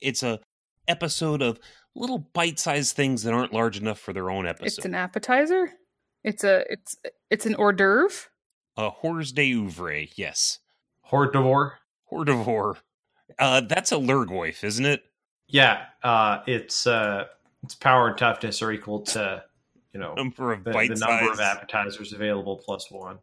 It's 0.00 0.22
a 0.22 0.40
episode 0.88 1.42
of 1.42 1.58
little 1.94 2.18
bite-sized 2.18 2.94
things 2.94 3.22
that 3.22 3.32
aren't 3.32 3.52
large 3.52 3.78
enough 3.78 3.98
for 3.98 4.12
their 4.12 4.30
own 4.30 4.46
episode. 4.46 4.78
It's 4.78 4.84
an 4.84 4.94
appetizer. 4.94 5.72
It's 6.24 6.44
a 6.44 6.64
it's 6.70 6.96
it's 7.30 7.46
an 7.46 7.54
hors 7.54 7.72
d'oeuvre. 7.72 8.28
a 8.76 8.90
hors 8.90 9.32
d'oeuvre, 9.32 10.08
yes. 10.16 10.58
Hors 11.02 11.30
d'oeuvre. 11.30 11.78
Hors 12.10 12.24
d'oeuvre. 12.24 12.78
Uh, 13.38 13.60
that's 13.60 13.92
a 13.92 13.96
Lhurgoyf, 13.96 14.62
isn't 14.64 14.86
it? 14.86 15.02
Yeah, 15.48 15.84
uh, 16.02 16.40
it's 16.46 16.86
uh, 16.86 17.24
its 17.62 17.74
power 17.74 18.08
and 18.08 18.18
toughness 18.18 18.62
are 18.62 18.72
equal 18.72 19.00
to 19.02 19.44
you 19.92 20.00
know 20.00 20.14
Number 20.14 20.52
of 20.52 20.64
the, 20.64 20.70
bite 20.72 20.90
the 20.90 20.96
number 20.96 21.30
of 21.30 21.40
appetizers 21.40 22.12
available 22.12 22.56
plus 22.56 22.90
one. 22.90 23.18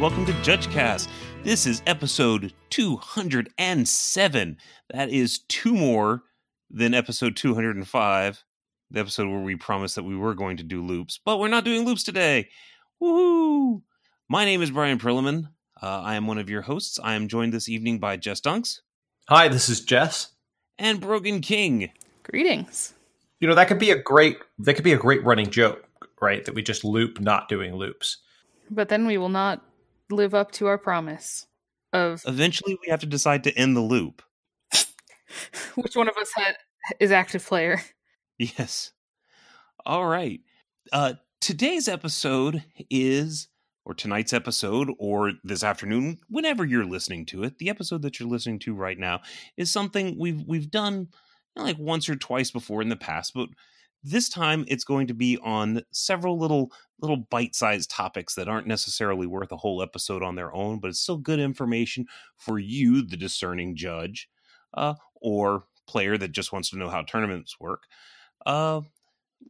And 0.00 0.14
welcome 0.16 0.24
to 0.24 0.32
JudgeCast. 0.50 1.08
This 1.42 1.66
is 1.66 1.82
episode 1.86 2.54
207. 2.70 4.56
That 4.94 5.10
is 5.10 5.40
two 5.40 5.74
more 5.74 6.22
than 6.70 6.94
episode 6.94 7.36
205, 7.36 8.44
the 8.90 9.00
episode 9.00 9.28
where 9.28 9.42
we 9.42 9.56
promised 9.56 9.96
that 9.96 10.04
we 10.04 10.16
were 10.16 10.32
going 10.32 10.56
to 10.56 10.62
do 10.62 10.82
loops, 10.82 11.20
but 11.22 11.38
we're 11.38 11.48
not 11.48 11.66
doing 11.66 11.84
loops 11.84 12.02
today. 12.02 12.48
Woohoo! 13.02 13.82
My 14.26 14.46
name 14.46 14.62
is 14.62 14.70
Brian 14.70 14.98
Prillaman. 14.98 15.50
Uh, 15.82 16.00
I 16.00 16.14
am 16.14 16.26
one 16.26 16.38
of 16.38 16.48
your 16.48 16.62
hosts. 16.62 16.98
I 17.04 17.12
am 17.12 17.28
joined 17.28 17.52
this 17.52 17.68
evening 17.68 17.98
by 17.98 18.16
Jess 18.16 18.40
Dunks 18.40 18.80
Hi, 19.28 19.48
this 19.48 19.68
is 19.68 19.82
Jess. 19.82 20.32
and 20.78 20.98
Brogan 20.98 21.42
King. 21.42 21.90
Greetings. 22.22 22.94
You 23.38 23.48
know 23.48 23.54
that 23.54 23.68
could 23.68 23.78
be 23.78 23.90
a 23.90 24.02
great 24.02 24.38
that 24.60 24.72
could 24.72 24.84
be 24.84 24.94
a 24.94 24.98
great 24.98 25.22
running 25.24 25.50
joke, 25.50 25.86
right? 26.22 26.42
That 26.46 26.54
we 26.54 26.62
just 26.62 26.84
loop 26.84 27.20
not 27.20 27.50
doing 27.50 27.74
loops. 27.74 28.16
But 28.70 28.88
then 28.88 29.06
we 29.06 29.18
will 29.18 29.28
not 29.28 29.62
live 30.12 30.34
up 30.34 30.50
to 30.52 30.66
our 30.66 30.78
promise 30.78 31.46
of 31.92 32.22
Eventually, 32.26 32.78
we 32.84 32.90
have 32.90 33.00
to 33.00 33.06
decide 33.06 33.44
to 33.44 33.56
end 33.56 33.76
the 33.76 33.80
loop. 33.80 34.22
which 35.74 35.96
one 35.96 36.08
of 36.08 36.16
us 36.16 36.30
had, 36.34 36.56
is 36.98 37.10
active 37.10 37.44
player. 37.44 37.80
Yes. 38.38 38.92
All 39.84 40.06
right. 40.06 40.40
Uh 40.92 41.14
today's 41.40 41.88
episode 41.88 42.64
is 42.90 43.48
or 43.84 43.94
tonight's 43.94 44.32
episode 44.32 44.90
or 44.98 45.32
this 45.42 45.64
afternoon 45.64 46.18
whenever 46.28 46.64
you're 46.64 46.84
listening 46.84 47.26
to 47.26 47.42
it. 47.42 47.58
The 47.58 47.70
episode 47.70 48.02
that 48.02 48.20
you're 48.20 48.28
listening 48.28 48.58
to 48.60 48.74
right 48.74 48.98
now 48.98 49.20
is 49.56 49.70
something 49.70 50.16
we've 50.18 50.42
we've 50.46 50.70
done 50.70 50.94
you 50.94 51.08
know, 51.56 51.62
like 51.64 51.78
once 51.78 52.08
or 52.08 52.16
twice 52.16 52.50
before 52.50 52.82
in 52.82 52.88
the 52.88 52.96
past, 52.96 53.32
but 53.34 53.48
this 54.02 54.28
time 54.28 54.64
it's 54.68 54.84
going 54.84 55.06
to 55.08 55.14
be 55.14 55.38
on 55.42 55.82
several 55.92 56.38
little 56.38 56.72
little 57.00 57.16
bite-sized 57.16 57.90
topics 57.90 58.34
that 58.34 58.48
aren't 58.48 58.66
necessarily 58.66 59.26
worth 59.26 59.50
a 59.52 59.56
whole 59.56 59.82
episode 59.82 60.22
on 60.22 60.34
their 60.34 60.54
own, 60.54 60.78
but 60.78 60.88
it's 60.88 61.00
still 61.00 61.16
good 61.16 61.40
information 61.40 62.06
for 62.36 62.58
you 62.58 63.02
the 63.06 63.16
discerning 63.16 63.74
judge 63.76 64.28
uh 64.74 64.94
or 65.22 65.64
player 65.86 66.16
that 66.16 66.32
just 66.32 66.52
wants 66.52 66.70
to 66.70 66.78
know 66.78 66.88
how 66.88 67.02
tournaments 67.02 67.58
work 67.58 67.84
uh, 68.46 68.80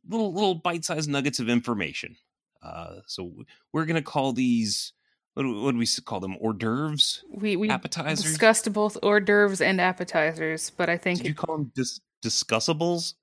little 0.08 0.32
little 0.32 0.54
bite-sized 0.54 1.08
nuggets 1.08 1.38
of 1.38 1.48
information. 1.48 2.16
Uh, 2.62 2.96
so 3.06 3.32
we're 3.72 3.84
gonna 3.84 4.02
call 4.02 4.32
these 4.32 4.92
what 5.34 5.44
do, 5.44 5.62
what 5.62 5.72
do 5.72 5.78
we 5.78 5.86
call 6.04 6.18
them? 6.20 6.36
Hors 6.40 6.54
d'oeuvres, 6.54 7.24
We 7.30 7.56
we 7.56 7.68
appetizers. 7.70 8.24
discussed 8.24 8.72
both 8.72 8.96
hors 9.02 9.20
d'oeuvres 9.20 9.60
and 9.60 9.80
appetizers, 9.80 10.70
but 10.70 10.88
I 10.88 10.96
think 10.96 11.18
Did 11.18 11.28
you 11.28 11.34
call 11.34 11.58
them 11.58 11.72
dis- 11.74 12.00
discussables? 12.22 13.14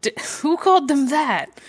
D- 0.00 0.12
who 0.40 0.56
called 0.56 0.88
them 0.88 1.08
that? 1.08 1.60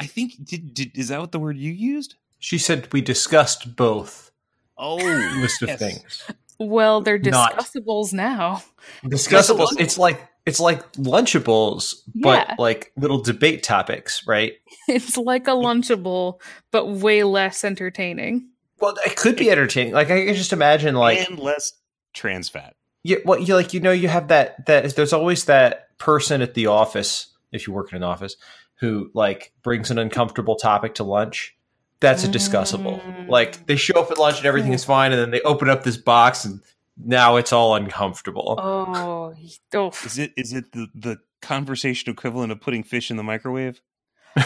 I 0.00 0.06
think 0.06 0.44
did, 0.44 0.74
did 0.74 0.96
is 0.96 1.08
that 1.08 1.20
what 1.20 1.32
the 1.32 1.38
word 1.38 1.56
you 1.56 1.72
used? 1.72 2.14
She 2.38 2.58
said 2.58 2.92
we 2.92 3.00
discussed 3.00 3.74
both 3.76 4.30
Oh, 4.76 4.96
list 5.40 5.62
of 5.62 5.68
yes. 5.70 5.78
things. 5.78 6.30
Well, 6.60 7.00
they're 7.00 7.18
Not. 7.18 7.56
discussables 7.58 8.12
now. 8.12 8.62
Discussables. 9.04 9.74
It's 9.78 9.98
like 9.98 10.20
it's 10.46 10.60
like 10.60 10.90
Lunchables, 10.92 11.96
but 12.14 12.48
Yeah. 12.48 12.54
like 12.58 12.92
little 12.96 13.20
debate 13.20 13.62
topics, 13.62 14.26
right? 14.26 14.54
It's 14.88 15.18
like 15.18 15.46
a 15.46 15.50
lunchable, 15.50 16.40
but 16.70 16.86
way 16.86 17.22
less 17.22 17.62
entertaining. 17.62 18.48
Well, 18.80 18.94
it 19.04 19.16
could 19.16 19.36
be 19.36 19.50
entertaining. 19.50 19.92
Like 19.92 20.10
I 20.10 20.24
can 20.24 20.34
just 20.34 20.52
imagine, 20.54 20.94
like 20.94 21.28
and 21.28 21.38
less 21.38 21.74
trans 22.14 22.48
fat. 22.48 22.74
Yeah, 23.04 23.18
well, 23.26 23.38
you 23.38 23.54
like 23.54 23.74
you 23.74 23.80
know 23.80 23.90
you 23.92 24.08
have 24.08 24.28
that 24.28 24.64
that 24.66 24.96
there's 24.96 25.12
always 25.12 25.44
that 25.44 25.96
person 25.98 26.40
at 26.40 26.54
the 26.54 26.66
office 26.68 27.26
if 27.52 27.66
you 27.66 27.72
work 27.72 27.92
in 27.92 27.96
an 27.96 28.02
office 28.02 28.36
who 28.76 29.10
like 29.14 29.52
brings 29.62 29.90
an 29.90 29.98
uncomfortable 29.98 30.56
topic 30.56 30.94
to 30.96 31.04
lunch. 31.04 31.56
That's 32.00 32.22
a 32.22 32.28
discussable. 32.28 33.02
Mm. 33.02 33.28
Like 33.28 33.66
they 33.66 33.74
show 33.74 34.00
up 34.00 34.10
at 34.12 34.18
lunch 34.18 34.38
and 34.38 34.46
everything 34.46 34.72
is 34.72 34.84
fine, 34.84 35.10
and 35.10 35.20
then 35.20 35.30
they 35.30 35.40
open 35.40 35.68
up 35.68 35.82
this 35.82 35.96
box 35.96 36.44
and 36.44 36.60
now 36.96 37.36
it's 37.36 37.52
all 37.52 37.74
uncomfortable. 37.74 38.56
Oh, 38.58 39.34
oh, 39.74 39.90
Is 40.04 40.18
it 40.18 40.32
is 40.36 40.52
it 40.52 40.72
the 40.72 40.88
the 40.94 41.18
conversation 41.40 42.12
equivalent 42.12 42.52
of 42.52 42.60
putting 42.60 42.82
fish 42.82 43.10
in 43.10 43.16
the 43.16 43.22
microwave? 43.22 43.80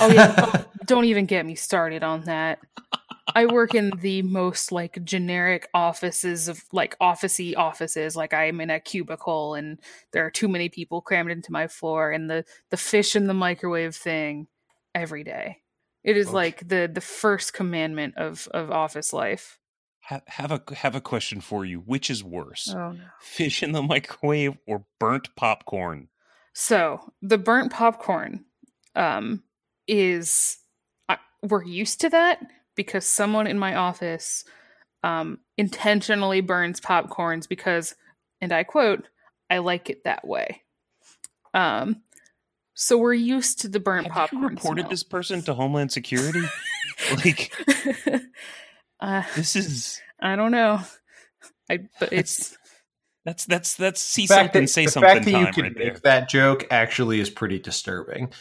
oh 0.01 0.11
yeah. 0.11 0.35
Don't, 0.35 0.67
don't 0.87 1.05
even 1.07 1.27
get 1.27 1.45
me 1.45 1.55
started 1.55 2.03
on 2.03 2.23
that. 2.23 2.59
I 3.35 3.47
work 3.47 3.75
in 3.75 3.91
the 4.01 4.23
most 4.23 4.73
like 4.73 5.03
generic 5.05 5.69
offices 5.75 6.49
of 6.49 6.63
like 6.73 6.99
officey 6.99 7.57
offices. 7.57 8.17
Like 8.17 8.35
I'm 8.35 8.61
in 8.61 8.71
a 8.71 8.81
cubicle 8.81 9.55
and 9.55 9.79
there 10.13 10.27
are 10.27 10.31
too 10.31 10.49
many 10.49 10.69
people 10.69 11.01
crammed 11.01 11.31
into 11.31 11.53
my 11.53 11.67
floor 11.69 12.11
and 12.11 12.29
the 12.29 12.45
the 12.71 12.77
fish 12.77 13.15
in 13.17 13.27
the 13.27 13.35
microwave 13.35 13.95
thing 13.95 14.49
every 14.95 15.25
day. 15.25 15.59
It 16.05 16.17
is 16.17 16.29
Okay. 16.29 16.35
like 16.35 16.69
the 16.69 16.91
the 16.93 17.01
first 17.01 17.53
commandment 17.53 18.17
of 18.17 18.49
of 18.53 18.71
office 18.71 19.13
life. 19.13 19.59
Have, 20.01 20.23
have 20.27 20.51
a 20.51 20.75
have 20.75 20.95
a 20.97 21.01
question 21.01 21.41
for 21.41 21.65
you. 21.65 21.79
Which 21.79 22.11
is 22.11 22.25
worse, 22.25 22.75
Oh 22.75 22.91
no. 22.91 23.05
fish 23.21 23.63
in 23.63 23.71
the 23.73 23.83
microwave 23.83 24.59
or 24.67 24.85
burnt 24.99 25.29
popcorn? 25.37 26.09
So 26.55 27.13
the 27.23 27.39
burnt 27.39 27.73
popcorn 27.73 28.45
um, 28.97 29.45
is 29.87 30.59
I, 31.09 31.19
we're 31.43 31.65
used 31.65 32.01
to 32.01 32.11
that 32.11 32.41
because 32.77 33.07
someone 33.07 33.47
in 33.47 33.59
my 33.59 33.75
office 33.77 34.45
um, 35.05 35.39
intentionally 35.59 36.41
burns 36.41 36.81
popcorns 36.81 37.49
because, 37.49 37.95
and 38.41 38.53
I 38.53 38.65
quote, 38.65 39.07
"I 39.51 39.59
like 39.59 39.91
it 39.91 40.05
that 40.05 40.27
way." 40.27 40.63
Um, 41.55 42.03
so 42.75 42.97
we're 42.97 43.13
used 43.15 43.61
to 43.63 43.69
the 43.69 43.81
burnt 43.81 44.07
Have 44.07 44.15
popcorn. 44.15 44.43
you 44.43 44.49
reported 44.49 44.81
smell. 44.83 44.91
this 44.91 45.03
person 45.05 45.43
to 45.43 45.55
Homeland 45.55 45.93
Security? 45.93 46.43
like 47.25 47.53
uh, 49.01 49.23
this 49.37 49.57
is 49.57 50.01
I 50.21 50.37
don't 50.37 50.51
know. 50.53 50.81
I 51.71 51.81
but 52.01 52.13
it's 52.13 52.57
that's 53.25 53.45
that's 53.45 53.75
that's 53.75 54.01
see 54.01 54.23
The 54.27 54.35
fact 54.35 54.47
something 54.47 54.63
that- 54.63 54.69
say 54.69 54.85
the 54.87 54.91
something 54.93 55.11
fact 55.15 55.25
that 55.27 55.31
you 55.33 55.47
can 55.53 55.63
right 55.65 55.77
make 55.77 55.85
there. 56.03 56.21
that 56.21 56.29
joke 56.29 56.67
actually 56.71 57.21
is 57.21 57.29
pretty 57.31 57.59
disturbing. 57.59 58.33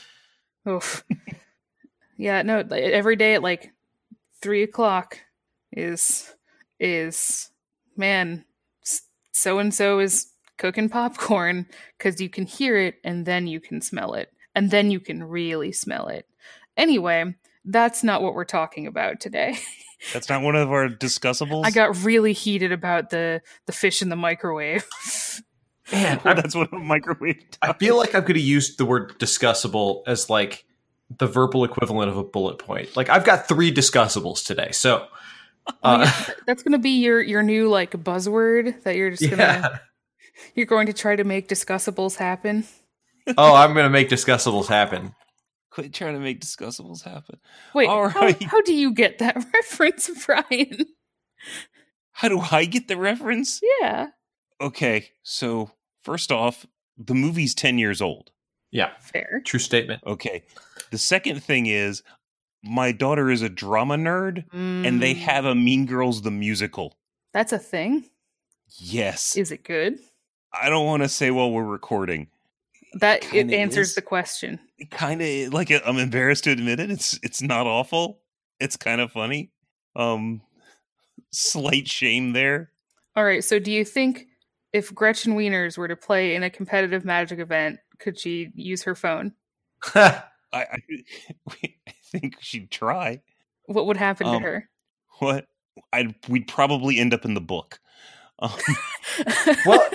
Oof. 0.69 1.03
yeah, 2.17 2.43
no. 2.43 2.59
Every 2.59 3.15
day 3.15 3.33
at 3.35 3.41
like 3.41 3.71
three 4.41 4.63
o'clock 4.63 5.19
is 5.71 6.33
is 6.79 7.51
man. 7.95 8.45
So 9.33 9.59
and 9.59 9.73
so 9.73 9.99
is 9.99 10.31
cooking 10.57 10.89
popcorn 10.89 11.67
because 11.97 12.21
you 12.21 12.29
can 12.29 12.45
hear 12.45 12.77
it 12.77 12.95
and 13.03 13.25
then 13.25 13.47
you 13.47 13.59
can 13.59 13.81
smell 13.81 14.13
it 14.13 14.31
and 14.53 14.69
then 14.71 14.91
you 14.91 14.99
can 14.99 15.23
really 15.23 15.71
smell 15.71 16.07
it. 16.07 16.27
Anyway, 16.77 17.35
that's 17.65 18.03
not 18.03 18.21
what 18.21 18.33
we're 18.33 18.43
talking 18.43 18.87
about 18.87 19.19
today. 19.19 19.57
That's 20.13 20.29
not 20.29 20.41
one 20.41 20.55
of 20.55 20.71
our 20.71 20.89
discussables. 20.89 21.63
I 21.63 21.69
got 21.69 21.95
really 22.03 22.33
heated 22.33 22.71
about 22.71 23.11
the 23.11 23.39
the 23.67 23.71
fish 23.71 24.01
in 24.01 24.09
the 24.09 24.15
microwave. 24.15 24.83
Man, 25.91 26.19
Well, 26.25 26.33
that's 26.41 26.55
what 26.55 26.73
a 26.73 26.79
microwave. 26.79 27.43
I 27.61 27.73
feel 27.73 27.97
like 27.97 28.15
I'm 28.15 28.21
going 28.21 28.33
to 28.33 28.41
use 28.41 28.77
the 28.77 28.85
word 28.85 29.19
discussable 29.19 30.01
as 30.07 30.27
like 30.27 30.65
the 31.17 31.27
verbal 31.27 31.63
equivalent 31.63 32.09
of 32.09 32.17
a 32.17 32.23
bullet 32.23 32.57
point. 32.57 32.95
Like 32.95 33.09
I've 33.09 33.25
got 33.25 33.47
three 33.47 33.73
discussables 33.73 34.45
today, 34.45 34.71
so 34.71 35.07
uh, 35.83 36.11
that's 36.45 36.63
gonna 36.63 36.79
be 36.79 37.01
your 37.01 37.21
your 37.21 37.43
new 37.43 37.69
like 37.69 37.91
buzzword 37.91 38.83
that 38.83 38.95
you're 38.95 39.11
just 39.11 39.29
gonna 39.29 39.43
yeah. 39.43 39.77
you're 40.55 40.65
going 40.65 40.87
to 40.87 40.93
try 40.93 41.15
to 41.15 41.23
make 41.23 41.47
discussables 41.47 42.15
happen. 42.15 42.65
Oh, 43.37 43.53
I'm 43.53 43.73
going 43.73 43.85
to 43.85 43.89
make 43.89 44.09
discussables 44.09 44.67
happen. 44.67 45.13
Quit 45.69 45.93
trying 45.93 46.15
to 46.15 46.19
make 46.19 46.41
discussables 46.41 47.03
happen. 47.03 47.39
Wait, 47.75 47.87
All 47.87 48.09
how, 48.09 48.33
how 48.47 48.61
do 48.61 48.73
you 48.73 48.91
get 48.91 49.19
that 49.19 49.35
reference, 49.53 50.09
Brian? 50.25 50.85
How 52.13 52.29
do 52.29 52.41
I 52.51 52.65
get 52.65 52.87
the 52.87 52.97
reference? 52.97 53.61
Yeah, 53.79 54.07
Okay, 54.61 55.09
so 55.23 55.71
first 56.03 56.31
off, 56.31 56.67
the 56.95 57.15
movie's 57.15 57.55
ten 57.55 57.79
years 57.79 57.99
old. 57.99 58.29
Yeah, 58.71 58.91
fair. 58.99 59.41
true 59.45 59.59
statement. 59.59 60.01
Okay. 60.05 60.43
The 60.91 60.97
second 60.97 61.43
thing 61.43 61.65
is 61.65 62.03
my 62.63 62.91
daughter 62.91 63.29
is 63.29 63.41
a 63.41 63.49
drama 63.49 63.95
nerd 63.97 64.45
and 64.53 65.01
they 65.01 65.13
Mm, 65.15 65.17
have 65.19 65.45
a 65.45 65.55
Mean 65.55 65.85
Girls 65.85 66.21
the 66.21 66.31
musical. 66.31 66.97
that's 67.33 67.51
a 67.53 67.59
thing. 67.59 68.05
Yes. 68.77 69.35
Is 69.37 69.51
it 69.51 69.63
good? 69.63 69.99
I 70.53 70.69
don't 70.69 70.85
want 70.85 71.03
to 71.03 71.09
say 71.09 71.31
while 71.31 71.51
we're 71.51 71.63
recording. 71.65 72.27
that 72.99 73.23
it 73.25 73.31
Kinda 73.31 73.57
answers 73.57 73.89
is. 73.89 73.95
the 73.95 74.01
question. 74.01 74.59
kind 74.89 75.21
of 75.21 75.53
like 75.53 75.71
I'm 75.85 75.97
embarrassed 75.97 76.43
to 76.45 76.51
admit 76.51 76.79
it. 76.79 76.91
It's 76.91 77.17
it's 77.23 77.41
not 77.41 77.67
awful. 77.67 78.19
It's 78.59 78.75
kind 78.77 78.99
of 79.01 79.11
funny. 79.11 79.51
Um, 79.95 80.41
slight 81.31 81.87
shame 81.87 82.33
there. 82.33 82.71
All 83.15 83.23
right. 83.23 83.43
So, 83.43 83.59
do 83.59 83.71
you 83.71 83.83
think 83.85 84.27
if 84.73 84.93
Gretchen 84.93 85.35
Wieners 85.35 85.77
were 85.77 85.87
to 85.87 85.95
play 85.95 86.35
in 86.35 86.43
a 86.43 86.49
competitive 86.49 87.03
Magic 87.05 87.39
event, 87.39 87.79
could 88.01 88.19
she 88.19 88.49
use 88.55 88.83
her 88.83 88.95
phone? 88.95 89.33
I 89.95 90.23
I, 90.53 90.65
I 91.49 91.93
think 92.11 92.35
she'd 92.41 92.69
try. 92.71 93.21
What 93.67 93.85
would 93.85 93.97
happen 93.97 94.27
Um, 94.27 94.33
to 94.33 94.39
her? 94.39 94.69
What? 95.19 95.45
I'd 95.93 96.15
we'd 96.27 96.47
probably 96.47 96.99
end 96.99 97.13
up 97.13 97.23
in 97.23 97.33
the 97.33 97.41
book. 97.41 97.79
Um, 98.39 98.51
well, 99.65 99.87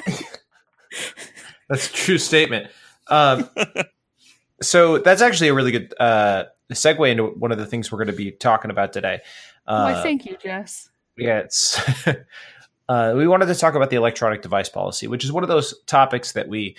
that's 1.68 1.90
a 1.90 1.92
true 1.92 2.18
statement. 2.18 2.68
Um, 3.08 3.50
so 4.62 4.98
that's 4.98 5.20
actually 5.20 5.48
a 5.48 5.54
really 5.54 5.72
good 5.72 5.92
uh, 6.00 6.44
segue 6.72 7.10
into 7.10 7.24
one 7.26 7.52
of 7.52 7.58
the 7.58 7.66
things 7.66 7.90
we're 7.92 7.98
going 7.98 8.06
to 8.08 8.14
be 8.14 8.30
talking 8.30 8.70
about 8.70 8.92
today. 8.92 9.20
Uh, 9.66 9.92
Why, 9.92 10.02
thank 10.02 10.24
you, 10.24 10.36
Jess. 10.40 10.88
yeah, 11.18 11.38
it's. 11.40 11.78
uh, 12.88 13.14
we 13.16 13.26
wanted 13.28 13.46
to 13.46 13.54
talk 13.54 13.74
about 13.74 13.90
the 13.90 13.96
electronic 13.96 14.42
device 14.42 14.68
policy, 14.68 15.06
which 15.08 15.24
is 15.24 15.32
one 15.32 15.42
of 15.42 15.48
those 15.48 15.74
topics 15.86 16.32
that 16.32 16.48
we, 16.48 16.76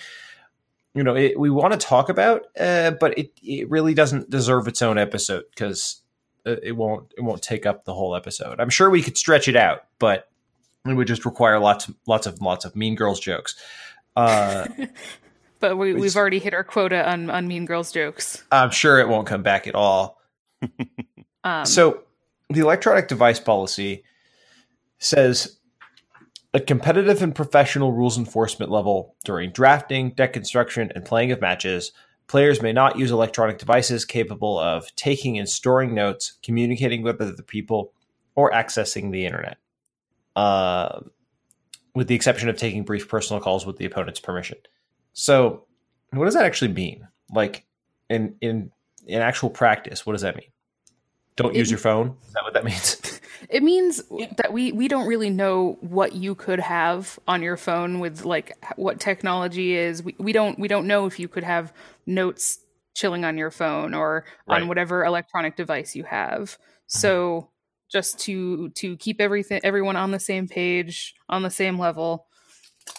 you 0.98 1.04
know, 1.04 1.14
it, 1.14 1.38
we 1.38 1.48
want 1.48 1.72
to 1.72 1.78
talk 1.78 2.08
about, 2.08 2.46
uh, 2.58 2.90
but 2.90 3.16
it 3.16 3.30
it 3.40 3.70
really 3.70 3.94
doesn't 3.94 4.30
deserve 4.30 4.66
its 4.66 4.82
own 4.82 4.98
episode 4.98 5.44
because 5.50 6.02
it 6.44 6.76
won't 6.76 7.14
it 7.16 7.20
won't 7.20 7.40
take 7.40 7.66
up 7.66 7.84
the 7.84 7.94
whole 7.94 8.16
episode. 8.16 8.58
I'm 8.58 8.70
sure 8.70 8.90
we 8.90 9.02
could 9.02 9.16
stretch 9.16 9.46
it 9.46 9.54
out, 9.54 9.84
but 10.00 10.28
it 10.84 10.94
would 10.94 11.06
just 11.06 11.24
require 11.24 11.60
lots 11.60 11.88
lots 12.06 12.26
of 12.26 12.42
lots 12.42 12.64
of 12.64 12.74
Mean 12.74 12.96
Girls 12.96 13.20
jokes. 13.20 13.54
Uh, 14.16 14.66
But 15.60 15.76
we, 15.76 15.92
we've 15.94 16.16
already 16.16 16.38
hit 16.38 16.54
our 16.54 16.62
quota 16.62 17.08
on, 17.10 17.30
on 17.30 17.48
Mean 17.48 17.66
Girls 17.66 17.90
jokes. 17.90 18.44
I'm 18.52 18.70
sure 18.70 19.00
it 19.00 19.08
won't 19.08 19.26
come 19.26 19.42
back 19.42 19.66
at 19.66 19.74
all. 19.74 20.20
Um, 21.44 21.64
So, 21.66 22.02
the 22.50 22.58
electronic 22.58 23.06
device 23.06 23.38
policy 23.38 24.02
says 24.98 25.57
at 26.54 26.66
competitive 26.66 27.22
and 27.22 27.34
professional 27.34 27.92
rules 27.92 28.16
enforcement 28.16 28.70
level 28.70 29.14
during 29.24 29.50
drafting, 29.50 30.10
deck 30.10 30.32
construction, 30.32 30.90
and 30.94 31.04
playing 31.04 31.30
of 31.30 31.40
matches, 31.40 31.92
players 32.26 32.62
may 32.62 32.72
not 32.72 32.98
use 32.98 33.10
electronic 33.10 33.58
devices 33.58 34.04
capable 34.04 34.58
of 34.58 34.94
taking 34.96 35.38
and 35.38 35.48
storing 35.48 35.94
notes, 35.94 36.38
communicating 36.42 37.02
with 37.02 37.20
other 37.20 37.42
people, 37.42 37.92
or 38.34 38.50
accessing 38.52 39.12
the 39.12 39.26
internet. 39.26 39.58
Uh, 40.36 41.00
with 41.94 42.06
the 42.06 42.14
exception 42.14 42.48
of 42.48 42.56
taking 42.56 42.84
brief 42.84 43.08
personal 43.08 43.42
calls 43.42 43.66
with 43.66 43.76
the 43.76 43.84
opponent's 43.84 44.20
permission. 44.20 44.58
So, 45.12 45.64
what 46.12 46.26
does 46.26 46.34
that 46.34 46.44
actually 46.44 46.72
mean? 46.72 47.08
Like 47.34 47.66
in 48.08 48.36
in 48.40 48.70
in 49.06 49.20
actual 49.20 49.50
practice, 49.50 50.06
what 50.06 50.12
does 50.12 50.22
that 50.22 50.36
mean? 50.36 50.50
Don't 51.34 51.54
use 51.54 51.70
your 51.70 51.78
phone. 51.78 52.16
Is 52.28 52.32
that 52.34 52.44
what 52.44 52.54
that 52.54 52.64
means? 52.64 53.00
It 53.48 53.62
means 53.62 54.02
Yeah. 54.16 54.32
that 54.36 54.52
we 54.52 54.72
we 54.72 54.88
don't 54.88 55.06
really 55.06 55.30
know 55.30 55.78
what 55.80 56.14
you 56.14 56.34
could 56.34 56.60
have 56.60 57.18
on 57.28 57.42
your 57.42 57.56
phone 57.56 58.00
with 58.00 58.24
like 58.24 58.52
what 58.76 59.00
technology 59.00 59.74
is. 59.74 60.02
We 60.02 60.14
we 60.18 60.32
don't 60.32 60.58
we 60.58 60.68
don't 60.68 60.86
know 60.86 61.06
if 61.06 61.18
you 61.18 61.28
could 61.28 61.44
have 61.44 61.72
notes 62.06 62.58
chilling 62.94 63.24
on 63.24 63.38
your 63.38 63.50
phone 63.50 63.94
or 63.94 64.24
Right. 64.46 64.58
on 64.58 64.68
whatever 64.68 65.04
electronic 65.04 65.56
device 65.56 65.94
you 65.94 66.04
have. 66.04 66.58
So 66.86 67.50
just 67.90 68.18
to 68.20 68.70
to 68.70 68.96
keep 68.96 69.20
everything 69.20 69.60
everyone 69.64 69.96
on 69.96 70.10
the 70.10 70.18
same 70.20 70.48
page, 70.48 71.14
on 71.28 71.42
the 71.42 71.50
same 71.50 71.78
level, 71.78 72.26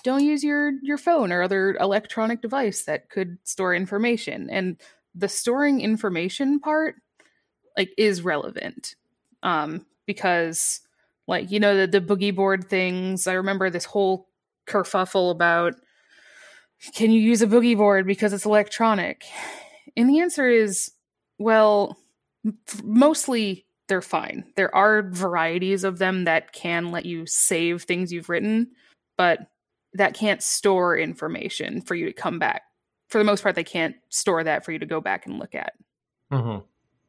don't 0.03 0.23
use 0.23 0.43
your 0.43 0.73
your 0.83 0.97
phone 0.97 1.31
or 1.31 1.41
other 1.43 1.75
electronic 1.79 2.41
device 2.41 2.85
that 2.85 3.09
could 3.09 3.37
store 3.43 3.73
information. 3.75 4.49
And 4.49 4.81
the 5.15 5.29
storing 5.29 5.81
information 5.81 6.59
part 6.59 6.95
like 7.77 7.91
is 7.97 8.21
relevant 8.21 8.95
um 9.43 9.85
because 10.09 10.81
like 11.27 11.51
you 11.51 11.59
know 11.59 11.85
the, 11.85 11.87
the 11.87 12.01
boogie 12.01 12.35
board 12.35 12.67
things 12.67 13.27
i 13.27 13.33
remember 13.33 13.69
this 13.69 13.85
whole 13.85 14.27
kerfuffle 14.67 15.31
about 15.31 15.75
can 16.93 17.11
you 17.11 17.19
use 17.19 17.41
a 17.41 17.47
boogie 17.47 17.77
board 17.77 18.07
because 18.07 18.33
it's 18.33 18.45
electronic? 18.45 19.25
And 19.97 20.09
the 20.09 20.19
answer 20.19 20.47
is 20.47 20.91
well 21.37 21.97
mostly 22.83 23.65
they're 23.87 24.01
fine. 24.01 24.45
There 24.55 24.73
are 24.73 25.01
varieties 25.09 25.83
of 25.83 25.97
them 25.97 26.25
that 26.25 26.53
can 26.53 26.91
let 26.91 27.05
you 27.05 27.25
save 27.25 27.83
things 27.83 28.11
you've 28.11 28.29
written 28.29 28.71
but 29.17 29.39
that 29.93 30.13
can't 30.13 30.41
store 30.41 30.97
information 30.97 31.81
for 31.81 31.95
you 31.95 32.05
to 32.05 32.13
come 32.13 32.39
back. 32.39 32.61
For 33.09 33.17
the 33.17 33.23
most 33.23 33.43
part 33.43 33.55
they 33.55 33.63
can't 33.63 33.95
store 34.09 34.43
that 34.43 34.63
for 34.63 34.71
you 34.71 34.79
to 34.79 34.85
go 34.85 35.01
back 35.01 35.25
and 35.25 35.39
look 35.39 35.55
at. 35.55 35.73
Mm-hmm. 36.31 36.59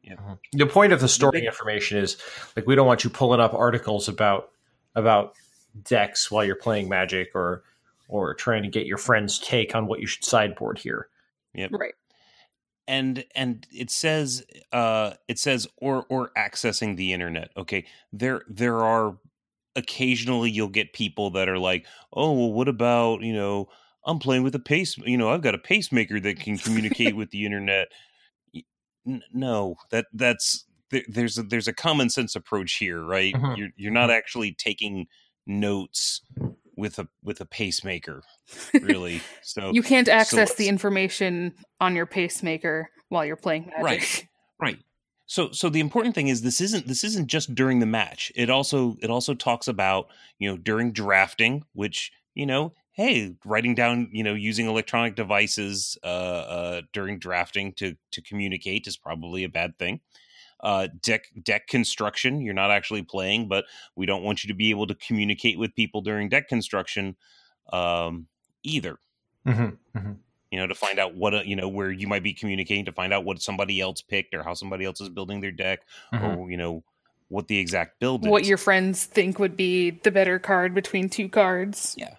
Yeah. 0.03 0.15
The 0.53 0.65
point 0.65 0.93
of 0.93 0.99
the 0.99 1.07
storing 1.07 1.41
big- 1.41 1.47
information 1.47 1.97
is 1.97 2.17
like 2.55 2.65
we 2.65 2.75
don't 2.75 2.87
want 2.87 3.03
you 3.03 3.09
pulling 3.09 3.39
up 3.39 3.53
articles 3.53 4.07
about 4.07 4.49
about 4.95 5.33
decks 5.83 6.29
while 6.31 6.43
you're 6.43 6.55
playing 6.55 6.89
Magic 6.89 7.29
or 7.35 7.63
or 8.07 8.33
trying 8.33 8.63
to 8.63 8.69
get 8.69 8.85
your 8.85 8.97
friend's 8.97 9.39
take 9.39 9.73
on 9.75 9.87
what 9.87 9.99
you 10.01 10.07
should 10.07 10.23
sideboard 10.25 10.77
here. 10.79 11.07
right. 11.55 11.93
And 12.87 13.23
and 13.35 13.65
it 13.71 13.89
says 13.91 14.43
uh 14.73 15.13
it 15.27 15.37
says 15.39 15.67
or 15.77 16.05
or 16.09 16.31
accessing 16.37 16.97
the 16.97 17.13
internet. 17.13 17.51
Okay. 17.55 17.85
There 18.11 18.41
there 18.49 18.79
are 18.79 19.17
occasionally 19.75 20.49
you'll 20.51 20.67
get 20.67 20.91
people 20.93 21.29
that 21.31 21.47
are 21.47 21.57
like 21.59 21.85
oh 22.11 22.33
well 22.33 22.51
what 22.51 22.67
about 22.67 23.21
you 23.21 23.31
know 23.31 23.69
i'm 24.05 24.19
playing 24.19 24.43
with 24.43 24.53
a 24.53 24.59
pace 24.59 24.97
you 24.97 25.17
know 25.17 25.29
i've 25.29 25.39
got 25.41 25.55
a 25.55 25.57
pacemaker 25.57 26.19
that 26.19 26.37
can 26.41 26.57
communicate 26.57 27.15
with 27.21 27.31
the 27.31 27.45
internet. 27.45 27.87
Y- 27.87 27.95
n- 29.07 29.23
no 29.33 29.75
that 29.89 30.05
that's 30.13 30.65
there, 30.89 31.03
there's 31.07 31.37
a, 31.37 31.43
there's 31.43 31.67
a 31.67 31.73
common 31.73 32.09
sense 32.09 32.35
approach 32.35 32.73
here 32.73 33.01
right 33.03 33.33
Mhm. 33.33 33.57
you're 33.57 33.69
you're 33.77 33.91
not 33.91 34.09
actually 34.11 34.53
taking 34.53 35.07
notes 35.47 36.21
with 36.77 36.99
a 36.99 37.07
with 37.23 37.41
a 37.41 37.45
pacemaker 37.45 38.23
really 38.81 39.21
so 39.41 39.71
You 39.73 39.83
can't 39.83 40.07
access 40.07 40.53
the 40.55 40.67
information 40.67 41.53
on 41.79 41.95
your 41.95 42.05
pacemaker 42.05 42.89
while 43.09 43.25
you're 43.25 43.35
playing 43.35 43.65
Magic. 43.67 43.83
Right. 43.83 44.27
Right. 44.61 44.77
So 45.25 45.51
so 45.51 45.69
the 45.69 45.79
important 45.79 46.13
thing 46.13 46.27
is 46.27 46.43
this 46.43 46.61
isn't 46.61 46.87
this 46.87 47.03
isn't 47.03 47.27
just 47.27 47.55
during 47.55 47.79
the 47.79 47.85
match. 47.87 48.31
It 48.35 48.49
also 48.51 48.95
it 49.01 49.09
also 49.09 49.33
talks 49.33 49.67
about, 49.67 50.07
you 50.37 50.49
know, 50.51 50.55
during 50.57 50.91
drafting, 50.91 51.63
which, 51.73 52.11
you 52.35 52.45
know, 52.45 52.73
hey, 52.93 53.35
writing 53.45 53.73
down, 53.75 54.09
you 54.11 54.23
know, 54.23 54.33
using 54.33 54.67
electronic 54.67 55.15
devices 55.15 55.97
uh 56.03 56.07
uh 56.07 56.81
during 56.93 57.19
drafting 57.19 57.73
to 57.73 57.95
to 58.11 58.21
communicate 58.21 58.87
is 58.87 58.97
probably 58.97 59.43
a 59.43 59.49
bad 59.49 59.77
thing. 59.77 59.99
Uh 60.59 60.87
deck 61.01 61.25
deck 61.41 61.67
construction, 61.67 62.41
you're 62.41 62.53
not 62.53 62.71
actually 62.71 63.01
playing, 63.01 63.47
but 63.47 63.65
we 63.95 64.05
don't 64.05 64.23
want 64.23 64.43
you 64.43 64.47
to 64.49 64.53
be 64.53 64.69
able 64.69 64.87
to 64.87 64.95
communicate 64.95 65.57
with 65.57 65.75
people 65.75 66.01
during 66.01 66.29
deck 66.29 66.47
construction 66.47 67.15
um 67.73 68.27
either 68.63 68.97
Mm-hmm. 69.47 70.11
you 70.51 70.59
know, 70.59 70.67
to 70.67 70.75
find 70.75 70.99
out 70.99 71.15
what, 71.15 71.33
a, 71.33 71.47
you 71.47 71.55
know, 71.55 71.67
where 71.67 71.91
you 71.91 72.07
might 72.07 72.21
be 72.21 72.31
communicating 72.33 72.85
to 72.85 72.91
find 72.91 73.11
out 73.11 73.25
what 73.25 73.41
somebody 73.41 73.81
else 73.81 74.01
picked 74.03 74.35
or 74.35 74.43
how 74.43 74.53
somebody 74.53 74.85
else 74.85 75.01
is 75.01 75.09
building 75.09 75.41
their 75.41 75.51
deck 75.51 75.79
or, 76.13 76.51
you 76.51 76.57
know, 76.57 76.83
what 77.29 77.47
the 77.47 77.57
exact 77.57 77.99
build 77.99 78.27
What 78.27 78.43
is. 78.43 78.49
your 78.49 78.57
friends 78.59 79.05
think 79.05 79.39
would 79.39 79.57
be 79.57 79.89
the 79.89 80.11
better 80.11 80.37
card 80.37 80.75
between 80.75 81.09
two 81.09 81.27
cards. 81.29 81.95
yeah. 81.97 82.15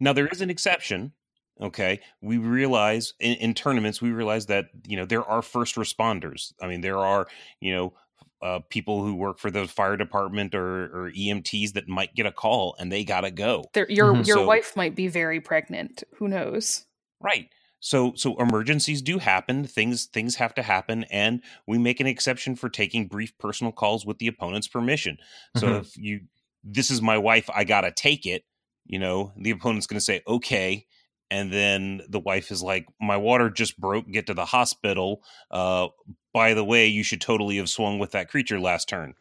Now, 0.00 0.12
there 0.12 0.28
is 0.28 0.40
an 0.40 0.50
exception. 0.50 1.12
Okay. 1.60 2.00
We 2.20 2.38
realize 2.38 3.14
in, 3.20 3.34
in 3.36 3.54
tournaments, 3.54 4.00
we 4.02 4.10
realize 4.10 4.46
that, 4.46 4.66
you 4.86 4.96
know, 4.96 5.04
there 5.04 5.24
are 5.24 5.42
first 5.42 5.76
responders. 5.76 6.52
I 6.60 6.66
mean, 6.66 6.80
there 6.80 6.98
are, 6.98 7.28
you 7.60 7.72
know, 7.74 7.92
uh, 8.40 8.58
people 8.70 9.04
who 9.04 9.14
work 9.14 9.38
for 9.38 9.50
the 9.52 9.68
fire 9.68 9.96
department 9.96 10.52
or, 10.54 10.86
or 11.06 11.10
EMTs 11.12 11.74
that 11.74 11.86
might 11.88 12.12
get 12.16 12.26
a 12.26 12.32
call 12.32 12.74
and 12.80 12.90
they 12.90 13.04
got 13.04 13.20
to 13.20 13.30
go. 13.30 13.64
There, 13.72 13.88
your 13.88 14.12
Mhm. 14.12 14.26
your 14.26 14.38
So- 14.38 14.46
wife 14.46 14.74
might 14.74 14.96
be 14.96 15.06
very 15.06 15.40
pregnant. 15.40 16.02
Who 16.16 16.26
knows? 16.26 16.84
Right. 17.20 17.48
So 17.78 18.14
so 18.16 18.36
emergencies 18.40 19.00
do 19.02 19.18
happen, 19.18 19.64
things 19.64 20.06
things 20.06 20.36
have 20.36 20.54
to 20.54 20.62
happen 20.62 21.04
and 21.04 21.40
we 21.68 21.78
make 21.78 22.00
an 22.00 22.06
exception 22.08 22.56
for 22.56 22.68
taking 22.68 23.06
brief 23.06 23.36
personal 23.38 23.72
calls 23.72 24.04
with 24.06 24.18
the 24.18 24.26
opponent's 24.26 24.66
permission. 24.68 25.18
So 25.56 25.66
Mhm. 25.68 25.80
if 25.80 25.96
you 25.96 26.20
this 26.64 26.90
is 26.90 27.00
my 27.02 27.18
wife, 27.18 27.48
I 27.54 27.62
got 27.64 27.80
to 27.82 27.90
take 27.92 28.24
it, 28.26 28.44
you 28.86 28.98
know, 28.98 29.32
the 29.36 29.50
opponent's 29.50 29.86
going 29.86 29.98
to 29.98 30.04
say 30.04 30.22
okay 30.26 30.86
and 31.32 31.50
then 31.50 32.02
the 32.10 32.20
wife 32.20 32.50
is 32.50 32.62
like 32.62 32.86
my 33.00 33.16
water 33.16 33.48
just 33.48 33.80
broke, 33.80 34.06
get 34.06 34.26
to 34.26 34.34
the 34.34 34.44
hospital. 34.44 35.22
Uh 35.50 35.88
by 36.34 36.54
the 36.54 36.64
way, 36.64 36.86
you 36.86 37.02
should 37.02 37.20
totally 37.20 37.56
have 37.58 37.68
swung 37.68 37.98
with 37.98 38.12
that 38.12 38.28
creature 38.28 38.58
last 38.60 38.88
turn. 38.88 39.14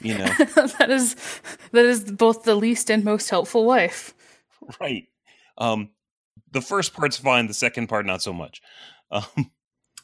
You 0.00 0.18
know. 0.18 0.24
that 0.78 0.90
is 0.90 1.16
that 1.72 1.84
is 1.84 2.04
both 2.04 2.44
the 2.44 2.54
least 2.54 2.90
and 2.90 3.04
most 3.04 3.30
helpful 3.30 3.64
wife. 3.64 4.14
right. 4.80 5.08
Um 5.58 5.90
the 6.52 6.60
first 6.60 6.94
part's 6.94 7.16
fine, 7.16 7.48
the 7.48 7.54
second 7.54 7.88
part 7.88 8.06
not 8.06 8.22
so 8.22 8.32
much. 8.32 8.62
Um 9.10 9.50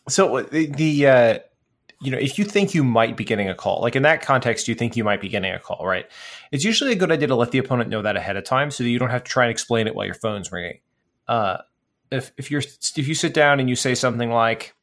So 0.08 0.36
uh, 0.36 0.42
the, 0.50 0.66
the 0.66 1.06
uh, 1.06 1.38
you 2.02 2.10
know, 2.10 2.18
if 2.18 2.38
you 2.38 2.44
think 2.44 2.74
you 2.74 2.82
might 2.82 3.16
be 3.16 3.24
getting 3.24 3.48
a 3.48 3.54
call, 3.54 3.82
like 3.82 3.94
in 3.94 4.02
that 4.02 4.22
context, 4.22 4.68
you 4.68 4.74
think 4.74 4.96
you 4.96 5.04
might 5.04 5.20
be 5.20 5.28
getting 5.28 5.52
a 5.52 5.58
call, 5.58 5.86
right? 5.86 6.06
It's 6.50 6.64
usually 6.64 6.92
a 6.92 6.96
good 6.96 7.12
idea 7.12 7.28
to 7.28 7.34
let 7.34 7.50
the 7.50 7.58
opponent 7.58 7.90
know 7.90 8.00
that 8.02 8.16
ahead 8.16 8.36
of 8.36 8.44
time, 8.44 8.70
so 8.70 8.82
that 8.82 8.90
you 8.90 8.98
don't 8.98 9.10
have 9.10 9.24
to 9.24 9.30
try 9.30 9.44
and 9.44 9.50
explain 9.50 9.86
it 9.86 9.94
while 9.94 10.06
your 10.06 10.14
phone's 10.14 10.50
ringing. 10.50 10.80
Uh, 11.28 11.58
if 12.10 12.32
if 12.38 12.50
you're 12.50 12.62
if 12.96 13.06
you 13.06 13.14
sit 13.14 13.34
down 13.34 13.60
and 13.60 13.68
you 13.68 13.76
say 13.76 13.94
something 13.94 14.30
like, 14.30 14.74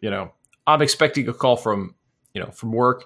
you 0.00 0.10
know, 0.10 0.32
I'm 0.66 0.82
expecting 0.82 1.28
a 1.28 1.32
call 1.32 1.56
from 1.56 1.94
you 2.34 2.42
know 2.42 2.50
from 2.50 2.72
work, 2.72 3.04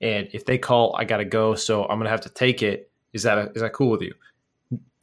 and 0.00 0.28
if 0.32 0.46
they 0.46 0.56
call, 0.56 0.96
I 0.96 1.04
gotta 1.04 1.26
go, 1.26 1.54
so 1.54 1.84
I'm 1.84 1.98
gonna 1.98 2.10
have 2.10 2.22
to 2.22 2.30
take 2.30 2.62
it. 2.62 2.90
Is 3.12 3.24
that 3.24 3.36
a, 3.36 3.52
is 3.52 3.60
that 3.60 3.74
cool 3.74 3.90
with 3.90 4.02
you? 4.02 4.14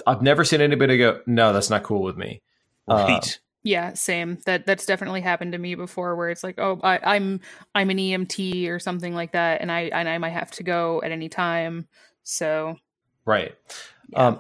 I've 0.06 0.22
never 0.22 0.44
seen 0.44 0.62
anybody 0.62 0.98
go, 0.98 1.22
no, 1.26 1.54
that's 1.54 1.70
not 1.70 1.84
cool 1.84 2.02
with 2.02 2.18
me. 2.18 2.42
Right. 2.88 3.28
Uh, 3.28 3.47
Yeah, 3.68 3.96
same. 3.96 4.38
That 4.46 4.66
that's 4.66 4.86
definitely 4.86 5.20
happened 5.20 5.52
to 5.52 5.58
me 5.58 5.76
before, 5.76 6.16
where 6.16 6.30
it's 6.30 6.42
like, 6.42 6.58
oh, 6.58 6.80
I, 6.84 7.00
I'm 7.04 7.42
I'm 7.76 7.90
an 7.90 7.98
EMT 7.98 8.70
or 8.70 8.80
something 8.80 9.14
like 9.14 9.34
that, 9.34 9.60
and 9.60 9.70
I 9.70 9.90
and 9.94 10.08
I 10.08 10.18
might 10.20 10.30
have 10.30 10.52
to 10.52 10.64
go 10.64 11.02
at 11.04 11.12
any 11.12 11.28
time. 11.28 11.90
So 12.24 12.78
Right. 13.26 13.54
Yeah. 14.10 14.28
Um, 14.28 14.40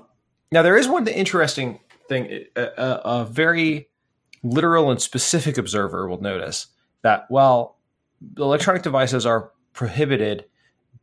now 0.49 0.61
there 0.61 0.77
is 0.77 0.87
one 0.87 1.05
interesting 1.09 1.81
thing. 2.07 2.45
A, 2.55 2.61
a, 2.61 3.01
a 3.03 3.25
very 3.25 3.89
literal 4.43 4.89
and 4.89 5.01
specific 5.01 5.57
observer 5.57 6.07
will 6.07 6.21
notice 6.21 6.67
that 7.01 7.25
while 7.27 7.79
electronic 8.37 8.81
devices 8.81 9.25
are 9.25 9.51
prohibited 9.73 10.45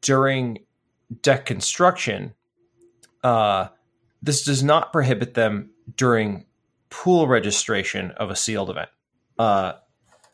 during 0.00 0.61
deck 1.21 1.45
construction, 1.45 2.33
uh, 3.23 3.69
this 4.23 4.47
does 4.47 4.62
not 4.62 4.90
prohibit 4.90 5.35
them 5.35 5.69
during 5.95 6.47
pool 6.95 7.27
registration 7.27 8.13
of 8.13 8.31
a 8.31 8.37
sealed 8.37 8.71
event. 8.71 8.89
Uh, 9.37 9.73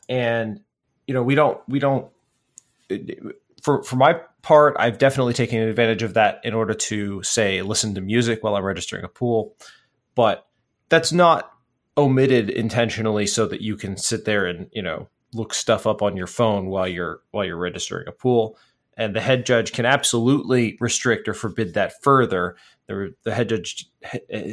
and 0.07 0.59
you 1.07 1.13
know 1.13 1.23
we 1.23 1.33
don't 1.33 1.59
we 1.67 1.79
don't 1.79 2.07
for 3.61 3.83
for 3.83 3.95
my 3.95 4.19
part, 4.43 4.75
I've 4.77 4.99
definitely 4.99 5.33
taken 5.33 5.59
advantage 5.59 6.03
of 6.03 6.13
that 6.13 6.39
in 6.43 6.53
order 6.53 6.75
to 6.75 7.23
say 7.23 7.63
listen 7.63 7.95
to 7.95 8.01
music 8.01 8.43
while 8.43 8.55
I'm 8.55 8.63
registering 8.63 9.03
a 9.03 9.09
pool, 9.09 9.55
but 10.13 10.45
that's 10.89 11.11
not 11.11 11.51
omitted 11.97 12.49
intentionally 12.49 13.25
so 13.25 13.47
that 13.47 13.61
you 13.61 13.75
can 13.75 13.97
sit 13.97 14.25
there 14.25 14.45
and 14.45 14.69
you 14.71 14.83
know 14.83 15.09
look 15.33 15.53
stuff 15.53 15.87
up 15.87 16.01
on 16.01 16.15
your 16.15 16.27
phone 16.27 16.67
while 16.67 16.87
you're 16.87 17.21
while 17.31 17.43
you're 17.43 17.57
registering 17.57 18.07
a 18.07 18.11
pool. 18.11 18.57
And 18.97 19.15
the 19.15 19.21
head 19.21 19.47
judge 19.47 19.71
can 19.71 19.85
absolutely 19.85 20.77
restrict 20.79 21.27
or 21.27 21.33
forbid 21.33 21.73
that 21.73 22.03
further. 22.03 22.55
The, 22.91 23.15
the 23.23 23.33
head 23.33 23.49
judge 23.49 23.89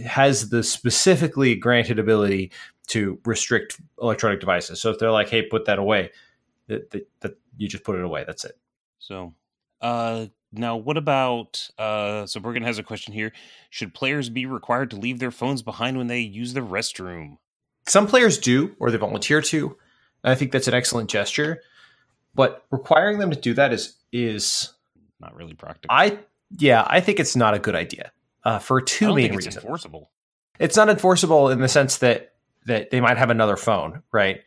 has 0.07 0.51
the 0.51 0.63
specifically 0.63 1.55
granted 1.55 1.99
ability 1.99 2.53
to 2.89 3.19
restrict 3.25 3.81
electronic 4.01 4.41
devices. 4.41 4.81
So 4.81 4.91
if 4.91 4.99
they're 4.99 5.11
like, 5.11 5.29
"Hey, 5.29 5.43
put 5.43 5.67
that 5.67 5.79
away," 5.79 6.11
that, 6.69 6.91
that, 6.91 7.09
that 7.21 7.39
you 7.57 7.69
just 7.69 7.85
put 7.85 7.97
it 7.97 8.05
away. 8.05 8.25
That's 8.27 8.45
it. 8.45 8.59
So, 8.99 9.35
uh, 9.81 10.27
now 10.53 10.77
what 10.77 10.97
about? 10.97 11.69
Uh, 11.79 12.27
so 12.27 12.41
Brogan 12.41 12.63
has 12.63 12.79
a 12.79 12.83
question 12.83 13.13
here. 13.13 13.33
Should 13.71 13.95
players 13.95 14.29
be 14.29 14.47
required 14.47 14.91
to 14.91 14.97
leave 14.97 15.19
their 15.19 15.31
phones 15.31 15.63
behind 15.63 15.99
when 15.99 16.07
they 16.07 16.21
use 16.21 16.55
the 16.55 16.61
restroom? 16.61 17.39
Some 17.87 18.07
players 18.07 18.39
do, 18.39 18.75
or 18.79 18.91
they 18.91 18.99
volunteer 18.99 19.41
to. 19.43 19.77
I 20.25 20.35
think 20.35 20.53
that's 20.53 20.69
an 20.69 20.75
excellent 20.75 21.11
gesture. 21.11 21.63
But 22.35 22.65
requiring 22.71 23.19
them 23.19 23.31
to 23.31 23.41
do 23.41 23.55
that 23.55 23.73
is 23.73 23.95
is 24.13 24.73
Not 25.21 25.35
really 25.35 25.55
practical. 25.55 25.89
I 25.91 26.19
yeah 26.57 26.85
I 26.87 27.01
think 27.01 27.21
it's 27.21 27.37
not 27.37 27.55
a 27.55 27.59
good 27.59 27.75
idea 27.75 28.13
uh, 28.45 28.59
for 28.59 28.81
two 28.81 29.15
main 29.15 29.17
think 29.17 29.35
it's 29.35 29.47
reasons. 29.47 29.57
enforceable. 29.65 30.11
it's 30.59 30.77
not 30.77 30.89
enforceable 30.89 31.51
in 31.51 31.61
the 31.61 31.69
sense 31.69 31.99
that 31.99 32.35
that 32.67 32.91
they 32.91 33.01
might 33.01 33.17
have 33.17 33.31
another 33.31 33.57
phone, 33.57 34.03
right? 34.13 34.41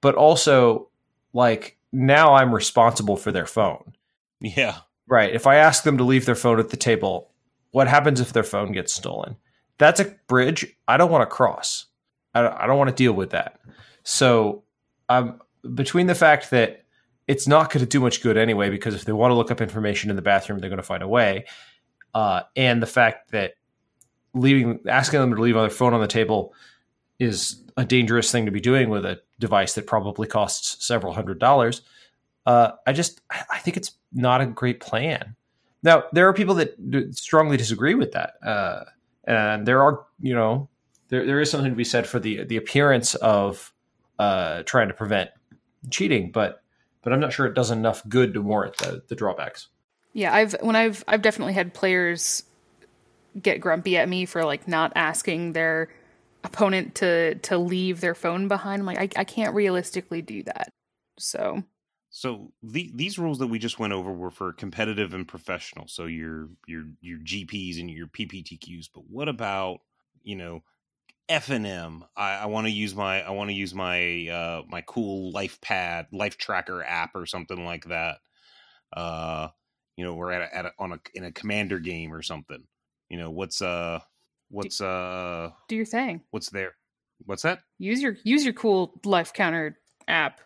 But 0.00 0.14
also 0.14 0.88
like 1.32 1.78
now 1.92 2.34
I'm 2.34 2.54
responsible 2.54 3.16
for 3.16 3.32
their 3.32 3.46
phone. 3.46 3.94
Yeah. 4.40 4.78
Right. 5.06 5.34
If 5.34 5.46
I 5.46 5.56
ask 5.56 5.84
them 5.84 5.98
to 5.98 6.04
leave 6.04 6.26
their 6.26 6.34
phone 6.34 6.58
at 6.58 6.70
the 6.70 6.76
table, 6.76 7.30
what 7.70 7.88
happens 7.88 8.20
if 8.20 8.32
their 8.32 8.42
phone 8.42 8.72
gets 8.72 8.94
stolen? 8.94 9.36
That's 9.78 10.00
a 10.00 10.16
bridge 10.26 10.66
I 10.88 10.96
don't 10.96 11.10
want 11.10 11.22
to 11.22 11.34
cross. 11.34 11.86
I 12.34 12.42
don't, 12.42 12.54
I 12.54 12.66
don't 12.66 12.78
want 12.78 12.88
to 12.88 12.96
deal 12.96 13.12
with 13.12 13.30
that. 13.30 13.60
So, 14.04 14.62
um, 15.08 15.40
between 15.74 16.06
the 16.06 16.14
fact 16.14 16.50
that 16.50 16.84
it's 17.28 17.46
not 17.46 17.70
going 17.70 17.84
to 17.84 17.88
do 17.88 18.00
much 18.00 18.22
good 18.22 18.36
anyway, 18.36 18.70
because 18.70 18.94
if 18.94 19.04
they 19.04 19.12
want 19.12 19.30
to 19.30 19.34
look 19.34 19.50
up 19.50 19.60
information 19.60 20.10
in 20.10 20.16
the 20.16 20.22
bathroom, 20.22 20.58
they're 20.58 20.70
going 20.70 20.78
to 20.78 20.82
find 20.82 21.02
a 21.02 21.08
way, 21.08 21.44
uh, 22.14 22.42
and 22.56 22.82
the 22.82 22.86
fact 22.86 23.30
that 23.30 23.54
leaving, 24.34 24.80
asking 24.88 25.20
them 25.20 25.34
to 25.34 25.40
leave 25.40 25.54
their 25.54 25.70
phone 25.70 25.94
on 25.94 26.00
the 26.00 26.06
table 26.06 26.54
is 27.18 27.62
a 27.76 27.84
dangerous 27.84 28.30
thing 28.30 28.46
to 28.46 28.52
be 28.52 28.60
doing 28.60 28.90
with 28.90 29.04
a 29.04 29.20
device 29.38 29.74
that 29.74 29.86
probably 29.86 30.26
costs 30.26 30.84
several 30.84 31.12
hundred 31.12 31.38
dollars. 31.38 31.82
Uh, 32.44 32.72
I 32.86 32.92
just, 32.92 33.20
I 33.30 33.58
think 33.58 33.76
it's 33.76 33.92
not 34.12 34.40
a 34.40 34.46
great 34.46 34.80
plan. 34.80 35.36
Now, 35.82 36.04
there 36.12 36.28
are 36.28 36.32
people 36.32 36.54
that 36.56 36.76
strongly 37.12 37.56
disagree 37.56 37.94
with 37.94 38.12
that, 38.12 38.34
uh, 38.44 38.84
and 39.24 39.66
there 39.66 39.82
are, 39.82 40.04
you 40.20 40.34
know, 40.34 40.68
there 41.08 41.26
there 41.26 41.40
is 41.40 41.50
something 41.50 41.70
to 41.70 41.76
be 41.76 41.84
said 41.84 42.06
for 42.06 42.20
the 42.20 42.44
the 42.44 42.56
appearance 42.56 43.14
of 43.16 43.72
uh, 44.18 44.62
trying 44.62 44.88
to 44.88 44.94
prevent 44.94 45.30
cheating, 45.90 46.30
but 46.30 46.62
but 47.02 47.12
I'm 47.12 47.20
not 47.20 47.32
sure 47.32 47.46
it 47.46 47.54
does 47.54 47.70
enough 47.70 48.08
good 48.08 48.34
to 48.34 48.42
warrant 48.42 48.76
the 48.78 49.02
the 49.08 49.16
drawbacks. 49.16 49.68
Yeah, 50.12 50.34
I've 50.34 50.54
when 50.60 50.76
I've 50.76 51.04
I've 51.08 51.22
definitely 51.22 51.54
had 51.54 51.74
players 51.74 52.44
get 53.40 53.60
grumpy 53.60 53.96
at 53.96 54.08
me 54.08 54.26
for 54.26 54.44
like 54.44 54.68
not 54.68 54.92
asking 54.94 55.52
their 55.52 55.88
opponent 56.44 56.94
to 56.96 57.36
to 57.36 57.58
leave 57.58 58.00
their 58.00 58.14
phone 58.14 58.48
behind. 58.48 58.80
I'm 58.80 58.86
like, 58.86 58.98
I, 58.98 59.20
I 59.20 59.24
can't 59.24 59.54
realistically 59.54 60.22
do 60.22 60.42
that. 60.44 60.72
So 61.18 61.62
So 62.10 62.52
the, 62.62 62.90
these 62.94 63.18
rules 63.18 63.38
that 63.38 63.46
we 63.46 63.58
just 63.58 63.78
went 63.78 63.94
over 63.94 64.12
were 64.12 64.30
for 64.30 64.52
competitive 64.52 65.14
and 65.14 65.26
professional. 65.26 65.88
So 65.88 66.04
your 66.04 66.50
your 66.66 66.84
your 67.00 67.18
GPs 67.20 67.80
and 67.80 67.90
your 67.90 68.06
PPTQs. 68.06 68.88
But 68.94 69.04
what 69.08 69.28
about 69.28 69.80
you 70.22 70.36
know 70.36 70.62
F 71.28 71.50
and 71.50 71.66
M? 71.66 72.04
I, 72.16 72.34
I 72.34 72.46
want 72.46 72.66
to 72.66 72.72
use 72.72 72.94
my 72.94 73.22
I 73.22 73.30
want 73.30 73.50
to 73.50 73.54
use 73.54 73.74
my 73.74 74.28
uh, 74.28 74.62
my 74.68 74.82
cool 74.82 75.32
life 75.32 75.60
pad 75.62 76.08
life 76.12 76.36
tracker 76.36 76.82
app 76.84 77.12
or 77.14 77.26
something 77.26 77.64
like 77.64 77.86
that. 77.86 78.18
Uh, 78.94 79.48
you 79.96 80.04
know, 80.04 80.14
we're 80.14 80.32
at 80.32 80.42
a, 80.42 80.56
at 80.56 80.66
a, 80.66 80.72
on 80.78 80.92
a 80.92 81.00
in 81.14 81.24
a 81.24 81.32
commander 81.32 81.78
game 81.78 82.12
or 82.12 82.22
something. 82.22 82.62
You 83.08 83.18
know, 83.18 83.30
what's 83.30 83.60
uh 83.60 84.00
what's 84.50 84.80
uh 84.80 85.50
do 85.68 85.76
your 85.76 85.84
thing. 85.84 86.22
what's 86.30 86.50
there? 86.50 86.74
What's 87.26 87.42
that? 87.42 87.60
Use 87.78 88.02
your 88.02 88.16
use 88.24 88.44
your 88.44 88.54
cool 88.54 89.00
life 89.04 89.32
counter 89.32 89.78
app. 90.08 90.40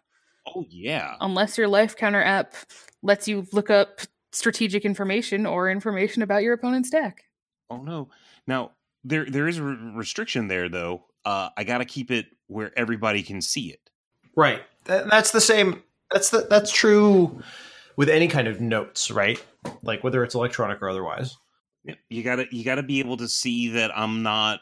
Oh 0.47 0.65
yeah. 0.69 1.15
Unless 1.21 1.59
your 1.59 1.69
life 1.69 1.97
counter 1.97 2.23
app 2.23 2.55
lets 3.03 3.29
you 3.29 3.47
look 3.53 3.71
up 3.71 4.01
strategic 4.33 4.85
information 4.85 5.47
or 5.47 5.71
information 5.71 6.23
about 6.23 6.43
your 6.43 6.55
opponent's 6.55 6.91
deck. 6.91 7.25
Oh 7.71 7.83
no! 7.83 8.11
Now 8.47 8.73
there 9.05 9.25
there 9.25 9.49
is 9.49 9.59
a 9.59 9.63
re- 9.63 9.93
restriction 9.95 10.49
there 10.49 10.69
though. 10.69 11.05
Uh, 11.25 11.49
I 11.57 11.65
got 11.65 11.79
to 11.79 11.85
keep 11.85 12.11
it 12.11 12.27
where 12.47 12.77
everybody 12.79 13.23
can 13.23 13.41
see 13.41 13.71
it. 13.71 13.81
Right. 14.37 14.63
That, 14.85 15.11
that's 15.11 15.33
the 15.33 15.41
same. 15.41 15.83
That's 16.13 16.31
the, 16.31 16.47
that's 16.49 16.71
true 16.71 17.43
with 17.97 18.09
any 18.09 18.29
kind 18.29 18.49
of 18.49 18.61
notes, 18.61 19.11
right? 19.11 19.43
Like 19.83 20.05
whether 20.05 20.23
it's 20.23 20.35
electronic 20.35 20.83
or 20.83 20.89
otherwise. 20.89 21.37
Yeah, 21.85 21.95
You 22.09 22.23
gotta 22.23 22.47
you 22.51 22.65
gotta 22.65 22.83
be 22.83 23.01
able 23.01 23.17
to 23.19 23.29
see 23.29 23.71
that 23.71 23.97
I'm 23.97 24.23
not 24.23 24.61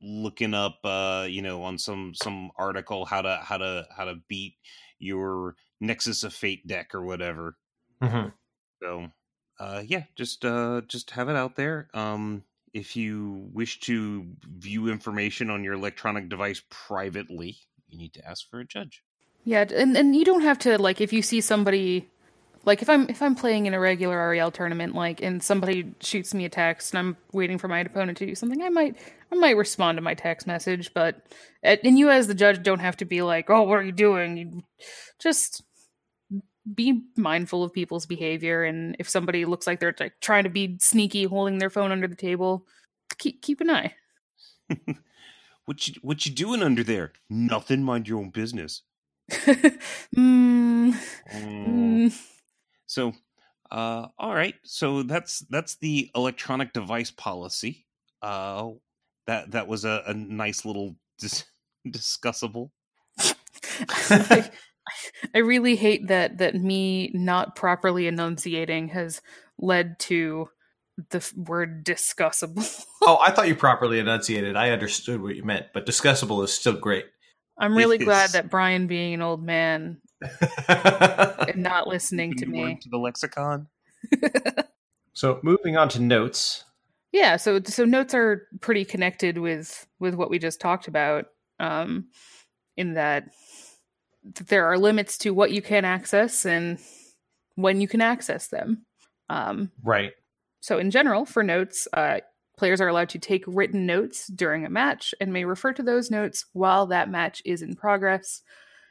looking 0.00 0.54
up, 0.54 0.78
uh, 0.84 1.26
you 1.28 1.42
know, 1.42 1.62
on 1.62 1.78
some 1.78 2.12
some 2.14 2.50
article 2.56 3.04
how 3.04 3.22
to 3.22 3.40
how 3.42 3.56
to 3.56 3.86
how 3.96 4.04
to 4.04 4.16
beat 4.28 4.54
your 4.98 5.56
Nexus 5.80 6.24
of 6.24 6.32
Fate 6.32 6.66
deck 6.66 6.94
or 6.94 7.02
whatever. 7.02 7.56
Mm-hmm. 8.02 8.28
So, 8.82 9.08
uh, 9.58 9.82
yeah, 9.86 10.04
just 10.16 10.44
uh, 10.44 10.82
just 10.86 11.10
have 11.12 11.28
it 11.28 11.36
out 11.36 11.56
there. 11.56 11.88
Um, 11.94 12.44
if 12.72 12.96
you 12.96 13.48
wish 13.52 13.80
to 13.80 14.26
view 14.58 14.88
information 14.88 15.48
on 15.48 15.62
your 15.62 15.74
electronic 15.74 16.28
device 16.28 16.62
privately, 16.68 17.56
you 17.88 17.98
need 17.98 18.14
to 18.14 18.28
ask 18.28 18.50
for 18.50 18.60
a 18.60 18.64
judge. 18.64 19.02
Yeah, 19.44 19.64
and 19.72 19.96
and 19.96 20.16
you 20.16 20.24
don't 20.24 20.42
have 20.42 20.58
to 20.60 20.78
like 20.78 21.00
if 21.00 21.12
you 21.12 21.22
see 21.22 21.40
somebody 21.40 22.10
like 22.64 22.82
if 22.82 22.88
I'm 22.88 23.08
if 23.08 23.22
I'm 23.22 23.34
playing 23.34 23.66
in 23.66 23.74
a 23.74 23.80
regular 23.80 24.30
REL 24.30 24.50
tournament 24.50 24.94
like 24.94 25.22
and 25.22 25.42
somebody 25.42 25.92
shoots 26.00 26.34
me 26.34 26.44
a 26.44 26.48
text 26.48 26.94
and 26.94 26.98
I'm 26.98 27.16
waiting 27.32 27.58
for 27.58 27.68
my 27.68 27.80
opponent 27.80 28.18
to 28.18 28.26
do 28.26 28.34
something, 28.34 28.62
I 28.62 28.68
might 28.68 28.96
I 29.32 29.36
might 29.36 29.56
respond 29.56 29.96
to 29.98 30.02
my 30.02 30.14
text 30.14 30.46
message, 30.46 30.92
but 30.94 31.26
and 31.62 31.98
you 31.98 32.10
as 32.10 32.26
the 32.26 32.34
judge 32.34 32.62
don't 32.62 32.80
have 32.80 32.96
to 32.98 33.04
be 33.04 33.22
like, 33.22 33.50
"Oh, 33.50 33.62
what 33.62 33.78
are 33.78 33.82
you 33.84 33.92
doing?" 33.92 34.36
You 34.36 34.62
just 35.20 35.62
be 36.74 37.02
mindful 37.16 37.62
of 37.62 37.72
people's 37.72 38.06
behavior 38.06 38.64
and 38.64 38.96
if 38.98 39.08
somebody 39.08 39.44
looks 39.44 39.66
like 39.66 39.80
they're 39.80 39.94
like 40.00 40.14
trying 40.20 40.44
to 40.44 40.50
be 40.50 40.78
sneaky 40.80 41.24
holding 41.24 41.58
their 41.58 41.70
phone 41.70 41.92
under 41.92 42.08
the 42.08 42.16
table, 42.16 42.66
keep 43.18 43.42
keep 43.42 43.60
an 43.60 43.70
eye. 43.70 43.94
What 45.66 45.88
you 45.88 45.94
what 46.02 46.26
you 46.26 46.32
doing 46.32 46.62
under 46.62 46.82
there? 46.82 47.12
Nothing. 47.30 47.82
Mind 47.84 48.06
your 48.06 48.18
own 48.18 48.30
business. 48.30 48.82
mm, 49.30 49.78
Mm. 50.14 50.94
mm. 51.32 52.33
So, 52.94 53.12
uh, 53.72 54.06
all 54.18 54.34
right. 54.34 54.54
So 54.62 55.02
that's 55.02 55.40
that's 55.50 55.76
the 55.76 56.10
electronic 56.14 56.72
device 56.72 57.10
policy. 57.10 57.86
Uh, 58.22 58.70
that 59.26 59.50
that 59.50 59.66
was 59.66 59.84
a, 59.84 60.04
a 60.06 60.14
nice 60.14 60.64
little 60.64 60.94
dis- 61.18 61.44
discussable. 61.88 62.70
I, 64.08 64.48
I 65.34 65.38
really 65.38 65.74
hate 65.74 66.06
that 66.06 66.38
that 66.38 66.54
me 66.54 67.10
not 67.14 67.56
properly 67.56 68.06
enunciating 68.06 68.88
has 68.88 69.20
led 69.58 69.98
to 70.00 70.48
the 71.10 71.32
word 71.36 71.84
discussable. 71.84 72.84
Oh, 73.06 73.18
I 73.22 73.32
thought 73.32 73.48
you 73.48 73.54
properly 73.54 73.98
enunciated. 73.98 74.56
I 74.56 74.70
understood 74.70 75.20
what 75.20 75.36
you 75.36 75.44
meant, 75.44 75.66
but 75.74 75.84
discussable 75.84 76.42
is 76.42 76.54
still 76.54 76.72
great. 76.72 77.04
I'm 77.58 77.76
really 77.76 77.98
glad 77.98 78.30
that 78.30 78.48
Brian, 78.48 78.86
being 78.86 79.12
an 79.12 79.20
old 79.20 79.42
man 79.42 80.00
and 81.48 81.62
not 81.62 81.86
listening 81.86 82.34
to 82.36 82.46
me. 82.46 82.78
to 82.80 82.88
the 82.88 82.98
lexicon. 82.98 83.68
so 85.12 85.40
moving 85.42 85.76
on 85.76 85.88
to 85.90 86.00
notes. 86.00 86.64
Yeah, 87.12 87.36
so 87.36 87.60
so 87.64 87.84
notes 87.84 88.14
are 88.14 88.48
pretty 88.60 88.84
connected 88.84 89.38
with 89.38 89.86
with 90.00 90.14
what 90.14 90.30
we 90.30 90.38
just 90.38 90.60
talked 90.60 90.88
about. 90.88 91.26
Um, 91.60 92.08
in 92.76 92.94
that 92.94 93.28
there 94.48 94.66
are 94.66 94.78
limits 94.78 95.18
to 95.18 95.30
what 95.30 95.52
you 95.52 95.62
can 95.62 95.84
access 95.84 96.44
and 96.44 96.78
when 97.56 97.80
you 97.80 97.88
can 97.88 98.00
access 98.00 98.48
them. 98.48 98.84
Um, 99.28 99.70
Right. 99.82 100.12
So, 100.60 100.78
in 100.78 100.90
general, 100.90 101.26
for 101.26 101.42
notes, 101.42 101.86
uh, 101.92 102.20
players 102.56 102.80
are 102.80 102.88
allowed 102.88 103.10
to 103.10 103.18
take 103.18 103.44
written 103.46 103.84
notes 103.84 104.28
during 104.28 104.64
a 104.64 104.70
match 104.70 105.14
and 105.20 105.32
may 105.32 105.44
refer 105.44 105.72
to 105.74 105.82
those 105.82 106.10
notes 106.10 106.46
while 106.52 106.86
that 106.86 107.10
match 107.10 107.42
is 107.44 107.60
in 107.60 107.74
progress. 107.74 108.40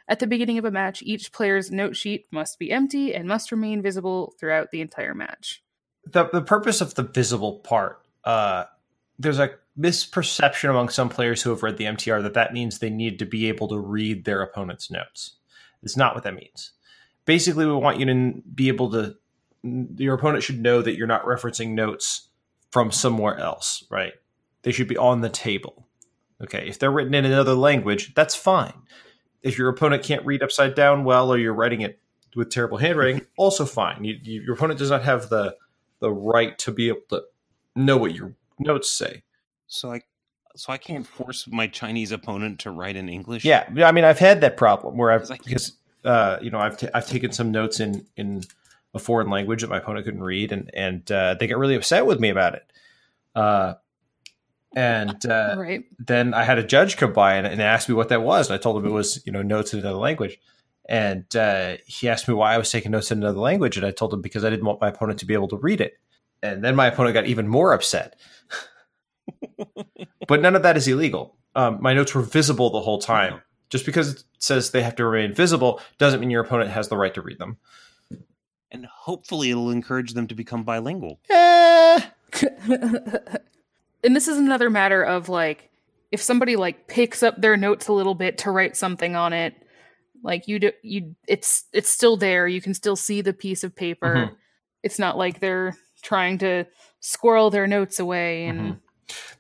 At 0.08 0.20
the 0.20 0.28
beginning 0.28 0.58
of 0.58 0.66
a 0.66 0.72
match, 0.72 1.02
each 1.04 1.32
player's 1.32 1.72
note 1.72 1.96
sheet 1.96 2.28
must 2.32 2.60
be 2.60 2.72
empty 2.72 3.14
and 3.16 3.28
must 3.28 3.52
remain 3.52 3.82
visible 3.82 4.34
throughout 4.40 4.72
the 4.72 4.82
entire 4.82 5.14
match. 5.14 5.64
The 6.06 6.28
the 6.30 6.42
purpose 6.42 6.82
of 6.82 6.96
the 6.96 7.04
visible 7.04 7.60
part. 7.60 8.02
Uh, 8.26 8.66
there's 9.18 9.40
a 9.40 9.52
misperception 9.80 10.70
among 10.70 10.90
some 10.90 11.10
players 11.10 11.42
who 11.42 11.50
have 11.50 11.64
read 11.64 11.78
the 11.78 11.86
MTR 11.86 12.22
that 12.24 12.34
that 12.34 12.54
means 12.54 12.80
they 12.80 12.90
need 12.90 13.20
to 13.20 13.26
be 13.26 13.48
able 13.48 13.68
to 13.70 13.80
read 13.80 14.26
their 14.26 14.42
opponent's 14.42 14.92
notes. 14.92 15.36
It's 15.82 15.98
not 15.98 16.16
what 16.16 16.24
that 16.24 16.36
means. 16.36 16.72
Basically, 17.26 17.66
we 17.66 17.74
want 17.74 18.00
you 18.00 18.06
to 18.06 18.42
be 18.54 18.68
able 18.68 18.92
to. 18.92 19.16
Your 19.64 20.16
opponent 20.16 20.44
should 20.44 20.62
know 20.62 20.82
that 20.82 20.98
you're 20.98 21.08
not 21.08 21.24
referencing 21.24 21.70
notes 21.70 22.28
from 22.72 22.92
somewhere 22.92 23.38
else, 23.38 23.86
right? 23.90 24.14
They 24.64 24.74
should 24.74 24.90
be 24.90 24.98
on 24.98 25.22
the 25.22 25.30
table. 25.30 25.88
Okay, 26.42 26.68
if 26.68 26.80
they're 26.80 26.92
written 26.92 27.14
in 27.14 27.24
another 27.24 27.54
language, 27.54 28.14
that's 28.14 28.36
fine. 28.36 28.74
If 29.44 29.58
your 29.58 29.70
opponent 29.70 30.04
can't 30.04 30.26
read 30.26 30.42
upside 30.42 30.74
down 30.74 31.04
well, 31.04 31.32
or 31.32 31.38
you're 31.38 31.54
writing 31.54 31.82
it 31.82 32.00
with 32.36 32.50
terrible 32.50 32.78
handwriting, 32.78 33.22
also 33.38 33.66
fine. 33.66 34.04
You, 34.04 34.18
you, 34.24 34.42
your 34.42 34.56
opponent 34.56 34.80
does 34.80 34.90
not 34.90 35.04
have 35.04 35.30
the 35.30 35.56
the 36.00 36.12
right 36.12 36.58
to 36.60 36.72
be 36.72 36.90
able 36.90 37.02
to 37.10 37.24
know 37.76 37.98
what 37.98 38.14
your 38.14 38.34
notes 38.60 38.92
say. 38.92 39.24
So 39.68 39.92
I 39.92 40.02
so 40.56 40.72
I 40.72 40.78
can't 40.78 41.06
force 41.06 41.48
my 41.48 41.68
Chinese 41.68 42.12
opponent 42.12 42.60
to 42.62 42.72
write 42.72 42.96
in 42.96 43.10
English. 43.10 43.44
Yeah, 43.44 43.68
I 43.78 43.92
mean, 43.92 44.04
I've 44.04 44.20
had 44.20 44.42
that 44.42 44.58
problem 44.58 44.98
where 44.98 45.12
I've 45.12 45.30
like- 45.30 45.44
because 45.44 45.74
uh, 46.06 46.38
you 46.42 46.52
know 46.52 46.60
I've 46.60 46.78
t- 46.78 46.90
I've 46.94 47.08
taken 47.08 47.32
some 47.32 47.52
notes 47.52 47.80
in 47.80 48.06
in 48.16 48.44
a 48.94 49.00
foreign 49.00 49.30
language 49.30 49.62
that 49.62 49.70
my 49.70 49.78
opponent 49.78 50.06
couldn't 50.06 50.24
read, 50.24 50.52
and 50.52 50.70
and 50.74 51.12
uh, 51.12 51.36
they 51.40 51.48
get 51.48 51.58
really 51.58 51.76
upset 51.76 52.06
with 52.06 52.20
me 52.20 52.30
about 52.30 52.56
it. 52.56 52.66
Uh, 53.36 53.74
and 54.76 55.26
uh, 55.30 55.56
right? 55.58 55.86
then 56.00 56.34
I 56.34 56.44
had 56.44 56.58
a 56.58 56.64
judge 56.64 56.98
come 56.98 57.14
by 57.14 57.36
and, 57.36 57.48
and 57.48 57.62
ask 57.62 57.88
me 57.90 57.96
what 57.96 58.10
that 58.10 58.24
was, 58.24 58.50
and 58.50 58.56
I 58.56 58.58
told 58.58 58.78
him 58.78 58.90
it 58.90 58.94
was 58.94 59.22
you 59.26 59.32
know 59.32 59.42
notes 59.42 59.74
in 59.74 59.80
another 59.80 59.98
language. 59.98 60.40
And 60.90 61.34
uh, 61.36 61.78
he 61.86 62.10
asked 62.10 62.28
me 62.28 62.34
why 62.34 62.54
I 62.54 62.58
was 62.58 62.70
taking 62.70 62.92
notes 62.92 63.12
in 63.12 63.20
another 63.20 63.40
language, 63.40 63.78
and 63.78 63.86
I 63.86 63.92
told 63.92 64.14
him 64.14 64.22
because 64.22 64.44
I 64.44 64.50
didn't 64.50 64.66
want 64.66 64.82
my 64.82 64.90
opponent 64.90 65.20
to 65.20 65.26
be 65.26 65.34
able 65.34 65.48
to 65.50 65.58
read 65.58 65.80
it. 65.80 65.98
And 66.42 66.64
then 66.64 66.76
my 66.76 66.88
opponent 66.88 67.14
got 67.14 67.26
even 67.26 67.48
more 67.48 67.72
upset. 67.72 68.18
but 70.28 70.42
none 70.42 70.58
of 70.58 70.64
that 70.64 70.76
is 70.76 70.88
illegal. 70.88 71.38
Um, 71.56 71.82
my 71.82 71.94
notes 71.94 72.14
were 72.14 72.22
visible 72.22 72.70
the 72.70 72.82
whole 72.82 73.00
time. 73.00 73.42
Just 73.70 73.86
because 73.86 74.14
it 74.14 74.24
says 74.40 74.72
they 74.72 74.84
have 74.84 74.96
to 74.98 75.06
remain 75.06 75.34
visible 75.34 75.80
doesn't 75.98 76.20
mean 76.20 76.30
your 76.30 76.44
opponent 76.44 76.70
has 76.72 76.90
the 76.90 76.98
right 76.98 77.14
to 77.14 77.22
read 77.22 77.40
them. 77.40 77.58
And 78.70 78.86
hopefully 78.86 79.52
it'll 79.52 79.70
encourage 79.70 80.14
them 80.14 80.28
to 80.28 80.36
become 80.36 80.64
bilingual. 80.64 81.20
Eh, 81.30 82.02
and 84.04 84.16
this 84.16 84.28
is 84.28 84.38
another 84.38 84.70
matter 84.70 85.04
of 85.04 85.30
like 85.30 85.70
if 86.12 86.22
somebody 86.22 86.56
like 86.56 86.88
picks 86.88 87.24
up 87.24 87.40
their 87.42 87.58
notes 87.58 87.88
a 87.88 87.94
little 87.94 88.16
bit 88.16 88.38
to 88.40 88.52
write 88.52 88.76
something 88.78 89.16
on 89.16 89.34
it 89.34 89.56
like 90.24 90.48
you 90.48 90.60
do 90.60 90.72
you 90.84 91.16
it's 91.28 91.66
it's 91.74 91.90
still 91.90 92.18
there 92.18 92.48
you 92.48 92.62
can 92.62 92.74
still 92.74 92.96
see 92.96 93.22
the 93.22 93.34
piece 93.34 93.64
of 93.64 93.76
paper 93.76 94.16
Mhm. 94.16 94.36
it's 94.84 95.00
not 95.00 95.18
like 95.18 95.40
they're 95.40 95.76
trying 96.02 96.38
to 96.40 96.66
squirrel 97.00 97.50
their 97.50 97.68
notes 97.68 98.00
away 98.00 98.46
and 98.46 98.60
Mhm. 98.60 98.80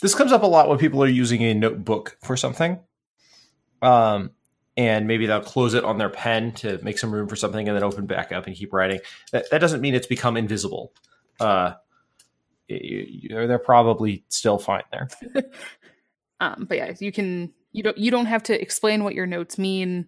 This 0.02 0.14
comes 0.14 0.32
up 0.34 0.44
a 0.44 0.48
lot 0.48 0.68
when 0.68 0.78
people 0.78 1.02
are 1.02 1.08
using 1.08 1.42
a 1.44 1.54
notebook 1.54 2.18
for 2.22 2.36
something. 2.36 2.80
Um, 3.82 4.32
and 4.76 5.08
maybe 5.08 5.26
they'll 5.26 5.42
close 5.42 5.74
it 5.74 5.84
on 5.86 5.98
their 5.98 6.10
pen 6.10 6.52
to 6.56 6.80
make 6.84 7.00
some 7.00 7.14
room 7.14 7.28
for 7.28 7.36
something 7.38 7.68
and 7.68 7.76
then 7.76 7.84
open 7.84 8.06
back 8.06 8.32
up 8.32 8.46
and 8.46 8.56
keep 8.56 8.74
writing. 8.74 9.00
That, 9.32 9.50
that 9.52 9.60
doesn't 9.60 9.82
mean 9.82 9.96
it's 9.96 10.06
become 10.06 10.36
invisible. 10.36 10.94
Uh, 11.40 11.74
you, 12.82 13.06
you, 13.10 13.48
they're 13.48 13.60
probably 13.60 14.24
still 14.30 14.58
fine 14.58 14.84
there. 14.92 15.08
um 16.40 16.66
but 16.68 16.78
yeah 16.78 16.94
you 17.00 17.12
can 17.12 17.52
you 17.72 17.84
don't 17.84 17.98
you 17.98 18.12
don't 18.12 18.26
have 18.26 18.44
to 18.44 18.60
explain 18.60 19.04
what 19.04 19.14
your 19.14 19.26
notes 19.26 19.58
mean 19.58 20.08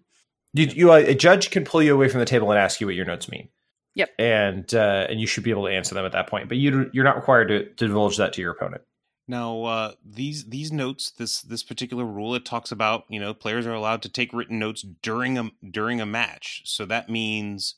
You, 0.54 0.66
you, 0.66 0.92
a 0.92 1.14
judge 1.14 1.50
can 1.50 1.64
pull 1.64 1.82
you 1.82 1.92
away 1.94 2.08
from 2.08 2.20
the 2.20 2.26
table 2.26 2.50
and 2.50 2.58
ask 2.58 2.80
you 2.80 2.86
what 2.86 2.96
your 2.96 3.04
notes 3.04 3.28
mean. 3.28 3.48
Yep. 3.94 4.10
And 4.18 4.74
uh, 4.74 5.06
and 5.08 5.20
you 5.20 5.26
should 5.26 5.44
be 5.44 5.50
able 5.50 5.66
to 5.66 5.72
answer 5.72 5.94
them 5.94 6.04
at 6.04 6.12
that 6.12 6.28
point. 6.28 6.48
But 6.48 6.58
you 6.58 6.90
you're 6.92 7.04
not 7.04 7.16
required 7.16 7.48
to, 7.48 7.64
to 7.64 7.88
divulge 7.88 8.18
that 8.18 8.32
to 8.34 8.42
your 8.42 8.52
opponent. 8.52 8.82
Now, 9.28 9.64
uh, 9.64 9.92
these 10.04 10.44
these 10.44 10.70
notes, 10.70 11.10
this 11.10 11.40
this 11.42 11.62
particular 11.62 12.04
rule, 12.04 12.34
it 12.34 12.44
talks 12.44 12.70
about 12.70 13.04
you 13.08 13.18
know 13.18 13.34
players 13.34 13.66
are 13.66 13.72
allowed 13.72 14.02
to 14.02 14.08
take 14.08 14.32
written 14.32 14.58
notes 14.58 14.84
during 15.02 15.38
a 15.38 15.50
during 15.68 16.00
a 16.00 16.06
match. 16.06 16.62
So 16.64 16.84
that 16.86 17.08
means, 17.08 17.76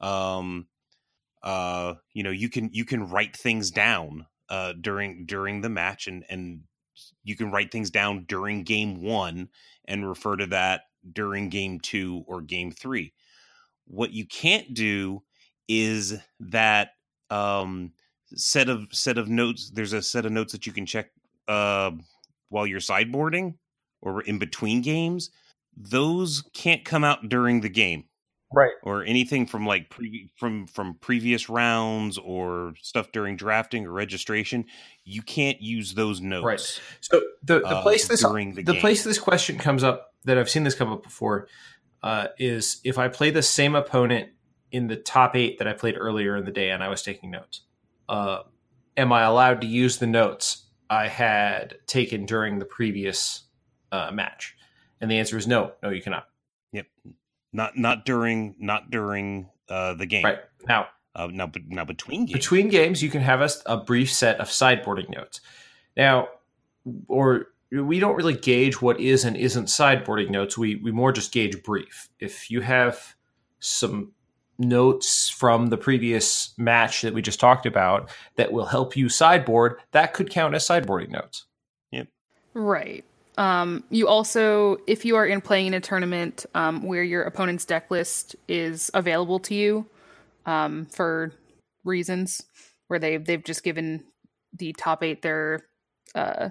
um, 0.00 0.66
uh, 1.42 1.94
you 2.12 2.22
know, 2.22 2.30
you 2.30 2.48
can 2.48 2.70
you 2.72 2.84
can 2.84 3.08
write 3.08 3.36
things 3.36 3.70
down 3.70 4.26
uh, 4.48 4.74
during 4.80 5.26
during 5.26 5.60
the 5.60 5.68
match, 5.68 6.06
and 6.06 6.24
and 6.28 6.62
you 7.22 7.36
can 7.36 7.50
write 7.50 7.70
things 7.70 7.90
down 7.90 8.24
during 8.28 8.64
game 8.64 9.02
one 9.02 9.48
and 9.86 10.08
refer 10.08 10.36
to 10.36 10.46
that 10.48 10.82
during 11.12 11.48
game 11.48 11.80
two 11.80 12.24
or 12.26 12.40
game 12.40 12.70
three. 12.70 13.12
What 13.86 14.12
you 14.12 14.26
can't 14.26 14.74
do 14.74 15.22
is 15.68 16.14
that 16.40 16.90
um 17.30 17.92
set 18.34 18.68
of 18.68 18.86
set 18.90 19.18
of 19.18 19.28
notes 19.28 19.70
there's 19.70 19.92
a 19.92 20.02
set 20.02 20.26
of 20.26 20.32
notes 20.32 20.52
that 20.52 20.66
you 20.66 20.72
can 20.72 20.86
check 20.86 21.10
uh 21.46 21.90
while 22.48 22.66
you're 22.66 22.80
sideboarding 22.80 23.54
or 24.00 24.22
in 24.22 24.38
between 24.38 24.80
games 24.80 25.30
those 25.76 26.42
can't 26.54 26.84
come 26.84 27.04
out 27.04 27.28
during 27.28 27.60
the 27.60 27.68
game 27.68 28.04
Right. 28.50 28.72
or 28.82 29.04
anything 29.04 29.46
from 29.46 29.66
like 29.66 29.90
pre- 29.90 30.30
from 30.36 30.66
from 30.66 30.94
previous 30.94 31.50
rounds 31.50 32.16
or 32.16 32.72
stuff 32.80 33.12
during 33.12 33.36
drafting 33.36 33.86
or 33.86 33.92
registration 33.92 34.64
you 35.04 35.20
can't 35.20 35.60
use 35.60 35.92
those 35.92 36.22
notes 36.22 36.44
Right. 36.46 36.80
So 37.02 37.20
the, 37.42 37.60
the 37.60 37.66
uh, 37.66 37.82
place 37.82 38.08
this 38.08 38.22
during 38.22 38.54
the, 38.54 38.62
the 38.62 38.74
place 38.74 39.04
this 39.04 39.18
question 39.18 39.58
comes 39.58 39.84
up 39.84 40.14
that 40.24 40.38
I've 40.38 40.48
seen 40.48 40.64
this 40.64 40.74
come 40.74 40.90
up 40.90 41.02
before 41.02 41.48
uh, 42.02 42.28
is 42.38 42.80
if 42.84 42.98
I 42.98 43.08
play 43.08 43.30
the 43.30 43.42
same 43.42 43.74
opponent 43.74 44.30
in 44.70 44.86
the 44.86 44.96
top 44.96 45.34
eight 45.34 45.58
that 45.58 45.66
I 45.66 45.72
played 45.72 45.96
earlier 45.96 46.36
in 46.36 46.44
the 46.44 46.52
day 46.52 46.70
and 46.70 46.82
I 46.82 46.88
was 46.88 47.02
taking 47.02 47.30
notes, 47.30 47.62
uh, 48.08 48.42
am 48.96 49.12
I 49.12 49.22
allowed 49.22 49.60
to 49.62 49.66
use 49.66 49.98
the 49.98 50.06
notes 50.06 50.66
I 50.90 51.08
had 51.08 51.76
taken 51.86 52.26
during 52.26 52.58
the 52.58 52.64
previous 52.64 53.42
uh, 53.92 54.10
match? 54.12 54.56
And 55.00 55.10
the 55.10 55.18
answer 55.18 55.36
is 55.36 55.46
no. 55.46 55.72
No, 55.82 55.90
you 55.90 56.02
cannot. 56.02 56.28
yep 56.72 56.86
not 57.52 57.76
not 57.76 58.04
during 58.04 58.54
not 58.58 58.90
during 58.90 59.48
uh 59.68 59.94
the 59.94 60.06
game 60.06 60.24
Right 60.24 60.38
now, 60.66 60.88
uh, 61.14 61.28
now 61.30 61.46
but 61.46 61.62
now 61.68 61.84
between 61.84 62.26
games 62.26 62.32
between 62.32 62.68
games, 62.68 63.02
you 63.02 63.10
can 63.10 63.22
have 63.22 63.40
a, 63.40 63.50
a 63.66 63.76
brief 63.76 64.12
set 64.12 64.40
of 64.40 64.48
sideboarding 64.48 65.08
notes. 65.08 65.40
Now, 65.96 66.28
or 67.08 67.48
we 67.70 67.98
don't 67.98 68.16
really 68.16 68.36
gauge 68.36 68.80
what 68.80 69.00
is 69.00 69.24
and 69.24 69.36
isn't 69.36 69.66
sideboarding 69.66 70.30
notes. 70.30 70.56
We 70.56 70.76
we 70.76 70.92
more 70.92 71.12
just 71.12 71.32
gauge 71.32 71.62
brief. 71.62 72.08
If 72.18 72.50
you 72.50 72.60
have 72.60 73.14
some 73.60 74.12
notes 74.58 75.28
from 75.28 75.68
the 75.68 75.76
previous 75.76 76.52
match 76.58 77.02
that 77.02 77.14
we 77.14 77.22
just 77.22 77.40
talked 77.40 77.66
about 77.66 78.10
that 78.36 78.52
will 78.52 78.66
help 78.66 78.96
you 78.96 79.08
sideboard, 79.08 79.78
that 79.92 80.14
could 80.14 80.30
count 80.30 80.54
as 80.54 80.66
sideboarding 80.66 81.10
notes. 81.10 81.46
Yep. 81.92 82.08
Right. 82.54 83.04
Um, 83.38 83.84
you 83.88 84.08
also, 84.08 84.78
if 84.88 85.04
you 85.04 85.14
are 85.14 85.24
in 85.24 85.40
playing 85.40 85.68
in 85.68 85.74
a 85.74 85.80
tournament 85.80 86.44
um, 86.56 86.82
where 86.82 87.04
your 87.04 87.22
opponent's 87.22 87.64
deck 87.64 87.88
list 87.88 88.34
is 88.48 88.90
available 88.94 89.38
to 89.38 89.54
you 89.54 89.86
um, 90.44 90.86
for 90.86 91.32
reasons 91.84 92.42
where 92.88 92.98
they 92.98 93.16
they've 93.16 93.44
just 93.44 93.62
given 93.62 94.02
the 94.56 94.72
top 94.72 95.04
eight 95.04 95.22
their 95.22 95.60
uh, 96.16 96.48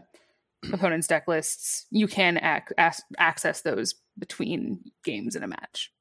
opponent's 0.71 1.07
deck 1.07 1.27
lists, 1.27 1.87
you 1.91 2.07
can 2.07 2.37
ac- 2.37 2.73
ac- 2.79 3.03
access 3.17 3.61
those 3.61 3.95
between 4.17 4.79
games 5.03 5.35
in 5.35 5.43
a 5.43 5.47
match. 5.47 5.91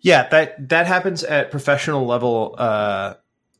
Yeah, 0.00 0.28
that 0.28 0.68
that 0.68 0.86
happens 0.86 1.24
at 1.24 1.50
professional 1.50 2.06
level, 2.06 2.54
uh, 2.56 3.14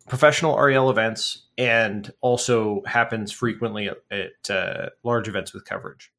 professional 0.08 0.56
REL 0.58 0.90
events, 0.90 1.46
and 1.56 2.12
also 2.20 2.82
happens 2.86 3.32
frequently 3.32 3.88
at, 3.88 3.98
at 4.10 4.50
uh, 4.50 4.88
large 5.02 5.28
events 5.28 5.52
with 5.52 5.64
coverage. 5.64 6.12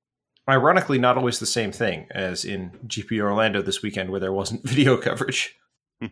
Ironically, 0.47 0.97
not 0.97 1.17
always 1.17 1.39
the 1.39 1.45
same 1.45 1.71
thing 1.71 2.08
as 2.12 2.43
in 2.43 2.71
GP 2.88 3.19
Orlando 3.21 3.62
this 3.62 3.82
weekend, 3.82 4.10
where 4.10 4.19
there 4.19 4.34
wasn't 4.34 4.63
video 4.67 4.97
coverage. 4.97 5.56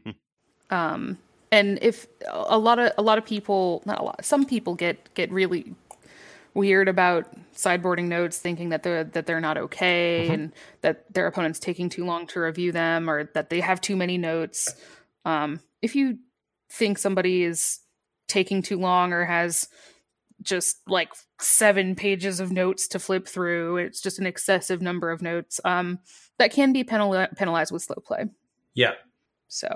Um, 0.69 1.17
and 1.49 1.79
if 1.81 2.07
a 2.27 2.57
lot 2.57 2.77
of 2.77 2.91
a 2.97 3.01
lot 3.01 3.17
of 3.17 3.25
people, 3.25 3.81
not 3.85 4.01
a 4.01 4.03
lot, 4.03 4.25
some 4.25 4.45
people 4.45 4.75
get 4.75 5.13
get 5.13 5.31
really 5.31 5.73
weird 6.53 6.89
about 6.89 7.25
sideboarding 7.55 8.09
notes, 8.09 8.37
thinking 8.39 8.67
that 8.69 8.83
they're 8.83 9.05
that 9.05 9.27
they're 9.27 9.39
not 9.39 9.57
okay 9.57 10.23
Mm-hmm. 10.25 10.33
and 10.33 10.53
that 10.81 11.05
their 11.13 11.25
opponent's 11.27 11.59
taking 11.59 11.87
too 11.87 12.03
long 12.03 12.27
to 12.27 12.41
review 12.41 12.73
them 12.73 13.09
or 13.09 13.29
that 13.33 13.49
they 13.49 13.61
have 13.61 13.79
too 13.79 13.95
many 13.95 14.17
notes. 14.17 14.75
Um, 15.23 15.61
if 15.81 15.95
you 15.95 16.19
think 16.69 16.97
somebody 16.97 17.43
is 17.43 17.80
taking 18.27 18.62
too 18.62 18.77
long 18.77 19.13
or 19.13 19.25
has 19.25 19.67
just 20.41 20.77
like 20.88 21.10
seven 21.39 21.95
pages 21.95 22.39
of 22.39 22.51
notes 22.51 22.88
to 22.89 22.99
flip 22.99 23.27
through, 23.27 23.77
it's 23.77 24.01
just 24.01 24.19
an 24.19 24.27
excessive 24.27 24.82
number 24.82 25.10
of 25.10 25.21
notes. 25.21 25.60
Um, 25.65 25.99
that 26.38 26.51
can 26.51 26.73
be 26.73 26.84
penal- 26.84 27.27
penalized 27.36 27.71
with 27.71 27.84
slow 27.84 27.95
play. 27.95 28.25
Yeah. 28.73 28.93
So, 29.47 29.75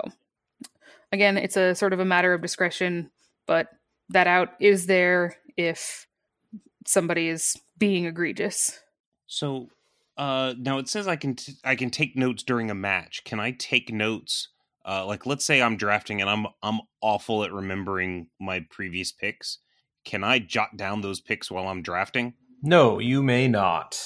again, 1.10 1.36
it's 1.36 1.56
a 1.56 1.74
sort 1.74 1.92
of 1.92 2.00
a 2.00 2.04
matter 2.04 2.32
of 2.32 2.42
discretion, 2.42 3.10
but 3.46 3.68
that 4.10 4.26
out 4.26 4.50
is 4.60 4.86
there 4.86 5.36
if 5.56 6.06
somebody 6.86 7.28
is 7.28 7.56
being 7.78 8.04
egregious. 8.04 8.80
So 9.26 9.68
uh, 10.16 10.54
now 10.58 10.78
it 10.78 10.88
says 10.88 11.08
I 11.08 11.16
can 11.16 11.34
t- 11.34 11.54
I 11.64 11.74
can 11.74 11.90
take 11.90 12.16
notes 12.16 12.42
during 12.42 12.70
a 12.70 12.74
match. 12.74 13.24
Can 13.24 13.40
I 13.40 13.52
take 13.52 13.92
notes? 13.92 14.48
Uh, 14.84 15.06
like 15.06 15.26
let's 15.26 15.44
say 15.44 15.62
I'm 15.62 15.76
drafting 15.76 16.20
and 16.20 16.28
I'm 16.28 16.46
I'm 16.62 16.80
awful 17.00 17.44
at 17.44 17.52
remembering 17.52 18.28
my 18.40 18.66
previous 18.70 19.12
picks. 19.12 19.58
Can 20.04 20.24
I 20.24 20.38
jot 20.40 20.76
down 20.76 21.00
those 21.00 21.20
picks 21.20 21.50
while 21.50 21.68
I'm 21.68 21.82
drafting? 21.82 22.34
No, 22.62 22.98
you 22.98 23.22
may 23.22 23.46
not. 23.48 24.00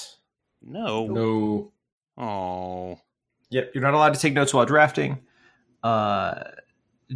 No. 0.61 1.07
No. 1.07 1.71
Oh. 2.17 2.99
Yep, 3.49 3.71
you're 3.73 3.81
not 3.83 3.93
allowed 3.93 4.13
to 4.13 4.19
take 4.19 4.33
notes 4.33 4.53
while 4.53 4.65
drafting. 4.65 5.19
Uh, 5.83 6.43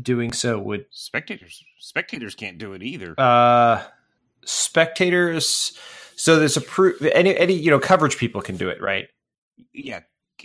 doing 0.02 0.32
so 0.32 0.58
would 0.60 0.86
Spectators 0.92 1.64
spectators 1.80 2.34
can't 2.36 2.58
do 2.58 2.74
it 2.74 2.82
either. 2.84 3.14
uh, 3.20 3.84
spectators. 4.46 5.78
So 6.16 6.38
there's 6.40 6.58
a 6.58 6.62
pro- 6.62 6.94
any 7.14 7.36
any 7.38 7.54
you 7.54 7.70
know 7.72 7.80
coverage 7.80 8.18
people 8.18 8.42
can 8.42 8.58
do 8.58 8.70
it, 8.70 8.82
right? 8.82 9.08
yeah, 9.74 10.02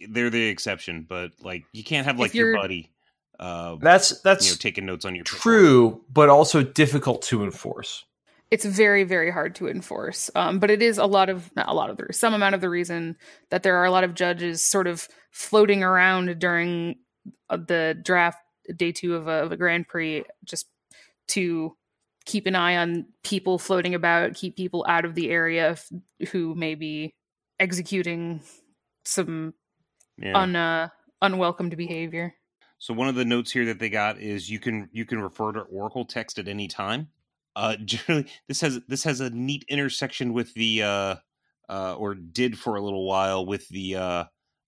they're 0.08 0.30
the 0.30 0.48
exception, 0.48 1.06
but 1.08 1.32
like 1.42 1.64
you 1.72 1.84
can't 1.84 2.06
have 2.06 2.18
like 2.18 2.34
your 2.34 2.56
buddy 2.56 2.90
uh 3.38 3.76
That's 3.80 4.20
that's 4.22 4.46
you 4.46 4.52
know 4.52 4.56
taking 4.58 4.86
notes 4.86 5.04
on 5.04 5.14
your 5.14 5.24
pick 5.24 5.32
board. 5.32 5.40
true, 5.42 6.04
but 6.12 6.28
also 6.28 6.62
difficult 6.62 7.22
to 7.22 7.44
enforce. 7.44 8.04
It's 8.50 8.64
very, 8.64 9.02
very 9.02 9.32
hard 9.32 9.56
to 9.56 9.66
enforce. 9.68 10.30
Um, 10.36 10.60
but 10.60 10.70
it 10.70 10.80
is 10.80 10.98
a 10.98 11.04
lot 11.06 11.28
of, 11.28 11.50
not 11.56 11.68
a 11.68 11.72
lot 11.74 11.90
of 11.90 11.96
the, 11.96 12.12
some 12.12 12.32
amount 12.32 12.54
of 12.54 12.60
the 12.60 12.70
reason 12.70 13.16
that 13.50 13.64
there 13.64 13.76
are 13.78 13.84
a 13.84 13.90
lot 13.90 14.04
of 14.04 14.14
judges 14.14 14.62
sort 14.64 14.86
of 14.86 15.08
floating 15.32 15.82
around 15.82 16.38
during 16.38 16.94
uh, 17.50 17.56
the 17.56 17.98
draft 18.04 18.38
day 18.76 18.92
two 18.92 19.16
of 19.16 19.26
a, 19.26 19.42
of 19.42 19.50
a 19.50 19.56
Grand 19.56 19.88
Prix 19.88 20.24
just 20.44 20.66
to 21.28 21.76
keep 22.24 22.46
an 22.46 22.54
eye 22.54 22.76
on 22.76 23.06
people 23.24 23.58
floating 23.58 23.96
about, 23.96 24.34
keep 24.34 24.54
people 24.56 24.86
out 24.88 25.04
of 25.04 25.16
the 25.16 25.28
area 25.28 25.70
f- 25.70 25.90
who 26.30 26.54
may 26.54 26.76
be 26.76 27.12
executing 27.58 28.40
some 29.04 29.54
Yeah. 30.18 30.38
un, 30.38 30.54
uh, 30.54 30.88
unwelcomed 31.20 31.76
behavior. 31.76 32.32
So 32.78 32.92
one 32.94 33.08
of 33.08 33.14
the 33.14 33.24
notes 33.24 33.50
here 33.50 33.64
that 33.66 33.78
they 33.78 33.88
got 33.88 34.18
is 34.18 34.50
you 34.50 34.58
can 34.58 34.88
you 34.92 35.04
can 35.04 35.20
refer 35.20 35.52
to 35.52 35.60
Oracle 35.60 36.04
text 36.04 36.38
at 36.38 36.48
any 36.48 36.68
time. 36.68 37.08
Uh, 37.54 37.76
generally, 37.84 38.26
this 38.48 38.60
has 38.60 38.80
this 38.88 39.04
has 39.04 39.20
a 39.20 39.30
neat 39.30 39.64
intersection 39.68 40.32
with 40.32 40.52
the 40.54 40.82
uh, 40.82 41.16
uh, 41.68 41.94
or 41.94 42.14
did 42.14 42.58
for 42.58 42.76
a 42.76 42.82
little 42.82 43.06
while 43.06 43.46
with 43.46 43.68
the 43.68 43.96
uh, 43.96 44.24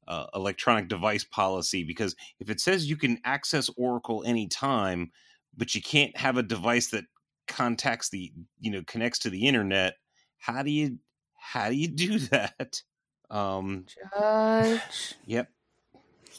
uh, 0.07 0.27
electronic 0.35 0.89
device 0.89 1.25
policy 1.25 1.85
because 1.85 2.17
if 2.41 2.49
it 2.49 2.61
says 2.61 2.89
you 2.89 2.97
can 2.97 3.21
access 3.25 3.71
Oracle 3.77 4.25
anytime, 4.27 5.11
but 5.57 5.75
you 5.75 5.83
can't 5.83 6.17
have 6.17 6.39
a 6.39 6.43
device 6.43 6.89
that 6.91 7.05
contacts 7.47 8.09
the 8.11 8.33
you 8.61 8.71
know 8.71 8.83
connects 8.87 9.19
to 9.21 9.31
the 9.31 9.47
internet, 9.47 9.95
how 10.39 10.63
do 10.63 10.71
you 10.71 10.99
how 11.35 11.69
do 11.69 11.75
you 11.75 11.89
do 11.89 12.19
that? 12.31 12.83
Um, 13.31 13.85
Judge. 14.17 15.15
Yep. 15.27 15.51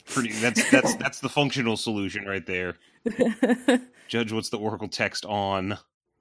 Pretty 0.06 0.32
that's 0.34 0.70
that's 0.72 0.96
that's 0.96 1.20
the 1.20 1.30
functional 1.30 1.78
solution 1.78 2.26
right 2.26 2.46
there. 2.46 2.76
Judge 4.08 4.32
what's 4.32 4.50
the 4.50 4.58
Oracle 4.58 4.88
text 4.88 5.26
on, 5.26 5.78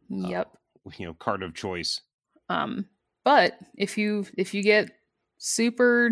yep. 0.09 0.51
you 0.99 1.07
know, 1.07 1.15
card 1.15 1.43
of 1.43 1.55
choice. 1.55 2.01
Um, 2.49 2.87
but 3.25 3.59
if 3.77 3.99
you 3.99 4.27
if 4.37 4.55
you 4.55 4.63
get 4.63 4.91
super 5.39 6.11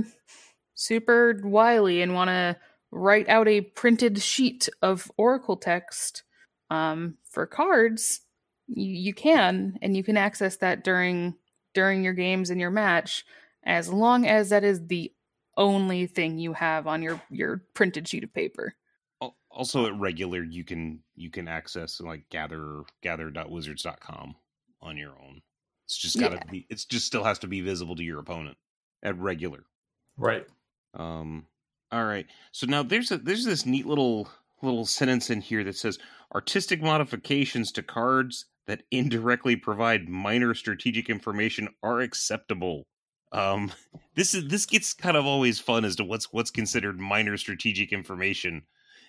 super 0.74 1.40
wily 1.42 2.02
and 2.02 2.14
want 2.14 2.28
to 2.28 2.56
write 2.90 3.28
out 3.28 3.48
a 3.48 3.60
printed 3.60 4.20
sheet 4.20 4.68
of 4.82 5.10
Oracle 5.16 5.56
text 5.56 6.22
um, 6.70 7.16
for 7.30 7.46
cards, 7.46 8.20
you, 8.68 8.92
you 8.92 9.14
can, 9.14 9.78
and 9.82 9.96
you 9.96 10.04
can 10.04 10.16
access 10.16 10.56
that 10.58 10.84
during 10.84 11.34
during 11.74 12.02
your 12.02 12.14
games 12.14 12.48
and 12.48 12.60
your 12.60 12.70
match, 12.70 13.24
as 13.64 13.92
long 13.92 14.26
as 14.26 14.48
that 14.48 14.64
is 14.64 14.86
the 14.86 15.12
only 15.56 16.06
thing 16.06 16.38
you 16.38 16.52
have 16.52 16.86
on 16.86 17.02
your 17.02 17.20
your 17.30 17.62
printed 17.74 18.08
sheet 18.08 18.24
of 18.24 18.32
paper. 18.32 18.74
Also 19.50 19.86
at 19.86 19.98
regular 19.98 20.42
you 20.42 20.64
can 20.64 21.02
you 21.14 21.30
can 21.30 21.48
access 21.48 22.00
like 22.00 22.28
gather 22.28 22.82
gather.wizards.com 23.02 24.34
on 24.82 24.96
your 24.96 25.12
own. 25.12 25.40
It's 25.86 25.96
just 25.96 26.18
gotta 26.20 26.36
Yeah. 26.36 26.50
be 26.50 26.66
it's 26.68 26.84
just 26.84 27.06
still 27.06 27.24
has 27.24 27.38
to 27.40 27.46
be 27.46 27.60
visible 27.62 27.96
to 27.96 28.02
your 28.04 28.20
opponent 28.20 28.58
at 29.02 29.16
regular. 29.18 29.64
Right. 30.18 30.46
Um, 30.94 31.46
all 31.90 32.04
right. 32.04 32.26
So 32.52 32.66
now 32.66 32.82
there's 32.82 33.10
a 33.10 33.18
there's 33.18 33.44
this 33.44 33.64
neat 33.64 33.86
little 33.86 34.28
little 34.62 34.84
sentence 34.84 35.30
in 35.30 35.40
here 35.40 35.64
that 35.64 35.76
says 35.76 35.98
artistic 36.34 36.82
modifications 36.82 37.72
to 37.72 37.82
cards 37.82 38.46
that 38.66 38.82
indirectly 38.90 39.56
provide 39.56 40.08
minor 40.08 40.52
strategic 40.54 41.08
information 41.08 41.68
are 41.82 42.00
acceptable. 42.00 42.82
Um, 43.32 43.72
this 44.14 44.34
is 44.34 44.48
this 44.48 44.66
gets 44.66 44.92
kind 44.94 45.16
of 45.16 45.26
always 45.26 45.58
fun 45.60 45.84
as 45.84 45.96
to 45.96 46.04
what's 46.04 46.32
what's 46.32 46.50
considered 46.50 46.98
minor 46.98 47.36
strategic 47.36 47.92
information 47.92 48.62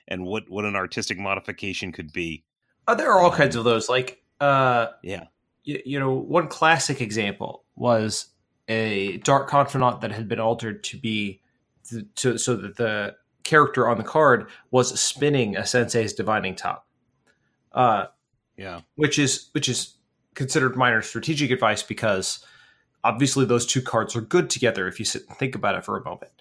and 0.08 0.24
what 0.26 0.50
what 0.50 0.66
an 0.66 0.76
artistic 0.76 1.18
modification 1.18 1.92
could 1.92 2.12
be. 2.14 2.44
Uh, 2.88 2.96
there 2.96 3.12
are 3.12 3.20
all 3.22 3.32
kinds 3.32 3.56
of 3.56 3.64
those. 3.66 3.90
Like, 3.90 4.24
uh, 4.40 4.88
Yeah. 5.04 5.26
you, 5.66 5.82
you 5.86 6.00
know, 6.00 6.14
one 6.14 6.48
classic 6.48 7.02
example 7.02 7.66
was 7.76 8.28
a 8.70 9.18
Dark 9.18 9.50
Confidant 9.50 10.02
that 10.02 10.12
had 10.12 10.28
been 10.30 10.40
altered 10.40 10.84
to 10.86 10.98
be 10.98 11.42
th- 11.90 12.06
to, 12.16 12.38
so 12.38 12.56
that 12.56 12.78
the 12.78 13.16
character 13.44 13.88
on 13.90 13.98
the 13.98 14.04
card 14.04 14.50
was 14.72 14.98
spinning 15.00 15.56
a 15.58 15.66
Sensei's 15.66 16.14
Divining 16.14 16.56
Top, 16.56 16.88
uh, 17.74 18.06
Yeah. 18.58 18.82
which 18.96 19.20
is 19.20 19.50
which 19.52 19.68
is 19.70 19.96
considered 20.34 20.76
minor 20.78 21.02
strategic 21.02 21.52
advice 21.52 21.84
because 21.84 22.46
obviously 23.04 23.46
those 23.46 23.66
two 23.66 23.82
cards 23.82 24.16
are 24.16 24.22
good 24.22 24.50
together 24.50 24.88
if 24.88 25.00
you 25.00 25.06
sit 25.06 25.24
and 25.28 25.38
think 25.38 25.56
about 25.56 25.76
it 25.76 25.86
for 25.86 25.98
a 25.98 26.04
moment. 26.04 26.32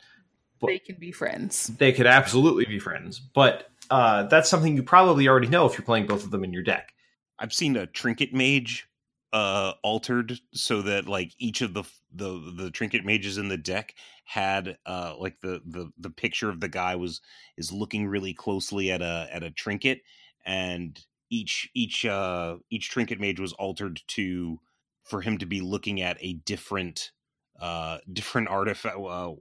Well- 0.60 0.72
They 0.72 0.78
can 0.78 0.96
be 0.96 1.12
friends. 1.12 1.68
They 1.78 1.92
could 1.92 2.06
absolutely 2.06 2.64
be 2.64 2.78
friends, 2.78 3.20
but 3.20 3.68
uh, 3.90 4.24
that's 4.24 4.48
something 4.48 4.74
you 4.76 4.82
probably 4.82 5.28
already 5.28 5.48
know 5.48 5.66
if 5.66 5.76
you're 5.78 5.84
playing 5.84 6.06
both 6.06 6.24
of 6.24 6.30
them 6.30 6.42
in 6.44 6.52
your 6.52 6.62
deck. 6.62 6.92
I've 7.38 7.52
seen 7.52 7.76
a 7.76 7.86
trinket 7.86 8.32
mage 8.34 8.88
uh 9.32 9.72
altered 9.82 10.38
so 10.54 10.82
that 10.82 11.08
like 11.08 11.32
each 11.38 11.60
of 11.60 11.74
the 11.74 11.82
the 12.14 12.52
the 12.56 12.70
trinket 12.70 13.04
mages 13.04 13.38
in 13.38 13.48
the 13.48 13.56
deck 13.58 13.92
had 14.24 14.78
uh 14.86 15.14
like 15.18 15.40
the 15.40 15.60
the 15.66 15.90
the 15.98 16.10
picture 16.10 16.48
of 16.48 16.60
the 16.60 16.68
guy 16.68 16.94
was 16.94 17.20
is 17.58 17.72
looking 17.72 18.06
really 18.06 18.32
closely 18.32 18.92
at 18.92 19.02
a 19.02 19.28
at 19.32 19.42
a 19.42 19.50
trinket 19.50 20.00
and 20.46 21.04
each 21.28 21.68
each 21.74 22.06
uh 22.06 22.56
each 22.70 22.88
trinket 22.88 23.18
mage 23.18 23.40
was 23.40 23.52
altered 23.54 24.00
to 24.06 24.60
for 25.06 25.20
him 25.22 25.38
to 25.38 25.46
be 25.46 25.60
looking 25.60 26.00
at 26.00 26.16
a 26.20 26.34
different 26.34 27.12
uh 27.60 27.98
different 28.12 28.48
artifact 28.48 28.96
uh, 28.98 29.32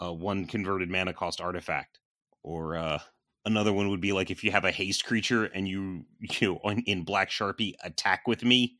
uh 0.00 0.12
one 0.12 0.46
converted 0.46 0.90
mana 0.90 1.12
cost 1.12 1.40
artifact 1.40 1.98
or 2.42 2.76
uh 2.76 2.98
another 3.44 3.72
one 3.72 3.88
would 3.88 4.00
be 4.00 4.12
like 4.12 4.30
if 4.30 4.42
you 4.44 4.50
have 4.50 4.64
a 4.64 4.70
haste 4.70 5.04
creature 5.04 5.44
and 5.44 5.68
you 5.68 6.04
you 6.40 6.48
know, 6.48 6.60
on, 6.64 6.78
in 6.86 7.04
black 7.04 7.30
sharpie 7.30 7.74
attack 7.82 8.26
with 8.26 8.44
me 8.44 8.76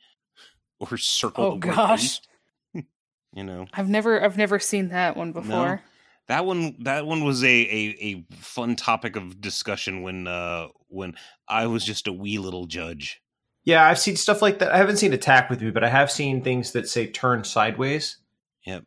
or 0.80 0.96
circle 0.96 1.44
Oh, 1.44 1.56
gosh. 1.56 2.20
you 2.74 3.44
know 3.44 3.66
I've 3.74 3.88
never 3.88 4.22
I've 4.22 4.38
never 4.38 4.58
seen 4.58 4.88
that 4.88 5.16
one 5.16 5.32
before. 5.32 5.82
that 6.28 6.46
one 6.46 6.76
that 6.84 7.06
one 7.06 7.24
was 7.24 7.42
a, 7.42 7.46
a 7.46 7.96
a 8.00 8.34
fun 8.34 8.76
topic 8.76 9.16
of 9.16 9.40
discussion 9.40 10.02
when 10.02 10.26
uh 10.26 10.68
when 10.88 11.14
i 11.48 11.66
was 11.66 11.84
just 11.84 12.06
a 12.06 12.12
wee 12.12 12.38
little 12.38 12.66
judge 12.66 13.20
Yeah, 13.68 13.86
I've 13.86 13.98
seen 13.98 14.16
stuff 14.16 14.40
like 14.40 14.60
that. 14.60 14.72
I 14.72 14.78
haven't 14.78 14.96
seen 14.96 15.12
attack 15.12 15.50
with 15.50 15.60
me, 15.60 15.70
but 15.70 15.84
I 15.84 15.90
have 15.90 16.10
seen 16.10 16.42
things 16.42 16.72
that 16.72 16.88
say 16.88 17.06
turn 17.06 17.44
sideways. 17.44 18.16
Yep. 18.64 18.84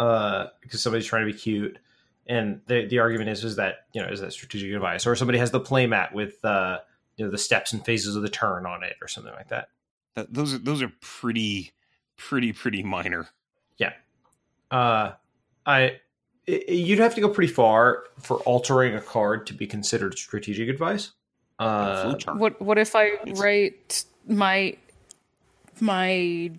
Uh, 0.00 0.46
because 0.60 0.82
somebody's 0.82 1.06
trying 1.06 1.24
to 1.24 1.32
be 1.32 1.38
cute, 1.38 1.78
and 2.26 2.60
the 2.66 2.84
the 2.86 2.98
argument 2.98 3.30
is 3.30 3.44
is 3.44 3.54
that 3.56 3.86
you 3.92 4.02
know 4.02 4.08
is 4.08 4.20
that 4.20 4.32
strategic 4.32 4.72
advice, 4.74 5.06
or 5.06 5.14
somebody 5.14 5.38
has 5.38 5.52
the 5.52 5.60
playmat 5.60 6.12
with 6.12 6.44
uh 6.44 6.78
you 7.16 7.24
know 7.24 7.30
the 7.30 7.38
steps 7.38 7.72
and 7.72 7.84
phases 7.84 8.16
of 8.16 8.22
the 8.22 8.28
turn 8.28 8.66
on 8.66 8.82
it, 8.82 8.96
or 9.00 9.06
something 9.06 9.32
like 9.34 9.50
that. 9.50 9.68
that, 10.16 10.34
those 10.34 10.52
are 10.52 10.58
those 10.58 10.82
are 10.82 10.90
pretty 11.00 11.70
pretty 12.16 12.52
pretty 12.52 12.82
minor 12.82 13.28
Yeah. 13.78 13.92
Uh, 14.68 15.12
I 15.64 16.00
i- 16.48 16.64
you'd 16.66 16.98
have 16.98 17.14
to 17.14 17.20
go 17.20 17.28
pretty 17.28 17.52
far 17.52 18.02
for 18.20 18.38
altering 18.38 18.96
a 18.96 19.00
card 19.00 19.46
to 19.46 19.54
be 19.54 19.68
considered 19.68 20.18
strategic 20.18 20.68
advice. 20.68 21.12
Uh. 21.60 22.16
What 22.34 22.60
what 22.60 22.78
if 22.78 22.96
I 22.96 23.04
It's- 23.22 23.38
write 23.38 24.04
my 24.26 24.76
my 25.80 26.50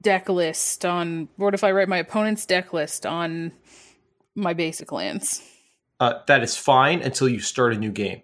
deck 0.00 0.28
list 0.28 0.84
on 0.84 1.28
what 1.36 1.54
if 1.54 1.64
I 1.64 1.72
write 1.72 1.88
my 1.88 1.98
opponent's 1.98 2.46
deck 2.46 2.72
list 2.72 3.06
on 3.06 3.52
my 4.34 4.54
basic 4.54 4.92
lands? 4.92 5.42
uh, 6.00 6.20
that 6.26 6.42
is 6.42 6.56
fine 6.56 7.00
until 7.02 7.28
you 7.28 7.40
start 7.40 7.74
a 7.74 7.78
new 7.78 7.90
game 7.90 8.22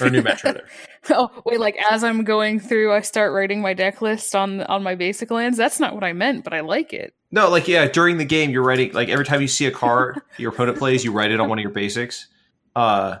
or 0.00 0.06
a 0.06 0.10
new 0.10 0.22
match 0.22 0.44
rather. 0.44 0.66
oh 1.10 1.30
wait, 1.44 1.58
like 1.58 1.76
as 1.90 2.04
I'm 2.04 2.24
going 2.24 2.60
through, 2.60 2.92
I 2.92 3.00
start 3.00 3.32
writing 3.32 3.60
my 3.62 3.74
deck 3.74 4.02
list 4.02 4.34
on 4.34 4.62
on 4.62 4.82
my 4.82 4.94
basic 4.94 5.30
lands. 5.30 5.56
That's 5.56 5.80
not 5.80 5.94
what 5.94 6.04
I 6.04 6.12
meant, 6.12 6.44
but 6.44 6.52
I 6.52 6.60
like 6.60 6.92
it. 6.92 7.14
No, 7.30 7.48
like 7.48 7.68
yeah, 7.68 7.88
during 7.88 8.18
the 8.18 8.24
game 8.24 8.50
you're 8.50 8.62
writing 8.62 8.92
like 8.92 9.08
every 9.08 9.24
time 9.24 9.40
you 9.40 9.48
see 9.48 9.66
a 9.66 9.70
card 9.70 10.20
your 10.36 10.52
opponent 10.52 10.78
plays, 10.78 11.04
you 11.04 11.12
write 11.12 11.30
it 11.30 11.40
on 11.40 11.48
one 11.48 11.58
of 11.58 11.62
your 11.62 11.72
basics. 11.72 12.28
Uh, 12.76 13.18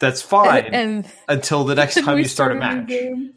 that's 0.00 0.22
fine 0.22 0.66
And, 0.66 0.74
and 0.74 1.12
until 1.28 1.64
the 1.64 1.74
next 1.74 1.94
time 2.04 2.18
you 2.18 2.24
start 2.24 2.52
a 2.52 2.54
match, 2.56 2.90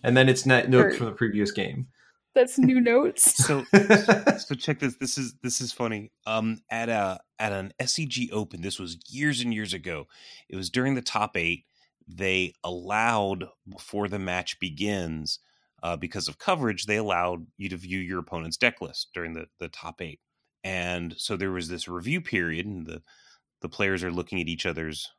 and 0.04 0.16
then 0.18 0.30
it's 0.30 0.46
net 0.46 0.70
notes 0.70 0.96
Or- 0.96 0.98
from 0.98 1.06
the 1.08 1.12
previous 1.14 1.52
game. 1.52 1.88
That's 2.34 2.58
new 2.58 2.80
notes. 2.80 3.34
So 3.46 3.66
so 4.38 4.56
check 4.56 4.80
this. 4.80 4.96
This 4.96 5.18
is 5.18 5.34
this 5.44 5.60
is 5.60 5.74
funny. 5.74 6.12
Um, 6.26 6.62
at 6.70 6.88
a 6.88 7.20
at 7.40 7.52
an 7.52 7.74
SCG 7.82 8.32
Open, 8.32 8.62
this 8.62 8.80
was 8.80 8.98
years 9.10 9.42
and 9.42 9.54
years 9.54 9.74
ago. 9.74 10.08
It 10.48 10.56
was 10.56 10.70
during 10.70 10.96
the 10.96 11.02
top 11.02 11.36
eight. 11.36 11.66
They 12.08 12.54
allowed 12.64 13.50
before 13.70 14.08
the 14.08 14.18
match 14.20 14.60
begins, 14.62 15.40
uh, 15.84 15.98
because 15.98 16.30
of 16.30 16.38
coverage, 16.40 16.86
they 16.86 16.96
allowed 16.98 17.48
you 17.58 17.68
to 17.68 17.76
view 17.78 18.00
your 18.00 18.20
opponent's 18.20 18.56
deck 18.58 18.80
list 18.80 19.10
during 19.14 19.34
the 19.34 19.48
the 19.60 19.68
top 19.68 20.02
eight. 20.02 20.22
And 20.64 21.14
so 21.18 21.36
there 21.36 21.52
was 21.52 21.68
this 21.68 21.90
review 21.90 22.22
period, 22.22 22.66
and 22.66 22.86
the 22.88 23.02
the 23.62 23.70
players 23.70 24.06
are 24.06 24.12
looking 24.12 24.40
at 24.40 24.48
each 24.48 24.66
other's 24.66 25.12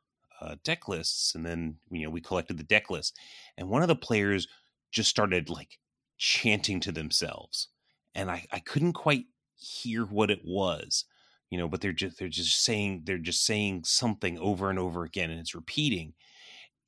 uh, 0.43 0.55
deck 0.63 0.87
lists, 0.87 1.35
and 1.35 1.45
then 1.45 1.77
you 1.89 2.03
know 2.03 2.09
we 2.09 2.21
collected 2.21 2.57
the 2.57 2.63
deck 2.63 2.89
list, 2.89 3.17
and 3.57 3.69
one 3.69 3.81
of 3.81 3.87
the 3.87 3.95
players 3.95 4.47
just 4.91 5.09
started 5.09 5.49
like 5.49 5.79
chanting 6.17 6.79
to 6.79 6.91
themselves 6.91 7.67
and 8.15 8.29
I, 8.29 8.45
I 8.51 8.59
couldn't 8.59 8.93
quite 8.93 9.25
hear 9.55 10.05
what 10.05 10.31
it 10.31 10.41
was 10.43 11.05
you 11.49 11.57
know 11.57 11.67
but 11.67 11.81
they're 11.81 11.91
just 11.91 12.17
they're 12.17 12.27
just 12.27 12.63
saying 12.63 13.03
they're 13.05 13.17
just 13.17 13.45
saying 13.45 13.83
something 13.85 14.37
over 14.39 14.69
and 14.69 14.79
over 14.79 15.03
again 15.03 15.31
and 15.31 15.39
it's 15.39 15.55
repeating 15.55 16.13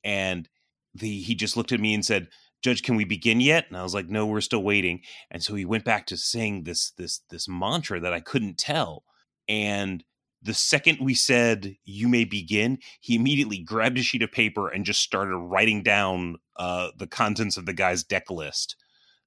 and 0.04 0.48
the 0.94 1.20
he 1.20 1.34
just 1.34 1.56
looked 1.56 1.72
at 1.72 1.80
me 1.80 1.94
and 1.94 2.04
said 2.04 2.28
judge 2.62 2.82
can 2.82 2.96
we 2.96 3.04
begin 3.04 3.40
yet? 3.40 3.66
And 3.68 3.76
i 3.76 3.82
was 3.82 3.94
like 3.94 4.08
no 4.08 4.26
we're 4.26 4.40
still 4.40 4.62
waiting 4.62 5.00
and 5.30 5.42
so 5.42 5.54
he 5.54 5.64
went 5.64 5.84
back 5.84 6.06
to 6.06 6.16
saying 6.16 6.64
this 6.64 6.92
this 6.92 7.20
this 7.30 7.48
mantra 7.48 8.00
that 8.00 8.12
i 8.12 8.20
couldn't 8.20 8.58
tell 8.58 9.04
and 9.48 10.04
the 10.46 10.54
second 10.54 10.98
we 11.00 11.12
said 11.12 11.76
you 11.84 12.08
may 12.08 12.24
begin 12.24 12.78
he 13.00 13.16
immediately 13.16 13.58
grabbed 13.58 13.98
a 13.98 14.02
sheet 14.02 14.22
of 14.22 14.30
paper 14.30 14.68
and 14.68 14.84
just 14.84 15.00
started 15.00 15.36
writing 15.36 15.82
down 15.82 16.36
uh, 16.56 16.90
the 16.96 17.06
contents 17.06 17.56
of 17.56 17.66
the 17.66 17.72
guy's 17.72 18.04
deck 18.04 18.30
list 18.30 18.76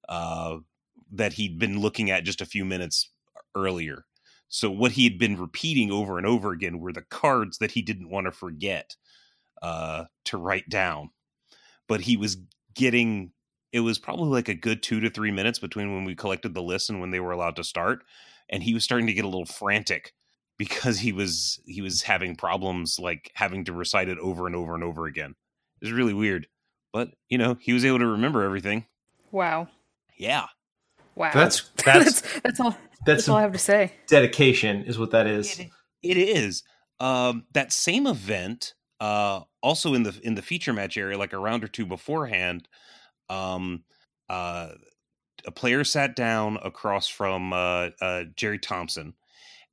uh, 0.08 0.56
that 1.12 1.34
he'd 1.34 1.58
been 1.58 1.78
looking 1.78 2.10
at 2.10 2.24
just 2.24 2.40
a 2.40 2.46
few 2.46 2.64
minutes 2.64 3.10
earlier. 3.54 4.04
So 4.48 4.70
what 4.70 4.92
he 4.92 5.04
had 5.04 5.18
been 5.18 5.38
repeating 5.38 5.92
over 5.92 6.18
and 6.18 6.26
over 6.26 6.50
again 6.50 6.80
were 6.80 6.92
the 6.92 7.02
cards 7.02 7.58
that 7.58 7.70
he 7.70 7.82
didn't 7.82 8.10
want 8.10 8.26
to 8.26 8.32
forget 8.32 8.96
uh, 9.62 10.04
to 10.24 10.38
write 10.38 10.68
down. 10.68 11.10
But 11.86 12.00
he 12.00 12.16
was 12.16 12.36
getting 12.74 13.32
it 13.72 13.80
was 13.80 14.00
probably 14.00 14.30
like 14.30 14.48
a 14.48 14.54
good 14.54 14.82
two 14.82 14.98
to 15.00 15.10
three 15.10 15.30
minutes 15.30 15.60
between 15.60 15.94
when 15.94 16.04
we 16.04 16.16
collected 16.16 16.54
the 16.54 16.62
list 16.62 16.90
and 16.90 17.00
when 17.00 17.12
they 17.12 17.20
were 17.20 17.30
allowed 17.30 17.54
to 17.56 17.64
start, 17.64 18.02
and 18.48 18.64
he 18.64 18.74
was 18.74 18.82
starting 18.82 19.06
to 19.06 19.12
get 19.12 19.24
a 19.24 19.28
little 19.28 19.46
frantic 19.46 20.12
because 20.60 20.98
he 20.98 21.10
was 21.10 21.58
he 21.64 21.80
was 21.80 22.02
having 22.02 22.36
problems 22.36 22.98
like 22.98 23.30
having 23.32 23.64
to 23.64 23.72
recite 23.72 24.10
it 24.10 24.18
over 24.18 24.46
and 24.46 24.54
over 24.54 24.74
and 24.74 24.84
over 24.84 25.06
again. 25.06 25.34
It 25.80 25.86
was 25.86 25.92
really 25.92 26.12
weird, 26.12 26.48
but 26.92 27.12
you 27.30 27.38
know 27.38 27.56
he 27.58 27.72
was 27.72 27.82
able 27.82 27.98
to 28.00 28.06
remember 28.06 28.42
everything. 28.42 28.84
Wow. 29.32 29.68
Yeah. 30.18 30.48
Wow. 31.14 31.30
That's 31.32 31.70
that's 31.82 32.20
that's 32.20 32.40
that's 32.42 32.60
all 32.60 32.70
that's 32.72 33.06
that's 33.06 33.28
all 33.30 33.38
I 33.38 33.40
have 33.40 33.52
to 33.52 33.58
say. 33.58 33.94
dedication, 34.06 34.84
is 34.84 34.98
what 34.98 35.12
that 35.12 35.26
is. 35.26 35.58
It, 35.58 35.70
it 36.02 36.18
is. 36.18 36.62
Um, 37.00 37.46
that 37.52 37.72
same 37.72 38.06
event, 38.06 38.74
uh, 39.00 39.40
also 39.62 39.94
in 39.94 40.02
the 40.02 40.20
in 40.22 40.34
the 40.34 40.42
feature 40.42 40.74
match 40.74 40.98
area, 40.98 41.16
like 41.16 41.32
a 41.32 41.38
round 41.38 41.64
or 41.64 41.68
two 41.68 41.86
beforehand, 41.86 42.68
um, 43.30 43.84
uh, 44.28 44.72
a 45.46 45.50
player 45.52 45.84
sat 45.84 46.14
down 46.14 46.58
across 46.62 47.08
from 47.08 47.54
uh, 47.54 47.88
uh, 48.02 48.24
Jerry 48.36 48.58
Thompson, 48.58 49.14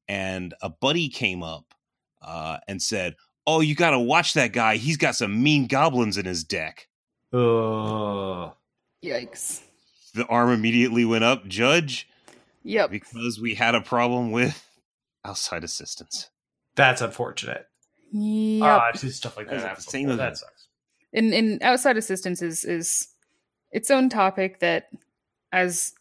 and 0.07 0.53
a 0.61 0.69
buddy 0.69 1.09
came 1.09 1.43
up 1.43 1.73
uh, 2.21 2.57
and 2.67 2.81
said, 2.81 3.15
"Oh, 3.45 3.61
you 3.61 3.75
got 3.75 3.91
to 3.91 3.99
watch 3.99 4.33
that 4.33 4.51
guy. 4.53 4.77
He's 4.77 4.97
got 4.97 5.15
some 5.15 5.41
mean 5.43 5.67
goblins 5.67 6.17
in 6.17 6.25
his 6.25 6.43
deck." 6.43 6.87
Ugh. 7.33 8.53
Yikes. 9.03 9.61
The 10.13 10.25
arm 10.27 10.49
immediately 10.51 11.05
went 11.05 11.23
up, 11.23 11.47
Judge, 11.47 12.07
Yep. 12.63 12.89
because 12.89 13.39
we 13.39 13.53
had 13.55 13.75
a 13.75 13.81
problem 13.81 14.31
with 14.31 14.63
outside 15.23 15.63
assistance. 15.63 16.29
That's 16.75 17.01
unfortunate. 17.01 17.67
Yep. 18.11 18.63
Ah, 18.63 18.85
I've 18.87 18.99
seen 18.99 19.11
stuff 19.11 19.37
like 19.37 19.47
That 19.47 19.51
that. 19.51 19.55
was 19.55 19.63
the 19.63 19.67
happen 19.69 19.81
same 19.83 20.01
before. 20.07 20.13
event. 20.15 20.33
That 20.33 20.37
sucks. 20.37 20.67
and 21.13 21.33
and 21.33 21.61
outside 21.63 21.97
assistance 21.97 22.41
is 22.41 22.63
is 22.63 23.09
its 23.71 23.91
own 23.91 24.09
topic 24.09 24.59
that 24.61 24.89
as 25.51 25.93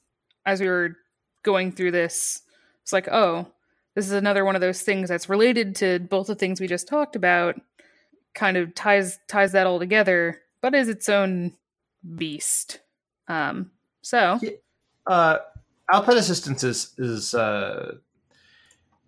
as 0.46 0.60
we 0.60 0.68
were 0.68 0.96
going 1.42 1.72
through 1.72 1.90
this 1.90 2.42
it's 2.82 2.92
like 2.92 3.08
oh 3.08 3.46
this 3.96 4.06
is 4.06 4.12
another 4.12 4.44
one 4.44 4.54
of 4.54 4.60
those 4.60 4.82
things 4.82 5.08
that's 5.08 5.28
related 5.28 5.74
to 5.74 5.98
both 5.98 6.28
the 6.28 6.36
things 6.36 6.60
we 6.60 6.68
just 6.68 6.86
talked 6.86 7.16
about 7.16 7.60
kind 8.34 8.56
of 8.56 8.72
ties 8.76 9.18
ties 9.26 9.50
that 9.50 9.66
all 9.66 9.80
together 9.80 10.40
but 10.60 10.76
is 10.76 10.88
its 10.88 11.08
own 11.08 11.52
beast 12.16 12.78
um 13.26 13.72
so. 14.06 14.38
Uh, 15.08 15.38
assistance 15.90 16.62
is 16.62 16.94
is 16.96 17.34
uh, 17.34 17.96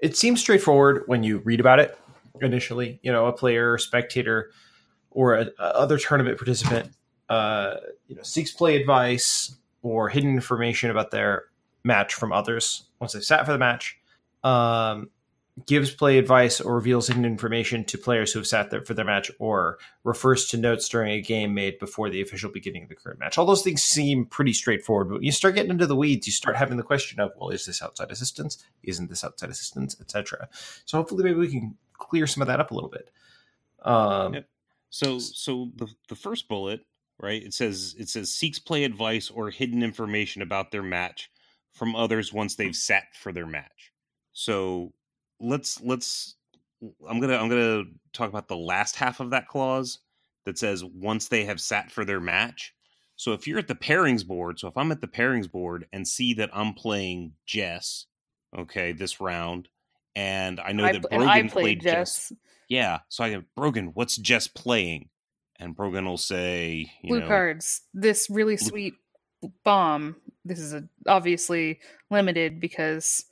it 0.01 0.17
seems 0.17 0.41
straightforward 0.41 1.05
when 1.07 1.23
you 1.23 1.39
read 1.39 1.61
about 1.61 1.79
it 1.79 1.97
initially. 2.41 2.99
You 3.03 3.13
know, 3.13 3.27
a 3.27 3.33
player, 3.33 3.75
or 3.75 3.79
spectator, 3.79 4.51
or 5.13 5.35
a, 5.35 5.47
a 5.61 5.63
other 5.63 5.99
tournament 5.99 6.37
participant, 6.37 6.91
uh, 7.29 7.77
you 8.09 8.17
know, 8.17 8.23
seeks 8.23 8.51
play 8.51 8.75
advice 8.75 9.55
or 9.83 10.09
hidden 10.09 10.35
information 10.35 10.91
about 10.91 11.13
their 11.13 11.45
match 11.85 12.15
from 12.15 12.33
others 12.33 12.89
once 12.99 13.13
they've 13.13 13.23
sat 13.23 13.47
for 13.47 13.53
the 13.53 13.59
match. 13.59 13.97
Um, 14.45 15.11
gives 15.67 15.91
play 15.91 16.19
advice 16.19 16.61
or 16.61 16.77
reveals 16.77 17.09
hidden 17.09 17.25
information 17.25 17.85
to 17.85 17.99
players 17.99 18.33
who 18.33 18.39
have 18.39 18.47
sat 18.47 18.71
there 18.71 18.85
for 18.85 18.95
their 18.95 19.05
match 19.05 19.31
or 19.39 19.79
refers 20.05 20.47
to 20.47 20.57
notes 20.57 20.89
during 20.89 21.13
a 21.13 21.21
game 21.21 21.55
made 21.55 21.79
before 21.79 22.11
the 22.11 22.21
official 22.21 22.51
beginning 22.51 22.85
of 22.85 22.89
the 22.89 22.95
current 22.95 23.19
match. 23.19 23.39
All 23.39 23.47
those 23.47 23.63
things 23.63 23.83
seem 23.83 24.27
pretty 24.27 24.53
straightforward, 24.53 25.09
but 25.09 25.15
when 25.15 25.23
you 25.25 25.33
start 25.33 25.55
getting 25.55 25.71
into 25.71 25.87
the 25.87 25.97
weeds, 25.97 26.27
you 26.27 26.33
start 26.33 26.57
having 26.57 26.77
the 26.77 26.83
question 26.83 27.21
of, 27.21 27.33
well, 27.37 27.51
is 27.51 27.67
this 27.67 27.83
outside 27.83 28.11
assistance? 28.11 28.65
Isn't 28.83 29.09
this 29.09 29.25
outside 29.25 29.51
assistance, 29.51 29.97
etc. 30.01 30.49
So 30.85 30.99
hopefully, 30.99 31.25
maybe 31.25 31.39
we 31.39 31.49
can 31.49 31.77
clear 31.95 32.27
some 32.27 32.43
of 32.43 32.49
that 32.49 32.61
up 32.61 32.71
a 32.71 32.75
little 32.75 32.91
bit. 32.91 33.11
Um. 33.83 34.45
So 34.91 35.19
so 35.19 35.71
the 35.77 35.87
the 36.09 36.17
first 36.17 36.49
bullet, 36.49 36.81
right? 37.19 37.43
It 37.43 37.53
says 37.53 37.95
it 37.99 38.09
says 38.09 38.33
seeks 38.33 38.59
play 38.59 38.85
advice 38.85 39.31
or 39.31 39.51
hidden 39.51 39.83
information 39.83 40.41
about 40.41 40.71
their 40.71 40.83
match 40.83 41.31
from 41.73 41.95
others 41.95 42.33
once 42.33 42.55
they've 42.55 42.75
sat 42.75 43.05
for 43.15 43.33
their 43.33 43.47
match. 43.47 43.88
So 44.39 44.93
let's 45.41 45.81
let's 45.81 46.37
I'm 47.09 47.19
going 47.19 47.31
to 47.31 47.41
I'm 47.41 47.51
to 47.51 47.87
talk 48.13 48.29
about 48.29 48.47
the 48.47 48.57
last 48.57 48.95
half 48.95 49.19
of 49.19 49.31
that 49.31 49.49
clause 49.49 49.99
that 50.47 50.57
says 50.57 50.85
once 50.85 51.27
they 51.27 51.45
have 51.45 51.61
sat 51.61 51.91
for 51.91 52.05
their 52.05 52.21
match. 52.21 52.73
So 53.17 53.33
if 53.33 53.49
you're 53.49 53.59
at 53.59 53.67
the 53.67 53.75
pairings 53.75 54.25
board, 54.25 54.61
so 54.61 54.69
if 54.69 54.77
I'm 54.77 54.93
at 54.93 55.01
the 55.01 55.09
pairings 55.09 55.51
board 55.51 55.87
and 55.93 56.07
see 56.07 56.35
that 56.35 56.51
I'm 56.53 56.73
playing 56.73 57.33
Jess, 57.47 58.07
okay, 58.57 58.93
this 58.93 59.21
round, 59.21 59.69
and 60.15 60.61
I 60.61 60.71
know 60.71 60.85
I, 60.85 60.93
that 60.93 61.11
Brogan 61.11 61.49
played 61.49 61.51
played 61.51 61.83
Jess 61.83 62.29
Jess 62.29 62.33
yeah. 62.69 63.01
So 63.09 63.25
I 63.25 63.33
go, 63.33 63.43
Brogan, 63.57 63.89
what's 63.95 64.17
Jess 64.17 64.47
playing? 64.47 65.09
And 65.59 65.75
Brogan 65.75 66.07
will 66.07 66.17
say, 66.17 66.93
you 67.03 67.09
blue 67.09 67.21
know, 67.23 67.27
cards 67.27 67.81
this 67.93 68.31
really 68.31 68.57
sweet 68.57 68.95
bomb 69.65 70.15
this 70.45 70.61
is 70.61 70.75
a, 70.75 70.85
obviously 71.09 71.81
limited 72.09 72.61
because 72.61 73.25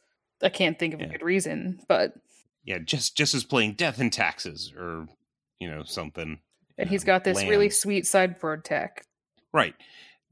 i 0.42 0.48
can't 0.48 0.78
think 0.78 0.94
of 0.94 1.00
a 1.00 1.06
good 1.06 1.22
reason 1.22 1.78
but 1.88 2.14
yeah, 2.66 2.78
just 2.78 3.16
just 3.16 3.32
as 3.32 3.44
playing 3.44 3.74
Death 3.74 4.00
and 4.00 4.12
Taxes 4.12 4.72
or 4.76 5.06
you 5.60 5.70
know 5.70 5.84
something. 5.84 6.40
and 6.76 6.90
he's 6.90 7.04
um, 7.04 7.06
got 7.06 7.24
this 7.24 7.42
really 7.42 7.56
lands. 7.66 7.78
sweet 7.78 8.06
sideboard 8.06 8.64
tech 8.64 9.06
right. 9.54 9.74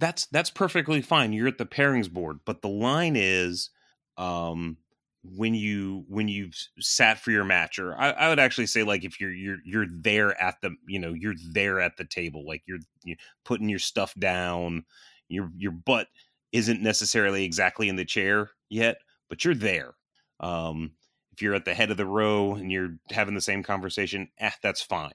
That's 0.00 0.26
that's 0.26 0.50
perfectly 0.50 1.00
fine. 1.00 1.32
You're 1.32 1.48
at 1.48 1.58
the 1.58 1.64
pairings 1.64 2.10
board, 2.10 2.40
but 2.44 2.60
the 2.60 2.68
line 2.68 3.14
is, 3.16 3.70
um, 4.18 4.76
when 5.22 5.54
you 5.54 6.04
when 6.08 6.26
you've 6.26 6.56
sat 6.80 7.20
for 7.20 7.30
your 7.30 7.44
match, 7.44 7.78
or 7.78 7.96
I, 7.96 8.10
I 8.10 8.28
would 8.28 8.40
actually 8.40 8.66
say 8.66 8.82
like 8.82 9.04
if 9.04 9.20
you're 9.20 9.32
you're 9.32 9.58
you're 9.64 9.86
there 9.88 10.38
at 10.42 10.60
the 10.60 10.74
you 10.88 10.98
know 10.98 11.14
you're 11.14 11.36
there 11.52 11.80
at 11.80 11.96
the 11.96 12.04
table, 12.04 12.44
like 12.44 12.64
you're, 12.66 12.80
you're 13.04 13.16
putting 13.44 13.68
your 13.68 13.78
stuff 13.78 14.12
down, 14.18 14.84
your 15.28 15.50
your 15.56 15.72
butt 15.72 16.08
isn't 16.50 16.82
necessarily 16.82 17.44
exactly 17.44 17.88
in 17.88 17.94
the 17.94 18.04
chair 18.04 18.50
yet, 18.68 18.98
but 19.34 19.44
you're 19.44 19.54
there. 19.54 19.94
Um, 20.38 20.92
if 21.32 21.42
you're 21.42 21.54
at 21.54 21.64
the 21.64 21.74
head 21.74 21.90
of 21.90 21.96
the 21.96 22.06
row 22.06 22.54
and 22.54 22.70
you're 22.70 22.96
having 23.10 23.34
the 23.34 23.40
same 23.40 23.64
conversation, 23.64 24.28
eh, 24.38 24.52
that's 24.62 24.82
fine. 24.82 25.12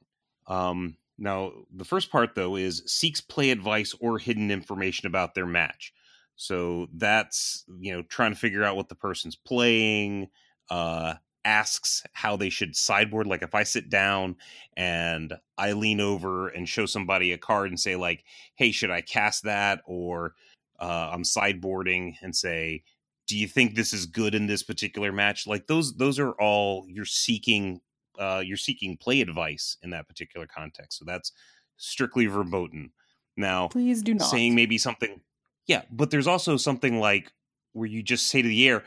Um, 0.47 0.97
Now, 1.17 1.53
the 1.73 1.85
first 1.85 2.11
part 2.11 2.35
though 2.35 2.57
is 2.57 2.83
seeks 2.85 3.21
play 3.21 3.51
advice 3.51 3.95
or 4.01 4.19
hidden 4.19 4.51
information 4.51 5.07
about 5.07 5.35
their 5.35 5.45
match. 5.45 5.93
So 6.35 6.87
that's 6.93 7.65
you 7.79 7.93
know 7.93 8.03
trying 8.03 8.33
to 8.33 8.39
figure 8.39 8.63
out 8.63 8.75
what 8.75 8.89
the 8.89 8.95
person's 8.95 9.35
playing. 9.35 10.29
Uh, 10.69 11.15
asks 11.45 12.03
how 12.13 12.35
they 12.35 12.49
should 12.49 12.75
sideboard. 12.75 13.25
Like 13.25 13.41
if 13.41 13.55
I 13.55 13.63
sit 13.63 13.89
down 13.89 14.35
and 14.75 15.33
I 15.57 15.71
lean 15.71 16.01
over 16.01 16.49
and 16.49 16.67
show 16.67 16.85
somebody 16.85 17.31
a 17.31 17.37
card 17.37 17.69
and 17.69 17.79
say 17.79 17.95
like, 17.95 18.23
"Hey, 18.55 18.71
should 18.71 18.91
I 18.91 19.01
cast 19.01 19.43
that?" 19.43 19.81
or 19.85 20.35
uh, 20.79 21.09
I'm 21.13 21.23
sideboarding 21.23 22.15
and 22.21 22.35
say, 22.35 22.83
"Do 23.29 23.37
you 23.37 23.47
think 23.47 23.75
this 23.75 23.93
is 23.93 24.05
good 24.05 24.33
in 24.35 24.47
this 24.47 24.63
particular 24.63 25.11
match?" 25.11 25.47
Like 25.47 25.67
those 25.67 25.95
those 25.95 26.19
are 26.19 26.31
all 26.33 26.85
you're 26.89 27.05
seeking 27.05 27.79
uh, 28.19 28.43
you're 28.45 28.57
seeking 28.57 28.97
play 28.97 29.21
advice 29.21 29.77
in 29.81 29.91
that 29.91 30.07
particular 30.07 30.45
context. 30.47 30.99
So 30.99 31.05
that's 31.05 31.31
strictly 31.77 32.25
verboten. 32.25 32.91
Now, 33.37 33.69
Please 33.69 34.01
do 34.01 34.13
not. 34.15 34.29
saying 34.29 34.53
maybe 34.55 34.77
something, 34.77 35.21
yeah, 35.65 35.83
but 35.89 36.11
there's 36.11 36.27
also 36.27 36.57
something 36.57 36.99
like 36.99 37.31
where 37.71 37.87
you 37.87 38.03
just 38.03 38.27
say 38.27 38.41
to 38.41 38.47
the 38.47 38.67
air, 38.67 38.83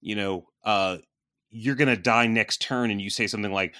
you 0.00 0.14
know, 0.14 0.46
uh, 0.62 0.98
you're 1.50 1.74
gonna 1.74 1.96
die 1.96 2.28
next 2.28 2.60
turn, 2.62 2.90
and 2.92 3.00
you 3.00 3.10
say 3.10 3.26
something 3.26 3.52
like, 3.52 3.74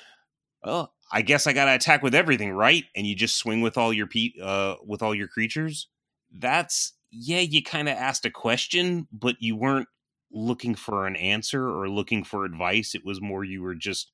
"Oh, 0.64 0.88
I 1.12 1.22
guess 1.22 1.46
I 1.46 1.52
gotta 1.52 1.74
attack 1.74 2.02
with 2.02 2.14
everything, 2.14 2.50
right?" 2.50 2.84
And 2.96 3.06
you 3.06 3.14
just 3.14 3.36
swing 3.36 3.60
with 3.60 3.78
all 3.78 3.92
your 3.92 4.08
pe- 4.08 4.32
uh, 4.42 4.76
with 4.84 5.02
all 5.02 5.14
your 5.14 5.28
creatures. 5.28 5.86
That's 6.32 6.94
yeah, 7.10 7.40
you 7.40 7.62
kind 7.62 7.88
of 7.88 7.96
asked 7.96 8.24
a 8.24 8.30
question, 8.30 9.06
but 9.12 9.36
you 9.40 9.56
weren't 9.56 9.88
looking 10.32 10.74
for 10.74 11.06
an 11.06 11.16
answer 11.16 11.68
or 11.68 11.88
looking 11.88 12.22
for 12.24 12.44
advice. 12.44 12.94
It 12.94 13.04
was 13.04 13.20
more 13.20 13.42
you 13.44 13.62
were 13.62 13.74
just 13.74 14.12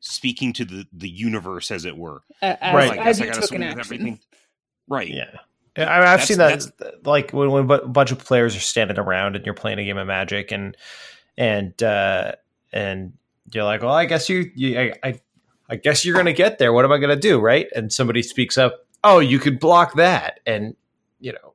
speaking 0.00 0.52
to 0.54 0.64
the 0.64 0.86
the 0.92 1.08
universe, 1.08 1.70
as 1.70 1.84
it 1.84 1.96
were. 1.96 2.22
A- 2.42 2.64
as, 2.64 2.74
Right. 2.74 2.98
I 2.98 3.04
as 3.04 3.18
guess 3.18 3.18
you 3.18 3.24
I 3.24 3.28
gotta 3.28 3.40
took 3.40 3.48
swing 3.48 3.62
an 3.62 3.68
action. 3.68 3.80
everything. 3.80 4.20
Right. 4.88 5.08
Yeah. 5.08 5.30
I, 5.76 5.82
I've 5.82 6.20
That's- 6.20 6.28
seen 6.28 6.38
that, 6.38 7.06
like 7.06 7.30
when, 7.32 7.50
when 7.50 7.70
a 7.70 7.86
bunch 7.86 8.10
of 8.10 8.18
players 8.18 8.56
are 8.56 8.60
standing 8.60 8.98
around 8.98 9.36
and 9.36 9.44
you're 9.46 9.54
playing 9.54 9.78
a 9.78 9.84
game 9.84 9.98
of 9.98 10.06
Magic, 10.06 10.50
and 10.52 10.76
and 11.38 11.80
uh, 11.82 12.32
and 12.72 13.12
you're 13.52 13.64
like, 13.64 13.82
well, 13.82 13.92
I 13.92 14.04
guess 14.04 14.28
you, 14.28 14.50
you 14.54 14.78
I, 14.78 14.92
I, 15.02 15.20
I 15.68 15.76
guess 15.76 16.04
you're 16.04 16.16
gonna 16.16 16.32
get 16.32 16.58
there. 16.58 16.72
What 16.72 16.84
am 16.84 16.92
I 16.92 16.98
gonna 16.98 17.16
do, 17.16 17.38
right? 17.40 17.66
And 17.74 17.92
somebody 17.92 18.22
speaks 18.22 18.58
up, 18.58 18.86
oh, 19.04 19.20
you 19.20 19.38
could 19.38 19.60
block 19.60 19.94
that, 19.94 20.40
and 20.46 20.74
you 21.20 21.32
know, 21.32 21.49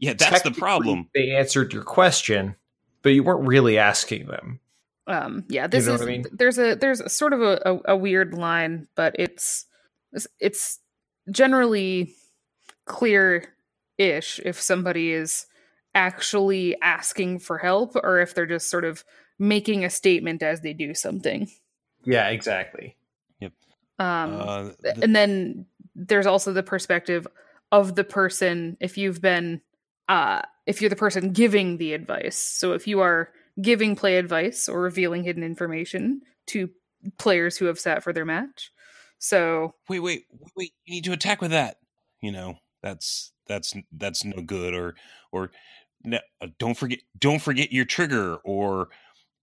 Yeah, 0.00 0.14
that's 0.14 0.42
the 0.42 0.50
problem. 0.50 1.08
They 1.14 1.30
answered 1.36 1.72
your 1.72 1.84
question, 1.84 2.56
but 3.02 3.10
you 3.10 3.22
weren't 3.22 3.46
really 3.46 3.78
asking 3.78 4.26
them. 4.26 4.58
um 5.06 5.44
yeah 5.48 5.66
this 5.66 5.86
know 5.86 5.94
is 5.94 6.00
what 6.00 6.08
I 6.08 6.12
mean? 6.12 6.24
there's 6.32 6.58
a 6.58 6.74
there's 6.74 7.00
a 7.00 7.08
sort 7.08 7.32
of 7.32 7.40
a, 7.42 7.60
a, 7.64 7.92
a 7.92 7.96
weird 7.96 8.34
line 8.34 8.86
but 8.94 9.14
it's 9.18 9.66
it's, 10.12 10.26
it's 10.38 10.78
generally 11.30 12.12
clear 12.84 13.54
ish 13.98 14.40
if 14.44 14.60
somebody 14.60 15.10
is 15.12 15.46
actually 15.94 16.80
asking 16.82 17.38
for 17.38 17.58
help 17.58 17.96
or 17.96 18.20
if 18.20 18.34
they're 18.34 18.46
just 18.46 18.70
sort 18.70 18.84
of 18.84 19.02
making 19.38 19.84
a 19.84 19.90
statement 19.90 20.42
as 20.42 20.60
they 20.60 20.72
do 20.74 20.94
something 20.94 21.48
Yeah, 22.04 22.28
exactly. 22.28 22.96
um 23.98 24.40
uh, 24.40 24.70
th- 24.82 24.96
and 25.02 25.14
then 25.16 25.66
there's 25.94 26.26
also 26.26 26.52
the 26.52 26.62
perspective 26.62 27.26
of 27.72 27.94
the 27.96 28.04
person 28.04 28.76
if 28.80 28.96
you've 28.98 29.20
been 29.20 29.60
uh 30.10 30.42
if 30.66 30.82
you're 30.82 30.90
the 30.90 30.96
person 30.96 31.32
giving 31.32 31.78
the 31.78 31.94
advice 31.94 32.36
so 32.36 32.72
if 32.72 32.86
you 32.86 33.00
are 33.00 33.30
giving 33.62 33.96
play 33.96 34.16
advice 34.18 34.68
or 34.68 34.82
revealing 34.82 35.24
hidden 35.24 35.42
information 35.42 36.20
to 36.46 36.68
players 37.18 37.56
who 37.56 37.64
have 37.64 37.80
sat 37.80 38.02
for 38.02 38.12
their 38.12 38.26
match 38.26 38.70
so 39.20 39.74
wait, 39.88 40.00
wait, 40.00 40.24
wait, 40.56 40.72
you 40.86 40.94
need 40.94 41.04
to 41.04 41.12
attack 41.12 41.42
with 41.42 41.50
that. 41.50 41.76
You 42.22 42.32
know, 42.32 42.56
that's 42.82 43.32
that's 43.46 43.74
that's 43.92 44.24
no 44.24 44.42
good. 44.42 44.74
Or 44.74 44.94
or 45.30 45.50
no, 46.02 46.18
uh, 46.40 46.48
don't 46.58 46.76
forget 46.76 47.00
don't 47.18 47.38
forget 47.38 47.70
your 47.70 47.84
trigger. 47.84 48.36
Or 48.36 48.88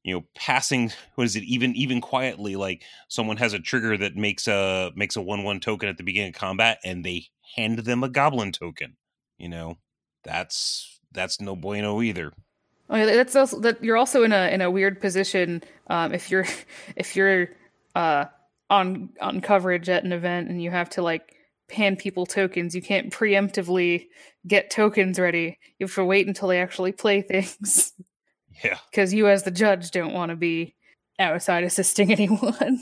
you 0.03 0.15
know, 0.15 0.25
passing 0.35 0.91
what 1.13 1.25
is 1.25 1.35
it? 1.35 1.43
Even 1.43 1.75
even 1.75 2.01
quietly, 2.01 2.55
like 2.55 2.83
someone 3.07 3.37
has 3.37 3.53
a 3.53 3.59
trigger 3.59 3.97
that 3.97 4.15
makes 4.15 4.47
a 4.47 4.91
makes 4.95 5.15
a 5.15 5.21
one 5.21 5.43
one 5.43 5.59
token 5.59 5.89
at 5.89 5.97
the 5.97 6.03
beginning 6.03 6.29
of 6.29 6.35
combat, 6.35 6.79
and 6.83 7.05
they 7.05 7.27
hand 7.55 7.79
them 7.79 8.03
a 8.03 8.09
goblin 8.09 8.51
token. 8.51 8.97
You 9.37 9.49
know, 9.49 9.77
that's 10.23 10.99
that's 11.11 11.39
no 11.41 11.55
bueno 11.55 12.01
either. 12.01 12.31
oh, 12.89 12.95
yeah, 12.95 13.05
that's 13.05 13.35
also 13.35 13.59
that 13.61 13.83
you're 13.83 13.97
also 13.97 14.23
in 14.23 14.31
a 14.31 14.49
in 14.53 14.61
a 14.61 14.71
weird 14.71 14.99
position 15.01 15.63
um 15.87 16.13
if 16.13 16.29
you're 16.31 16.45
if 16.95 17.15
you're 17.15 17.49
uh 17.95 18.25
on 18.69 19.09
on 19.21 19.39
coverage 19.41 19.87
at 19.89 20.03
an 20.03 20.11
event 20.11 20.49
and 20.49 20.61
you 20.61 20.69
have 20.71 20.89
to 20.89 21.01
like 21.01 21.33
hand 21.71 21.97
people 21.99 22.25
tokens 22.25 22.73
you 22.75 22.81
can't 22.81 23.11
preemptively 23.13 24.07
get 24.45 24.69
tokens 24.69 25.19
ready 25.19 25.57
you 25.79 25.85
have 25.85 25.95
to 25.95 26.03
wait 26.05 26.27
until 26.27 26.47
they 26.47 26.61
actually 26.61 26.91
play 26.91 27.21
things 27.21 27.93
Yeah. 28.63 28.77
because 28.89 29.13
you 29.13 29.27
as 29.27 29.43
the 29.43 29.51
judge 29.51 29.91
don't 29.91 30.13
want 30.13 30.31
to 30.31 30.35
be 30.35 30.75
outside 31.19 31.63
assisting 31.63 32.11
anyone 32.17 32.79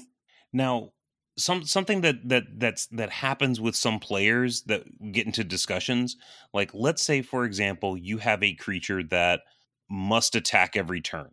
Now, 0.53 0.91
some 1.37 1.65
something 1.65 2.01
that 2.01 2.27
that 2.29 2.43
that's 2.57 2.87
that 2.87 3.09
happens 3.09 3.59
with 3.59 3.75
some 3.75 3.99
players 3.99 4.61
that 4.63 4.83
get 5.11 5.25
into 5.25 5.43
discussions, 5.43 6.17
like 6.53 6.73
let's 6.73 7.01
say 7.01 7.21
for 7.21 7.45
example, 7.45 7.97
you 7.97 8.19
have 8.19 8.41
a 8.43 8.53
creature 8.53 9.03
that 9.03 9.41
must 9.89 10.35
attack 10.35 10.75
every 10.75 11.01
turn. 11.01 11.31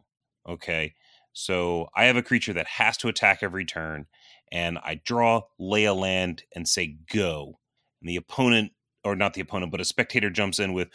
Okay. 0.48 0.94
So 1.32 1.88
I 1.96 2.04
have 2.04 2.16
a 2.16 2.22
creature 2.22 2.52
that 2.52 2.66
has 2.66 2.96
to 2.98 3.08
attack 3.08 3.38
every 3.42 3.64
turn, 3.64 4.06
and 4.50 4.78
I 4.78 5.00
draw, 5.02 5.42
lay 5.58 5.84
a 5.84 5.94
land, 5.94 6.42
and 6.54 6.68
say 6.68 6.98
go. 7.10 7.58
And 8.00 8.08
the 8.08 8.16
opponent, 8.16 8.72
or 9.02 9.16
not 9.16 9.34
the 9.34 9.40
opponent, 9.40 9.72
but 9.72 9.80
a 9.80 9.84
spectator 9.84 10.28
jumps 10.28 10.58
in 10.58 10.74
with, 10.74 10.88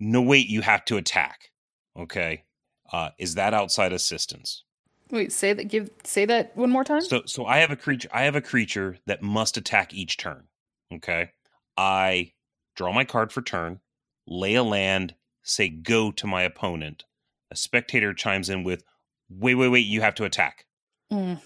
no, 0.00 0.20
wait, 0.20 0.48
you 0.48 0.62
have 0.62 0.84
to 0.86 0.96
attack. 0.96 1.50
Okay. 1.96 2.44
Uh, 2.92 3.10
is 3.18 3.36
that 3.36 3.54
outside 3.54 3.92
assistance? 3.92 4.64
Wait 5.10 5.32
say 5.32 5.52
that 5.52 5.64
give 5.64 5.90
say 6.04 6.24
that 6.24 6.56
one 6.56 6.70
more 6.70 6.84
time 6.84 7.00
So 7.00 7.22
so 7.26 7.46
I 7.46 7.58
have 7.58 7.70
a 7.70 7.76
creature 7.76 8.08
I 8.12 8.24
have 8.24 8.36
a 8.36 8.40
creature 8.40 8.98
that 9.06 9.22
must 9.22 9.56
attack 9.56 9.94
each 9.94 10.16
turn. 10.16 10.44
Okay. 10.92 11.30
I 11.76 12.32
draw 12.74 12.92
my 12.92 13.04
card 13.04 13.32
for 13.32 13.42
turn, 13.42 13.80
lay 14.26 14.54
a 14.54 14.62
land, 14.62 15.14
say 15.42 15.68
go 15.68 16.10
to 16.12 16.26
my 16.26 16.42
opponent. 16.42 17.04
A 17.50 17.56
spectator 17.56 18.12
chimes 18.14 18.48
in 18.48 18.64
with, 18.64 18.82
wait, 19.28 19.54
wait, 19.54 19.68
wait, 19.68 19.86
you 19.86 20.00
have 20.00 20.14
to 20.16 20.24
attack. 20.24 20.66
Mm, 21.12 21.40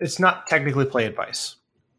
It's 0.00 0.18
not 0.18 0.46
technically 0.46 0.86
play 0.86 1.06
advice. 1.06 1.56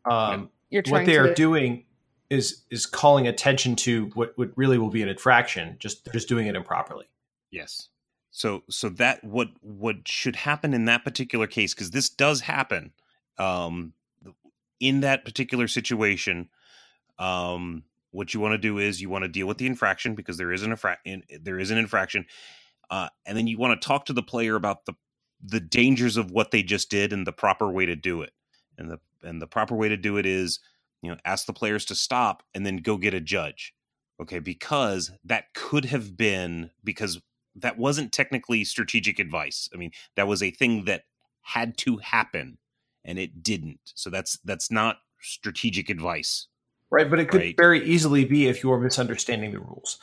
Um, 0.10 0.50
you're 0.70 0.84
what 0.88 1.06
they 1.06 1.14
to 1.14 1.20
are 1.20 1.34
doing 1.34 1.86
is 2.30 2.64
is 2.72 2.86
calling 2.86 3.28
attention 3.28 3.76
to 3.76 4.06
what, 4.14 4.34
what 4.38 4.50
really 4.56 4.78
will 4.78 4.90
be 4.90 5.04
an 5.04 5.10
infraction. 5.10 5.76
Just 5.80 6.06
they're 6.06 6.14
just 6.14 6.28
doing 6.30 6.48
it 6.48 6.56
improperly. 6.56 7.06
Yes. 7.52 7.90
So 8.32 8.64
so 8.70 8.90
that 8.90 9.24
what 9.24 9.50
what 9.62 10.08
should 10.08 10.38
happen 10.38 10.74
in 10.74 10.86
that 10.86 11.04
particular 11.04 11.48
case, 11.48 11.74
because 11.74 11.92
this 11.92 12.10
does 12.10 12.42
happen, 12.42 12.94
um 13.38 13.94
in 14.80 15.02
that 15.02 15.24
particular 15.24 15.68
situation, 15.68 16.50
um, 17.20 17.84
what 18.10 18.34
you 18.34 18.40
want 18.40 18.54
to 18.54 18.58
do 18.58 18.80
is 18.80 19.00
you 19.00 19.10
want 19.10 19.24
to 19.24 19.30
deal 19.30 19.48
with 19.48 19.60
the 19.60 19.68
infraction 19.68 20.16
because 20.16 20.38
there 20.38 20.52
is 20.52 20.64
an 20.64 20.72
infra- 20.72 20.98
in, 21.06 21.24
there 21.40 21.60
is 21.60 21.72
an 21.72 21.78
infraction, 21.78 22.26
uh, 22.90 23.08
and 23.26 23.38
then 23.38 23.48
you 23.48 23.58
want 23.58 23.80
to 23.80 23.88
talk 23.88 24.06
to 24.06 24.14
the 24.14 24.24
player 24.24 24.56
about 24.56 24.86
the 24.86 24.94
the 25.44 25.60
dangers 25.60 26.18
of 26.18 26.30
what 26.30 26.52
they 26.52 26.62
just 26.62 26.90
did 26.92 27.14
and 27.14 27.26
the 27.26 27.32
proper 27.32 27.72
way 27.72 27.86
to 27.86 27.96
do 27.96 28.22
it. 28.22 28.34
And 28.78 28.90
the 28.92 29.00
and 29.24 29.42
the 29.42 29.48
proper 29.48 29.76
way 29.76 29.88
to 29.90 29.98
do 29.98 30.18
it 30.18 30.26
is, 30.26 30.60
you 31.02 31.10
know, 31.10 31.18
ask 31.24 31.46
the 31.46 31.54
players 31.54 31.86
to 31.86 31.96
stop 31.96 32.44
and 32.54 32.66
then 32.66 32.78
go 32.78 32.98
get 32.98 33.14
a 33.14 33.22
judge. 33.22 33.74
Okay, 34.20 34.40
because 34.40 35.12
that 35.24 35.54
could 35.54 35.86
have 35.86 36.16
been 36.16 36.72
because 36.84 37.22
that 37.56 37.78
wasn't 37.78 38.12
technically 38.12 38.64
strategic 38.64 39.20
advice. 39.20 39.70
I 39.74 39.78
mean, 39.78 39.92
that 40.16 40.28
was 40.28 40.42
a 40.42 40.52
thing 40.52 40.86
that 40.86 41.04
had 41.42 41.78
to 41.80 41.98
happen 41.98 42.58
and 43.04 43.18
it 43.18 43.42
didn't. 43.44 43.80
So 43.96 44.10
that's 44.10 44.38
that's 44.46 44.70
not 44.72 44.98
strategic 45.20 45.90
advice. 45.90 46.48
Right, 46.90 47.10
but 47.10 47.20
it 47.20 47.30
could 47.30 47.40
Right. 47.42 47.58
very 47.58 47.84
easily 47.86 48.26
be 48.26 48.48
if 48.48 48.64
you're 48.64 48.80
misunderstanding 48.80 49.52
the 49.52 49.60
rules. 49.60 49.98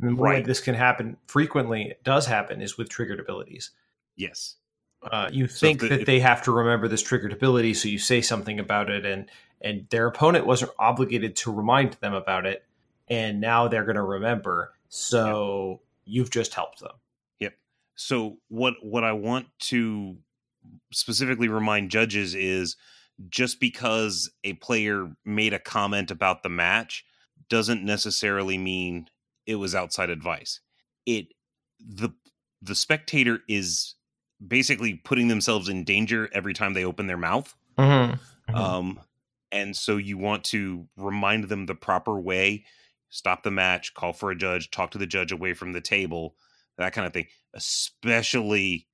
And 0.00 0.10
the 0.10 0.22
way 0.22 0.30
Right. 0.34 0.44
this 0.44 0.60
can 0.60 0.74
happen 0.74 1.16
frequently, 1.26 1.84
it 1.90 2.04
does 2.04 2.26
happen, 2.26 2.60
is 2.60 2.76
with 2.76 2.88
triggered 2.90 3.18
abilities. 3.18 3.70
Yes. 4.14 4.56
Uh, 5.02 5.28
you 5.32 5.46
So 5.48 5.66
think 5.66 5.80
the- 5.80 5.88
that 5.88 6.00
if- 6.00 6.06
they 6.06 6.20
have 6.20 6.42
to 6.42 6.52
remember 6.52 6.86
this 6.88 7.02
triggered 7.02 7.32
ability, 7.32 7.74
so 7.74 7.88
you 7.88 7.98
say 7.98 8.20
something 8.20 8.58
about 8.60 8.90
it, 8.90 9.04
and 9.04 9.30
and 9.60 9.88
their 9.88 10.06
opponent 10.06 10.44
wasn't 10.46 10.70
obligated 10.78 11.34
to 11.36 11.50
remind 11.50 11.94
them 11.94 12.12
about 12.12 12.44
it, 12.44 12.66
and 13.08 13.40
now 13.40 13.66
they're 13.66 13.84
going 13.84 13.96
to 13.96 14.02
remember. 14.02 14.74
So 14.90 15.80
you've 16.04 16.30
just 16.30 16.54
helped 16.54 16.80
them. 16.80 16.92
Yep. 17.40 17.54
So 17.96 18.38
what 18.48 18.74
what 18.82 19.04
I 19.04 19.12
want 19.12 19.46
to 19.60 20.16
specifically 20.92 21.48
remind 21.48 21.90
judges 21.90 22.34
is 22.34 22.76
just 23.28 23.60
because 23.60 24.30
a 24.42 24.54
player 24.54 25.14
made 25.24 25.52
a 25.52 25.58
comment 25.58 26.10
about 26.10 26.42
the 26.42 26.48
match 26.48 27.04
doesn't 27.48 27.84
necessarily 27.84 28.58
mean 28.58 29.06
it 29.46 29.56
was 29.56 29.74
outside 29.74 30.10
advice. 30.10 30.60
It 31.06 31.26
the 31.80 32.10
the 32.62 32.74
spectator 32.74 33.40
is 33.48 33.94
basically 34.46 34.94
putting 34.94 35.28
themselves 35.28 35.68
in 35.68 35.84
danger 35.84 36.28
every 36.32 36.54
time 36.54 36.74
they 36.74 36.84
open 36.84 37.06
their 37.06 37.18
mouth. 37.18 37.54
Mm-hmm. 37.78 38.52
Mhm. 38.52 38.56
Um 38.56 39.00
and 39.52 39.76
so 39.76 39.96
you 39.96 40.18
want 40.18 40.42
to 40.44 40.88
remind 40.96 41.44
them 41.44 41.66
the 41.66 41.74
proper 41.76 42.18
way 42.18 42.64
stop 43.14 43.44
the 43.44 43.50
match 43.50 43.94
call 43.94 44.12
for 44.12 44.30
a 44.32 44.36
judge 44.36 44.70
talk 44.70 44.90
to 44.90 44.98
the 44.98 45.06
judge 45.06 45.30
away 45.30 45.54
from 45.54 45.72
the 45.72 45.80
table 45.80 46.34
that 46.78 46.92
kind 46.92 47.06
of 47.06 47.12
thing 47.12 47.26
especially 47.54 48.88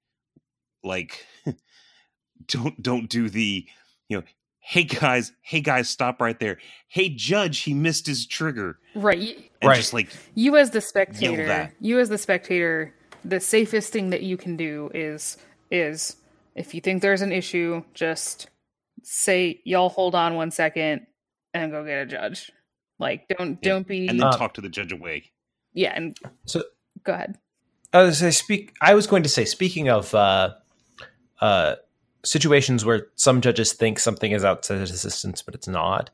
like 0.84 1.24
don't 2.46 2.80
don't 2.82 3.08
do 3.08 3.28
the 3.28 3.66
you 4.08 4.18
know 4.18 4.22
hey 4.58 4.84
guys 4.84 5.32
hey 5.40 5.60
guys 5.60 5.88
stop 5.88 6.20
right 6.20 6.38
there. 6.38 6.58
Hey 6.88 7.08
judge 7.08 7.60
he 7.60 7.72
missed 7.74 8.06
his 8.06 8.26
trigger. 8.26 8.78
Right 8.94 9.50
and 9.62 9.68
Right. 9.68 9.76
just 9.76 9.92
like 9.94 10.10
you 10.34 10.56
as 10.56 10.70
the 10.70 10.80
spectator 10.80 11.72
you 11.80 11.98
as 11.98 12.08
the 12.08 12.18
spectator 12.18 12.94
the 13.24 13.40
safest 13.40 13.92
thing 13.92 14.10
that 14.10 14.22
you 14.22 14.36
can 14.36 14.56
do 14.56 14.90
is 14.94 15.38
is 15.70 16.16
if 16.54 16.74
you 16.74 16.80
think 16.80 17.00
there's 17.00 17.22
an 17.22 17.32
issue 17.32 17.82
just 17.94 18.48
say 19.02 19.60
y'all 19.64 19.88
hold 19.88 20.14
on 20.14 20.34
one 20.34 20.50
second 20.50 21.06
and 21.54 21.72
go 21.72 21.84
get 21.84 22.02
a 22.02 22.06
judge 22.06 22.52
like 23.01 23.26
don't 23.36 23.59
Yeah. 23.62 23.70
don't 23.70 23.86
be 23.88 24.07
and 24.09 24.20
then 24.20 24.28
Uh, 24.28 24.32
talk 24.36 24.55
to 24.55 24.61
the 24.61 24.68
judge 24.68 24.92
away 24.92 25.32
yeah 25.72 25.92
and 25.96 26.16
So 26.46 26.62
go 27.05 27.12
ahead 27.14 27.38
I 27.92 28.03
was 28.05 28.20
gonna 28.20 28.30
say 28.30 28.38
speak. 28.44 28.72
I 28.80 28.94
was 28.94 29.09
going 29.09 29.24
to 29.24 29.28
say, 29.28 29.44
speaking 29.44 29.88
of 29.88 30.14
uh, 30.14 30.55
uh, 31.40 31.74
situations 32.24 32.84
where 32.84 33.09
some 33.16 33.40
judges 33.40 33.72
think 33.72 33.98
something 33.98 34.30
is 34.30 34.44
outside 34.44 34.76
of 34.76 34.82
assistance, 34.82 35.42
but 35.42 35.57
it's 35.57 35.66
not. 35.66 36.11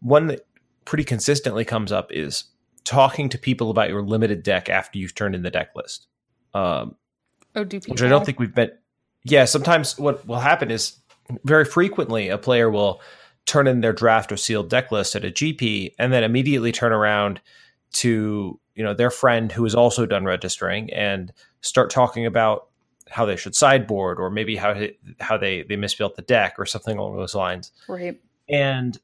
One 0.00 0.28
that 0.28 0.46
pretty 0.84 1.02
consistently 1.02 1.64
comes 1.64 1.90
up 1.90 2.12
is 2.12 2.44
talking 2.84 3.28
to 3.30 3.38
people 3.38 3.70
about 3.70 3.88
your 3.88 4.02
limited 4.02 4.44
deck 4.44 4.68
after 4.68 4.98
you've 4.98 5.16
turned 5.16 5.34
in 5.34 5.42
the 5.42 5.50
deck 5.50 5.70
list. 5.74 6.06
Um, 6.52 6.94
oh 7.56 7.64
do 7.64 7.80
people 7.80 7.94
which 7.94 8.02
I 8.02 8.08
don't 8.08 8.24
think 8.24 8.38
we've 8.38 8.54
been. 8.54 8.70
Yeah, 9.24 9.46
sometimes 9.46 9.98
what 9.98 10.24
will 10.28 10.38
happen 10.38 10.70
is 10.70 10.98
very 11.44 11.64
frequently 11.64 12.28
a 12.28 12.38
player 12.38 12.70
will 12.70 13.00
turn 13.46 13.66
in 13.66 13.80
their 13.80 13.92
draft 13.92 14.32
or 14.32 14.36
sealed 14.36 14.70
deck 14.70 14.90
list 14.90 15.14
at 15.14 15.24
a 15.24 15.30
GP 15.30 15.94
and 15.98 16.12
then 16.12 16.24
immediately 16.24 16.72
turn 16.72 16.92
around 16.92 17.40
to 17.92 18.58
you 18.74 18.82
know 18.82 18.94
their 18.94 19.10
friend 19.10 19.52
who 19.52 19.64
is 19.64 19.74
also 19.74 20.06
done 20.06 20.24
registering 20.24 20.92
and 20.92 21.32
start 21.60 21.90
talking 21.90 22.26
about 22.26 22.68
how 23.08 23.24
they 23.24 23.36
should 23.36 23.54
sideboard 23.54 24.18
or 24.18 24.30
maybe 24.30 24.56
how 24.56 24.74
how 25.20 25.36
they 25.36 25.62
they 25.62 25.76
misbuilt 25.76 26.14
the 26.16 26.22
deck 26.22 26.54
or 26.58 26.66
something 26.66 26.98
along 26.98 27.16
those 27.16 27.34
lines. 27.34 27.70
right 27.88 28.20
And 28.48 28.98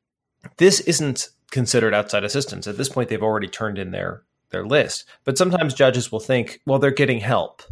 this 0.56 0.80
isn't 0.80 1.28
considered 1.50 1.94
outside 1.94 2.24
assistance. 2.24 2.66
At 2.66 2.76
this 2.76 2.88
point, 2.88 3.08
they've 3.08 3.22
already 3.22 3.48
turned 3.48 3.78
in 3.78 3.90
their 3.90 4.22
their 4.50 4.64
list. 4.64 5.04
But 5.24 5.38
sometimes 5.38 5.74
judges 5.74 6.10
will 6.10 6.20
think, 6.20 6.60
well, 6.66 6.78
they're 6.78 6.90
getting 6.90 7.20
help. 7.20 7.62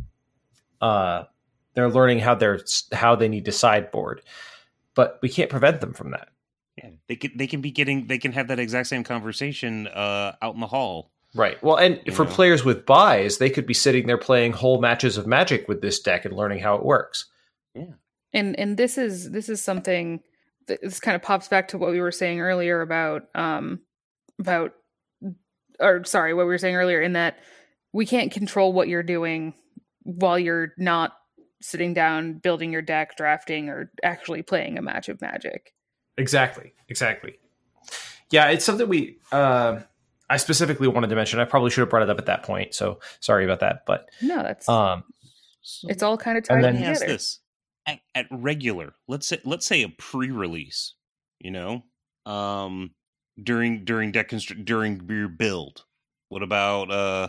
Uh, 0.80 1.24
they're 1.74 1.90
learning 1.90 2.20
how 2.20 2.34
they're 2.34 2.60
how 2.92 3.16
they 3.16 3.28
need 3.28 3.44
to 3.46 3.52
sideboard, 3.52 4.22
but 4.94 5.18
we 5.22 5.28
can't 5.28 5.50
prevent 5.50 5.80
them 5.80 5.92
from 5.92 6.10
that. 6.12 6.28
Yeah 6.88 6.96
they 7.08 7.16
can 7.16 7.30
they 7.36 7.46
can 7.46 7.60
be 7.60 7.70
getting 7.70 8.06
they 8.06 8.18
can 8.18 8.32
have 8.32 8.48
that 8.48 8.58
exact 8.58 8.88
same 8.88 9.04
conversation 9.04 9.86
uh 9.88 10.32
out 10.42 10.54
in 10.54 10.60
the 10.60 10.66
hall 10.66 11.10
Right. 11.34 11.62
Well, 11.62 11.76
and 11.76 12.00
You 12.06 12.12
for 12.12 12.24
know. 12.24 12.30
players 12.30 12.64
with 12.64 12.86
buys, 12.86 13.36
they 13.38 13.50
could 13.50 13.66
be 13.66 13.74
sitting 13.74 14.06
there 14.06 14.16
playing 14.16 14.52
whole 14.52 14.80
matches 14.80 15.18
of 15.18 15.26
Magic 15.26 15.68
with 15.68 15.82
this 15.82 16.00
deck 16.00 16.24
and 16.24 16.34
learning 16.34 16.60
how 16.60 16.74
it 16.76 16.84
works. 16.84 17.26
Yeah. 17.74 17.92
And 18.32 18.58
and 18.58 18.76
this 18.76 18.96
is 18.98 19.30
this 19.30 19.48
is 19.48 19.62
something 19.62 20.20
that 20.68 20.80
this 20.82 21.00
kind 21.00 21.14
of 21.14 21.22
pops 21.22 21.48
back 21.48 21.68
to 21.68 21.78
what 21.78 21.90
we 21.90 22.00
were 22.00 22.12
saying 22.12 22.40
earlier 22.40 22.80
about 22.80 23.24
um 23.34 23.80
about 24.38 24.72
or 25.80 26.04
sorry 26.04 26.34
what 26.34 26.46
we 26.46 26.50
were 26.50 26.58
saying 26.58 26.76
earlier 26.76 27.00
in 27.00 27.12
that 27.12 27.38
we 27.92 28.06
can't 28.06 28.32
control 28.32 28.72
what 28.72 28.88
you're 28.88 29.02
doing 29.02 29.54
while 30.04 30.38
you're 30.38 30.72
not 30.78 31.12
sitting 31.60 31.92
down 31.92 32.34
building 32.34 32.72
your 32.72 32.82
deck 32.82 33.16
drafting 33.16 33.68
or 33.68 33.90
actually 34.02 34.42
playing 34.42 34.78
a 34.78 34.82
match 34.82 35.08
of 35.08 35.20
magic 35.20 35.72
Exactly. 36.18 36.72
Exactly. 36.88 37.38
Yeah, 38.30 38.48
it's 38.50 38.64
something 38.64 38.88
we. 38.88 39.18
Uh, 39.32 39.80
I 40.28 40.36
specifically 40.36 40.88
wanted 40.88 41.08
to 41.08 41.16
mention. 41.16 41.40
I 41.40 41.44
probably 41.46 41.70
should 41.70 41.80
have 41.80 41.88
brought 41.90 42.02
it 42.02 42.10
up 42.10 42.18
at 42.18 42.26
that 42.26 42.42
point. 42.42 42.74
So 42.74 43.00
sorry 43.20 43.44
about 43.44 43.60
that. 43.60 43.84
But 43.86 44.10
no 44.20 44.42
that's 44.42 44.68
um, 44.68 45.04
so 45.62 45.88
it's 45.88 46.02
all 46.02 46.18
kind 46.18 46.36
of 46.36 46.42
and 46.50 46.62
tied 46.62 46.64
then- 46.64 46.74
let 46.74 46.80
me 46.80 46.86
ask 46.86 47.00
together 47.00 47.12
this 47.14 47.40
at, 47.86 48.00
at 48.14 48.26
regular 48.30 48.92
let's 49.06 49.26
say 49.26 49.38
let's 49.46 49.64
say 49.66 49.82
a 49.82 49.88
pre-release 49.88 50.92
you 51.38 51.50
know 51.50 51.82
um 52.26 52.90
during 53.42 53.84
during 53.86 54.12
deck 54.12 54.28
constru- 54.28 54.62
during 54.62 55.00
your 55.08 55.28
build 55.28 55.84
what 56.28 56.42
about 56.42 56.90
uh 56.90 57.28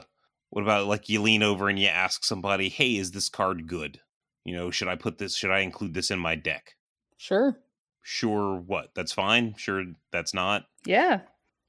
what 0.49 0.61
about 0.61 0.87
like 0.87 1.07
you 1.07 1.21
lean 1.21 1.43
over 1.43 1.69
and 1.69 1.79
you 1.79 1.87
ask 1.87 2.25
somebody 2.25 2.67
hey 2.67 2.97
is 2.97 3.11
this 3.11 3.29
card 3.29 3.67
good 3.67 4.01
you 4.43 4.53
know 4.53 4.69
should 4.69 4.89
i 4.89 4.95
put 4.95 5.17
this 5.17 5.33
should 5.35 5.51
i 5.51 5.59
include 5.59 5.93
this 5.93 6.11
in 6.11 6.19
my 6.19 6.35
deck 6.35 6.75
sure 7.15 7.57
sure 8.01 8.55
what 8.55 8.91
that's 8.95 9.11
fine 9.11 9.53
sure 9.57 9.83
that's 10.11 10.33
not 10.33 10.65
yeah 10.85 11.21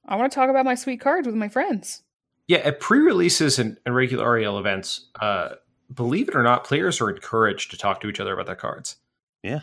i 0.07 0.17
want 0.17 0.31
to 0.31 0.35
talk 0.35 0.51
about 0.51 0.65
my 0.65 0.75
sweet 0.75 1.01
cards 1.01 1.27
with 1.27 1.37
my 1.37 1.49
friends 1.49 2.03
yeah, 2.51 2.59
at 2.65 2.81
pre-releases 2.81 3.61
and, 3.61 3.79
and 3.87 3.95
regular 3.95 4.29
REL 4.29 4.59
events, 4.59 5.07
uh, 5.21 5.51
believe 5.95 6.29
it 6.29 6.35
or 6.35 6.43
not, 6.43 6.65
players 6.65 7.01
are 7.01 7.09
encouraged 7.09 7.71
to 7.71 7.79
talk 7.79 8.01
to 8.01 8.09
each 8.09 8.19
other 8.19 8.33
about 8.33 8.47
their 8.47 8.57
cards. 8.57 8.97
Yeah. 9.45 9.61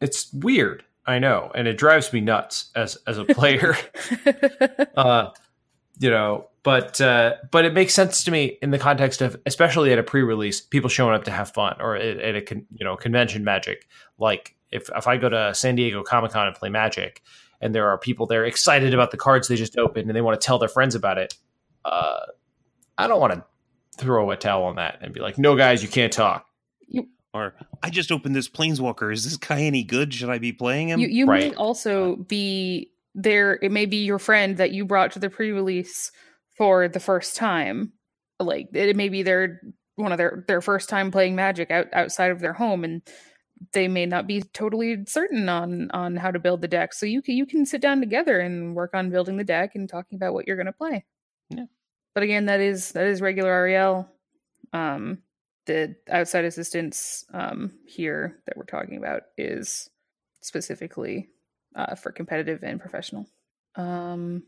it's 0.00 0.32
weird. 0.32 0.82
I 1.04 1.18
know, 1.18 1.52
and 1.54 1.68
it 1.68 1.76
drives 1.76 2.14
me 2.14 2.22
nuts 2.22 2.70
as 2.74 2.96
as 3.06 3.18
a 3.18 3.26
player. 3.26 3.76
uh, 4.96 5.32
you 5.98 6.08
know, 6.08 6.46
but 6.62 6.98
uh, 7.02 7.34
but 7.50 7.66
it 7.66 7.74
makes 7.74 7.92
sense 7.92 8.24
to 8.24 8.30
me 8.30 8.56
in 8.62 8.70
the 8.70 8.78
context 8.78 9.20
of, 9.20 9.36
especially 9.44 9.92
at 9.92 9.98
a 9.98 10.02
pre-release, 10.02 10.62
people 10.62 10.88
showing 10.88 11.14
up 11.14 11.24
to 11.24 11.30
have 11.30 11.50
fun, 11.50 11.76
or 11.78 11.94
at, 11.94 12.16
at 12.16 12.36
a 12.36 12.40
con, 12.40 12.64
you 12.72 12.86
know 12.86 12.96
convention 12.96 13.44
magic. 13.44 13.86
Like 14.18 14.56
if 14.72 14.88
if 14.96 15.06
I 15.06 15.16
go 15.16 15.28
to 15.28 15.54
San 15.54 15.74
Diego 15.76 16.02
Comic 16.02 16.32
Con 16.32 16.46
and 16.46 16.56
play 16.56 16.68
Magic, 16.68 17.22
and 17.60 17.74
there 17.74 17.88
are 17.88 17.98
people 17.98 18.26
there 18.26 18.44
excited 18.44 18.94
about 18.94 19.10
the 19.10 19.16
cards 19.16 19.48
they 19.48 19.56
just 19.56 19.76
opened, 19.78 20.08
and 20.08 20.16
they 20.16 20.20
want 20.20 20.40
to 20.40 20.44
tell 20.44 20.58
their 20.58 20.68
friends 20.68 20.94
about 20.94 21.18
it. 21.18 21.34
Uh, 21.84 22.20
I 22.98 23.06
don't 23.06 23.20
want 23.20 23.32
to 23.34 23.44
throw 23.98 24.30
a 24.30 24.36
towel 24.36 24.64
on 24.64 24.76
that 24.76 24.98
and 25.00 25.12
be 25.12 25.20
like, 25.20 25.38
"No, 25.38 25.56
guys, 25.56 25.82
you 25.82 25.88
can't 25.88 26.12
talk." 26.12 26.46
or 27.32 27.54
i 27.84 27.90
just 27.90 28.10
opened 28.10 28.34
this 28.34 28.48
planeswalker 28.48 29.12
is 29.12 29.22
this 29.22 29.36
guy 29.36 29.60
any 29.62 29.84
good 29.84 30.12
should 30.12 30.28
i 30.30 30.36
be 30.38 30.52
playing 30.52 30.88
him 30.88 30.98
you 30.98 31.06
you 31.06 31.26
Right. 31.26 31.50
may 31.52 31.54
also 31.54 32.16
be 32.16 32.90
there 33.14 33.56
it 33.62 33.70
may 33.70 33.86
be 33.86 33.98
your 34.04 34.18
friend 34.18 34.56
that 34.56 34.72
you 34.72 34.84
brought 34.84 35.12
to 35.12 35.20
the 35.20 35.30
pre-release 35.30 36.10
for 36.56 36.88
the 36.88 36.98
first 36.98 37.36
time 37.36 37.92
like 38.40 38.66
it 38.72 38.96
may 38.96 39.08
be 39.08 39.22
their 39.22 39.60
one 39.94 40.10
of 40.10 40.18
their 40.18 40.44
their 40.48 40.60
first 40.60 40.88
time 40.88 41.12
playing 41.12 41.36
magic 41.36 41.70
out, 41.70 41.86
outside 41.92 42.32
of 42.32 42.40
their 42.40 42.54
home 42.54 42.82
and 42.82 43.02
they 43.72 43.88
may 43.88 44.06
not 44.06 44.26
be 44.26 44.42
totally 44.42 45.04
certain 45.06 45.48
on 45.48 45.90
on 45.92 46.16
how 46.16 46.30
to 46.30 46.38
build 46.38 46.60
the 46.60 46.68
deck 46.68 46.92
so 46.94 47.06
you 47.06 47.20
can 47.22 47.36
you 47.36 47.46
can 47.46 47.66
sit 47.66 47.80
down 47.80 48.00
together 48.00 48.40
and 48.40 48.74
work 48.74 48.94
on 48.94 49.10
building 49.10 49.36
the 49.36 49.44
deck 49.44 49.72
and 49.74 49.88
talking 49.88 50.16
about 50.16 50.32
what 50.32 50.46
you're 50.46 50.56
going 50.56 50.66
to 50.66 50.72
play 50.72 51.04
Yeah. 51.50 51.66
but 52.14 52.22
again 52.22 52.46
that 52.46 52.60
is 52.60 52.92
that 52.92 53.06
is 53.06 53.20
regular 53.20 53.64
rel 53.64 54.10
um 54.72 55.18
the 55.66 55.94
outside 56.10 56.44
assistance 56.44 57.24
um 57.34 57.72
here 57.86 58.40
that 58.46 58.56
we're 58.56 58.64
talking 58.64 58.96
about 58.96 59.22
is 59.36 59.90
specifically 60.40 61.28
uh, 61.74 61.94
for 61.94 62.12
competitive 62.12 62.62
and 62.62 62.80
professional. 62.80 63.26
Um, 63.76 64.42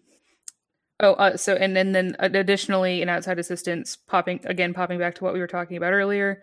oh, 1.00 1.14
uh, 1.14 1.36
so 1.36 1.54
and 1.54 1.76
then 1.76 1.92
then 1.92 2.16
additionally, 2.18 3.02
in 3.02 3.08
outside 3.08 3.38
assistance, 3.38 3.96
popping 3.96 4.40
again, 4.44 4.74
popping 4.74 4.98
back 4.98 5.14
to 5.16 5.24
what 5.24 5.34
we 5.34 5.40
were 5.40 5.46
talking 5.46 5.76
about 5.76 5.92
earlier. 5.92 6.42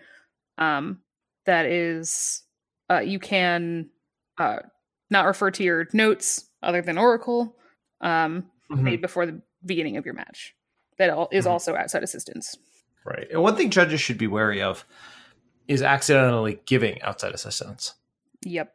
Um, 0.58 1.00
that 1.46 1.66
is, 1.66 2.44
uh, 2.90 3.00
you 3.00 3.20
can 3.20 3.90
uh, 4.38 4.58
not 5.10 5.26
refer 5.26 5.52
to 5.52 5.64
your 5.64 5.88
notes 5.94 6.50
other 6.64 6.82
than 6.82 6.98
Oracle 6.98 7.56
um, 8.02 8.46
made 8.70 9.02
before 9.02 9.26
the 9.26 9.42
beginning 9.66 9.98
of 9.98 10.06
your 10.06 10.14
match. 10.14 10.56
That 10.98 11.10
all 11.10 11.30
is 11.32 11.46
Mhm. 11.46 11.52
also 11.52 11.76
outside 11.76 12.04
assistance. 12.04 12.58
Right. 13.06 13.28
And 13.32 13.42
one 13.42 13.56
thing 13.56 13.70
judges 13.70 14.02
should 14.02 14.18
be 14.18 14.28
wary 14.28 14.62
of 14.62 14.86
is 15.68 15.82
accidentally 15.82 16.60
giving 16.66 17.02
outside 17.02 17.34
assistance. 17.34 17.94
Yep. 18.46 18.74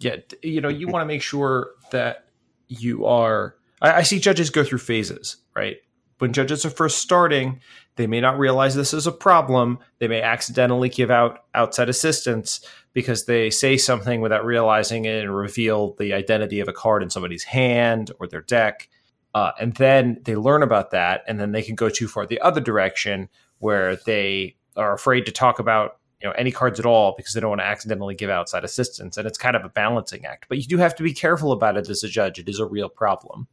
Yeah, 0.00 0.16
you 0.42 0.60
know, 0.60 0.68
you 0.68 0.88
want 0.88 1.02
to 1.02 1.06
make 1.06 1.22
sure 1.22 1.70
that 1.90 2.24
you 2.68 3.04
are. 3.06 3.56
I, 3.82 3.92
I 3.92 4.02
see 4.02 4.18
judges 4.18 4.48
go 4.50 4.64
through 4.64 4.78
phases, 4.78 5.36
right? 5.54 5.76
When 6.18 6.32
judges 6.32 6.64
are 6.64 6.70
first 6.70 6.98
starting, 6.98 7.60
they 7.96 8.06
may 8.06 8.20
not 8.20 8.38
realize 8.38 8.74
this 8.74 8.94
is 8.94 9.06
a 9.06 9.12
problem. 9.12 9.78
They 9.98 10.08
may 10.08 10.22
accidentally 10.22 10.88
give 10.88 11.10
out 11.10 11.44
outside 11.54 11.88
assistance 11.88 12.64
because 12.92 13.26
they 13.26 13.50
say 13.50 13.76
something 13.76 14.20
without 14.20 14.44
realizing 14.44 15.04
it 15.04 15.22
and 15.22 15.34
reveal 15.34 15.94
the 15.94 16.12
identity 16.12 16.60
of 16.60 16.68
a 16.68 16.72
card 16.72 17.02
in 17.02 17.10
somebody's 17.10 17.44
hand 17.44 18.10
or 18.18 18.26
their 18.26 18.42
deck. 18.42 18.88
Uh, 19.34 19.52
and 19.60 19.74
then 19.74 20.20
they 20.24 20.34
learn 20.34 20.62
about 20.62 20.90
that, 20.90 21.22
and 21.28 21.38
then 21.38 21.52
they 21.52 21.62
can 21.62 21.76
go 21.76 21.88
too 21.88 22.08
far 22.08 22.26
the 22.26 22.40
other 22.40 22.60
direction 22.60 23.28
where 23.58 23.96
they 23.96 24.56
are 24.76 24.92
afraid 24.92 25.26
to 25.26 25.32
talk 25.32 25.58
about 25.58 25.98
you 26.20 26.28
know 26.28 26.34
any 26.36 26.50
cards 26.50 26.80
at 26.80 26.86
all 26.86 27.14
because 27.16 27.32
they 27.32 27.40
don't 27.40 27.50
want 27.50 27.60
to 27.60 27.66
accidentally 27.66 28.14
give 28.14 28.28
outside 28.28 28.64
assistance 28.64 29.16
and 29.16 29.26
it's 29.26 29.38
kind 29.38 29.56
of 29.56 29.64
a 29.64 29.68
balancing 29.68 30.26
act. 30.26 30.46
But 30.48 30.58
you 30.58 30.64
do 30.64 30.78
have 30.78 30.94
to 30.96 31.02
be 31.02 31.12
careful 31.12 31.52
about 31.52 31.76
it 31.76 31.88
as 31.88 32.02
a 32.02 32.08
judge. 32.08 32.38
It 32.38 32.48
is 32.48 32.58
a 32.58 32.66
real 32.66 32.88
problem. 32.88 33.46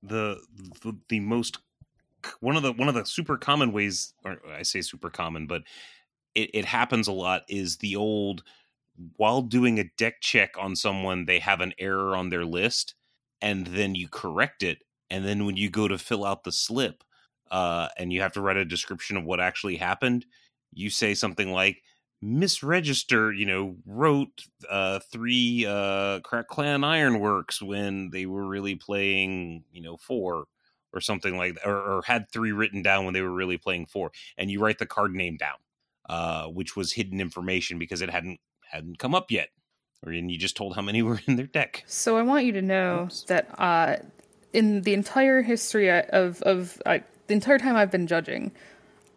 The, 0.00 0.38
the 0.82 0.96
the 1.08 1.18
most 1.20 1.58
one 2.38 2.56
of 2.56 2.62
the 2.62 2.72
one 2.72 2.88
of 2.88 2.94
the 2.94 3.04
super 3.04 3.36
common 3.36 3.72
ways 3.72 4.14
or 4.24 4.36
i 4.52 4.62
say 4.62 4.80
super 4.80 5.10
common 5.10 5.46
but 5.46 5.62
it, 6.38 6.50
it 6.54 6.64
happens 6.64 7.08
a 7.08 7.12
lot 7.12 7.42
is 7.48 7.78
the 7.78 7.96
old 7.96 8.42
while 9.16 9.42
doing 9.42 9.78
a 9.78 9.90
deck 9.96 10.20
check 10.20 10.54
on 10.58 10.74
someone, 10.74 11.24
they 11.24 11.38
have 11.38 11.60
an 11.60 11.72
error 11.78 12.16
on 12.16 12.30
their 12.30 12.44
list, 12.44 12.94
and 13.40 13.68
then 13.68 13.94
you 13.94 14.08
correct 14.08 14.62
it. 14.62 14.78
And 15.08 15.24
then 15.24 15.46
when 15.46 15.56
you 15.56 15.70
go 15.70 15.86
to 15.86 15.98
fill 15.98 16.24
out 16.24 16.42
the 16.42 16.52
slip, 16.52 17.04
uh, 17.50 17.88
and 17.96 18.12
you 18.12 18.20
have 18.20 18.32
to 18.32 18.40
write 18.40 18.56
a 18.56 18.64
description 18.64 19.16
of 19.16 19.24
what 19.24 19.40
actually 19.40 19.76
happened, 19.76 20.26
you 20.72 20.90
say 20.90 21.14
something 21.14 21.52
like, 21.52 21.82
misregister, 22.22 23.36
you 23.36 23.46
know, 23.46 23.76
wrote 23.86 24.42
uh, 24.68 24.98
three 25.12 25.64
uh, 25.64 26.18
Krark-Clan 26.20 26.82
Ironworks 26.82 27.62
when 27.62 28.10
they 28.10 28.26
were 28.26 28.44
really 28.44 28.74
playing, 28.74 29.62
you 29.72 29.80
know, 29.80 29.96
four 29.96 30.46
or 30.92 31.00
something 31.00 31.36
like 31.36 31.54
that, 31.54 31.68
or, 31.68 31.98
or, 31.98 32.02
had 32.02 32.30
three 32.30 32.50
written 32.50 32.82
down 32.82 33.04
when 33.04 33.14
they 33.14 33.20
were 33.22 33.32
really 33.32 33.58
playing 33.58 33.86
four, 33.86 34.10
and 34.36 34.50
you 34.50 34.60
write 34.60 34.78
the 34.78 34.86
card 34.86 35.14
name 35.14 35.36
down, 35.36 35.56
uh, 36.08 36.46
which 36.46 36.76
was 36.76 36.92
hidden 36.92 37.20
information 37.20 37.78
because 37.78 38.02
it 38.02 38.10
hadn't 38.10 38.40
hadn't 38.70 38.98
come 38.98 39.14
up 39.14 39.30
yet, 39.30 39.48
or 40.04 40.12
and 40.12 40.30
you 40.30 40.38
just 40.38 40.56
told 40.56 40.74
how 40.74 40.82
many 40.82 41.02
were 41.02 41.20
in 41.26 41.36
their 41.36 41.46
deck. 41.46 41.84
So 41.86 42.16
I 42.16 42.22
want 42.22 42.44
you 42.44 42.52
to 42.52 42.62
know 42.62 43.04
Oops. 43.04 43.22
that 43.24 43.48
uh, 43.58 43.96
in 44.52 44.82
the 44.82 44.94
entire 44.94 45.42
history 45.42 45.90
of 45.90 46.42
of 46.42 46.80
uh, 46.86 46.98
the 47.26 47.34
entire 47.34 47.58
time 47.58 47.76
I've 47.76 47.90
been 47.90 48.06
judging, 48.06 48.52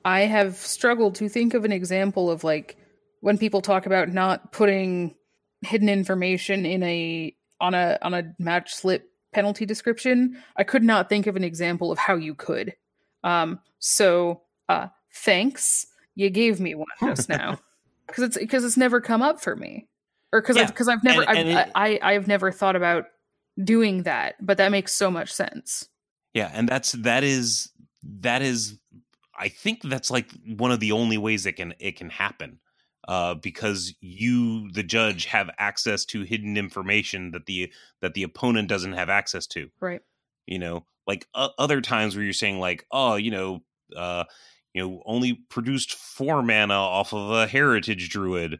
I 0.05 0.21
have 0.21 0.55
struggled 0.55 1.15
to 1.15 1.29
think 1.29 1.53
of 1.53 1.65
an 1.65 1.71
example 1.71 2.29
of 2.29 2.43
like 2.43 2.77
when 3.21 3.37
people 3.37 3.61
talk 3.61 3.85
about 3.85 4.09
not 4.09 4.51
putting 4.51 5.15
hidden 5.61 5.89
information 5.89 6.65
in 6.65 6.83
a 6.83 7.35
on 7.59 7.73
a 7.73 7.97
on 8.01 8.13
a 8.13 8.33
match 8.39 8.73
slip 8.73 9.07
penalty 9.33 9.65
description, 9.65 10.37
I 10.57 10.63
could 10.63 10.83
not 10.83 11.07
think 11.07 11.27
of 11.27 11.35
an 11.35 11.43
example 11.43 11.91
of 11.91 11.97
how 11.97 12.15
you 12.15 12.35
could. 12.35 12.75
Um, 13.23 13.59
so 13.79 14.41
uh, 14.67 14.87
thanks, 15.13 15.87
you 16.15 16.29
gave 16.29 16.59
me 16.59 16.75
one 16.75 16.87
just 17.03 17.29
now 17.29 17.59
because 18.07 18.23
it's 18.23 18.37
because 18.37 18.63
it's 18.63 18.77
never 18.77 19.01
come 19.01 19.21
up 19.21 19.41
for 19.41 19.55
me, 19.55 19.87
or 20.33 20.41
because 20.41 20.57
because 20.57 20.87
yeah. 20.87 20.93
I've, 20.93 20.99
I've 20.99 21.03
never 21.03 21.21
and, 21.23 21.37
and 21.37 21.57
I've, 21.57 21.67
it, 21.67 21.71
I, 21.75 21.99
I 22.01 22.13
I've 22.13 22.27
never 22.27 22.51
thought 22.51 22.75
about 22.75 23.05
doing 23.61 24.03
that, 24.03 24.35
but 24.41 24.57
that 24.57 24.71
makes 24.71 24.93
so 24.93 25.11
much 25.11 25.31
sense. 25.31 25.87
Yeah, 26.33 26.49
and 26.53 26.67
that's 26.67 26.93
that 26.93 27.23
is 27.23 27.69
that 28.03 28.41
is 28.41 28.77
I 29.37 29.49
think 29.49 29.81
that's 29.83 30.11
like 30.11 30.29
one 30.45 30.71
of 30.71 30.79
the 30.79 30.91
only 30.91 31.17
ways 31.17 31.45
it 31.45 31.53
can 31.53 31.73
it 31.79 31.97
can 31.97 32.09
happen 32.09 32.59
uh, 33.07 33.33
because 33.33 33.93
you, 33.99 34.71
the 34.71 34.83
judge, 34.83 35.25
have 35.25 35.49
access 35.57 36.05
to 36.05 36.21
hidden 36.23 36.57
information 36.57 37.31
that 37.31 37.45
the 37.45 37.71
that 38.01 38.13
the 38.13 38.23
opponent 38.23 38.67
doesn't 38.67 38.93
have 38.93 39.09
access 39.09 39.47
to. 39.47 39.69
Right. 39.79 40.01
You 40.45 40.59
know, 40.59 40.85
like 41.07 41.27
uh, 41.33 41.49
other 41.57 41.81
times 41.81 42.15
where 42.15 42.23
you're 42.23 42.33
saying 42.33 42.59
like, 42.59 42.85
oh, 42.91 43.15
you 43.15 43.31
know, 43.31 43.63
uh, 43.95 44.25
you 44.73 44.81
know, 44.81 45.03
only 45.05 45.33
produced 45.33 45.93
four 45.93 46.41
mana 46.41 46.73
off 46.73 47.13
of 47.13 47.31
a 47.31 47.47
heritage 47.47 48.09
druid. 48.09 48.59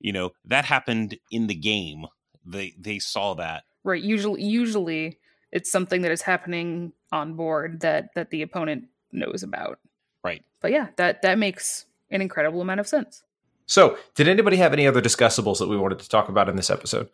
You 0.00 0.12
know, 0.12 0.32
that 0.44 0.64
happened 0.64 1.18
in 1.30 1.46
the 1.46 1.54
game. 1.54 2.06
They 2.44 2.74
they 2.78 2.98
saw 2.98 3.34
that. 3.34 3.64
Right. 3.84 4.02
Usually, 4.02 4.42
usually 4.42 5.18
it's 5.52 5.70
something 5.70 6.02
that 6.02 6.12
is 6.12 6.22
happening 6.22 6.92
on 7.12 7.34
board 7.34 7.80
that 7.80 8.10
that 8.14 8.30
the 8.30 8.42
opponent 8.42 8.88
knows 9.12 9.42
about. 9.42 9.78
Right. 10.22 10.44
But 10.60 10.72
yeah, 10.72 10.88
that 10.96 11.22
that 11.22 11.38
makes 11.38 11.86
an 12.10 12.20
incredible 12.20 12.60
amount 12.60 12.80
of 12.80 12.88
sense. 12.88 13.22
So, 13.66 13.98
did 14.14 14.28
anybody 14.28 14.58
have 14.58 14.72
any 14.72 14.86
other 14.86 15.00
discussables 15.00 15.58
that 15.58 15.68
we 15.68 15.76
wanted 15.76 15.98
to 15.98 16.08
talk 16.08 16.28
about 16.28 16.48
in 16.48 16.56
this 16.56 16.70
episode? 16.70 17.08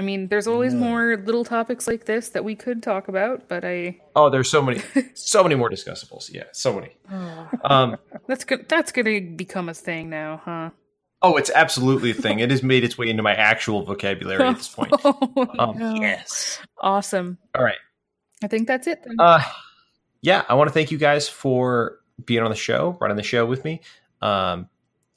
I 0.00 0.02
mean, 0.02 0.28
there's 0.28 0.46
always 0.46 0.72
more 0.72 1.18
little 1.18 1.44
topics 1.44 1.86
like 1.86 2.06
this 2.06 2.30
that 2.30 2.42
we 2.42 2.56
could 2.56 2.82
talk 2.82 3.08
about, 3.08 3.48
but 3.48 3.66
I 3.66 4.00
oh, 4.16 4.30
there's 4.30 4.50
so 4.50 4.62
many, 4.62 4.80
so 5.12 5.42
many 5.42 5.56
more 5.56 5.68
discussables. 5.68 6.32
Yeah, 6.32 6.44
so 6.52 6.72
many. 6.72 6.96
Oh. 7.12 7.50
Um, 7.64 7.96
that's 8.26 8.44
good. 8.44 8.66
That's 8.66 8.92
going 8.92 9.04
to 9.04 9.36
become 9.36 9.68
a 9.68 9.74
thing 9.74 10.08
now, 10.08 10.40
huh? 10.42 10.70
Oh, 11.20 11.36
it's 11.36 11.50
absolutely 11.54 12.12
a 12.12 12.14
thing. 12.14 12.38
it 12.38 12.50
has 12.50 12.62
made 12.62 12.82
its 12.82 12.96
way 12.96 13.10
into 13.10 13.22
my 13.22 13.34
actual 13.34 13.82
vocabulary 13.82 14.42
at 14.42 14.56
this 14.56 14.68
point. 14.74 14.90
oh, 15.04 15.46
um, 15.58 15.76
no. 15.76 15.94
Yes, 15.96 16.62
awesome. 16.78 17.36
All 17.54 17.62
right, 17.62 17.76
I 18.42 18.46
think 18.46 18.68
that's 18.68 18.86
it. 18.86 19.02
Then. 19.04 19.16
Uh, 19.18 19.42
yeah, 20.22 20.46
I 20.48 20.54
want 20.54 20.68
to 20.68 20.72
thank 20.72 20.90
you 20.90 20.96
guys 20.96 21.28
for 21.28 21.98
being 22.24 22.42
on 22.42 22.48
the 22.48 22.56
show, 22.56 22.96
running 23.02 23.18
the 23.18 23.22
show 23.22 23.44
with 23.44 23.66
me. 23.66 23.82
Um, 24.22 24.70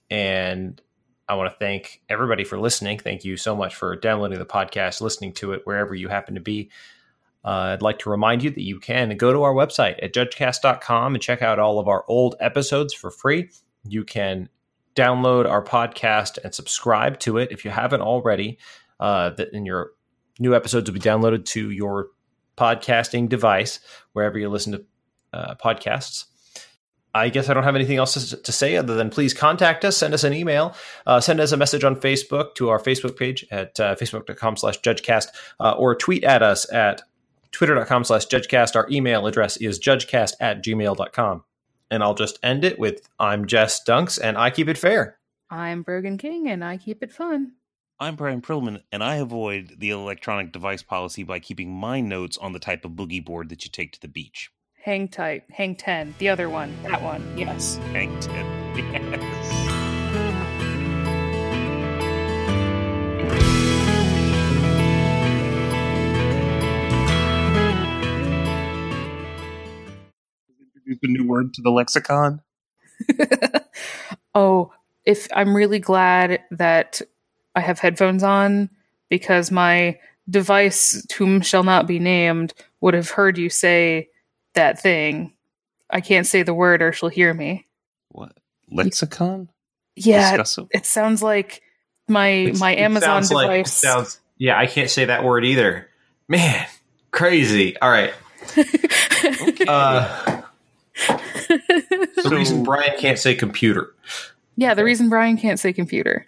and 0.09 0.81
I 1.28 1.36
want 1.36 1.51
to 1.51 1.57
thank 1.57 2.01
everybody 2.09 2.43
for 2.43 2.59
listening. 2.59 2.99
Thank 2.99 3.24
you 3.24 3.38
so 3.38 3.55
much 3.55 3.76
for 3.76 3.95
downloading 3.95 4.39
the 4.39 4.45
podcast, 4.45 5.01
listening 5.01 5.34
to 5.34 5.53
it 5.53 5.61
wherever 5.65 5.95
you 5.95 6.09
happen 6.09 6.36
to 6.36 6.41
be. 6.41 6.69
Uh, 7.45 7.74
I'd 7.74 7.82
like 7.82 7.99
to 7.99 8.09
remind 8.09 8.43
you 8.43 8.49
that 8.51 8.61
you 8.61 8.80
can 8.80 9.15
go 9.17 9.34
to 9.34 9.43
our 9.43 9.53
website 9.53 10.01
at 10.01 10.13
judgecast.com 10.13 11.15
and 11.15 11.21
check 11.21 11.41
out 11.41 11.59
all 11.59 11.80
of 11.80 11.88
our 11.88 12.05
old 12.07 12.36
episodes 12.39 12.93
for 12.93 13.11
free. 13.11 13.49
You 13.88 14.03
can 14.03 14.49
download 14.95 15.49
our 15.49 15.63
podcast 15.63 16.38
and 16.43 16.53
subscribe 16.53 17.19
to 17.19 17.38
it 17.38 17.51
if 17.51 17.65
you 17.65 17.71
haven't 17.71 18.01
already. 18.01 18.57
Uh, 18.99 19.32
that 19.32 19.51
in 19.53 19.65
your 19.65 19.91
new 20.39 20.55
episodes 20.55 20.89
will 20.89 20.93
be 20.93 20.99
downloaded 20.99 21.45
to 21.45 21.71
your 21.71 22.07
podcasting 22.57 23.28
device 23.28 23.80
wherever 24.13 24.38
you 24.38 24.47
listen 24.49 24.74
to 24.74 24.86
uh, 25.34 25.55
podcasts. 25.55 26.26
I 27.16 27.30
guess 27.30 27.47
I 27.47 27.53
don't 27.53 27.64
have 27.64 27.76
anything 27.76 27.97
else 27.97 28.32
to, 28.32 28.51
say 28.51 28.76
other 28.76 28.95
than 28.95 29.11
please 29.11 29.36
contact 29.36 29.86
us, 29.86 29.97
send 29.97 30.16
us 30.16 30.24
an 30.24 30.34
email, 30.34 30.76
uh, 31.05 31.20
send 31.20 31.39
us 31.39 31.51
a 31.51 31.57
message 31.57 31.84
on 31.84 31.95
Facebook 31.95 32.55
to 32.55 32.70
our 32.70 32.80
Facebook 32.80 33.18
page 33.18 33.45
at 33.51 33.80
uh, 33.80 33.95
facebook.com 33.95 34.57
slash 34.57 34.80
judgecast, 34.82 35.28
uh, 35.59 35.72
or 35.74 35.95
tweet 35.95 36.24
at 36.24 36.41
us 36.41 36.72
at 36.74 37.03
twitter.com 37.51 38.03
slash 38.03 38.26
judgecast. 38.26 38.76
Our 38.76 38.88
email 38.89 39.28
address 39.28 39.57
is 39.57 39.80
judgecast 39.80 40.34
at 40.39 40.64
gmail.com. 40.64 41.43
And 41.91 42.03
I'll 42.03 42.16
just 42.16 42.39
end 42.41 42.66
it 42.66 42.80
with 42.80 43.07
I'm 43.20 43.45
Jess 43.45 43.84
Dunks, 43.88 44.20
and 44.22 44.36
I 44.36 44.49
keep 44.49 44.68
it 44.68 44.80
fair. 44.80 45.20
I'm 45.51 45.84
Brogan 45.84 46.18
King, 46.18 46.47
and 46.47 46.64
I 46.64 46.78
keep 46.78 47.03
it 47.03 47.11
fun. 47.11 47.51
I'm 47.99 48.16
Brian 48.16 48.41
Prillaman, 48.41 48.82
and 48.91 49.03
I 49.03 49.18
avoid 49.18 49.76
the 49.78 49.91
electronic 49.91 50.51
device 50.51 50.82
policy 50.82 51.22
by 51.22 51.38
keeping 51.38 51.72
my 51.72 52.01
notes 52.01 52.39
on 52.39 52.53
the 52.53 52.59
type 52.59 52.86
of 52.86 52.93
boogie 52.93 53.24
board 53.24 53.49
that 53.49 53.64
you 53.64 53.70
take 53.70 53.91
to 53.91 54.01
the 54.01 54.07
beach. 54.07 54.49
Hang 54.84 55.07
tight. 55.07 55.45
Hang 55.49 55.77
10. 55.77 56.15
The 56.17 56.27
other 56.27 56.49
one. 56.49 56.75
That 56.84 57.01
one. 57.01 57.38
Yes. 57.38 57.77
Hang 57.93 58.19
10. 58.19 58.45
Yes. 58.75 59.53
Introduce 70.75 70.99
a 71.01 71.07
new 71.07 71.25
word 71.29 71.53
to 71.53 71.61
the 71.61 71.69
lexicon. 71.69 72.41
oh, 74.36 74.73
if 75.05 75.29
I'm 75.34 75.55
really 75.55 75.79
glad 75.79 76.41
that 76.51 77.01
I 77.55 77.61
have 77.61 77.79
headphones 77.79 78.21
on 78.21 78.69
because 79.07 79.49
my 79.49 79.97
device, 80.29 81.05
whom 81.17 81.39
shall 81.39 81.63
not 81.63 81.88
be 81.88 81.99
named, 81.99 82.53
would 82.81 82.95
have 82.95 83.11
heard 83.11 83.38
you 83.38 83.49
say 83.49 84.09
that 84.55 84.79
thing. 84.79 85.33
I 85.89 86.01
can't 86.01 86.25
say 86.25 86.43
the 86.43 86.53
word 86.53 86.81
or 86.81 86.91
she'll 86.91 87.09
hear 87.09 87.33
me. 87.33 87.67
What? 88.09 88.37
Lexicon? 88.71 89.49
Yeah, 89.95 90.43
it 90.71 90.85
sounds 90.85 91.21
like 91.21 91.61
my 92.07 92.27
it's, 92.27 92.59
my 92.59 92.75
Amazon 92.75 93.21
device. 93.21 93.31
Like, 93.31 93.67
sounds 93.67 94.19
yeah, 94.37 94.57
I 94.57 94.65
can't 94.65 94.89
say 94.89 95.05
that 95.05 95.23
word 95.23 95.45
either. 95.45 95.87
Man, 96.27 96.65
crazy. 97.11 97.77
All 97.79 97.89
right. 97.89 98.13
okay. 98.57 99.65
Uh, 99.67 100.41
the 100.95 102.21
so, 102.21 102.29
reason 102.29 102.63
Brian 102.63 102.97
can't 102.99 103.17
say 103.17 103.33
computer. 103.33 103.93
Yeah, 104.55 104.73
the 104.73 104.83
reason 104.83 105.09
Brian 105.09 105.37
can't 105.37 105.59
say 105.59 105.73
computer. 105.73 106.25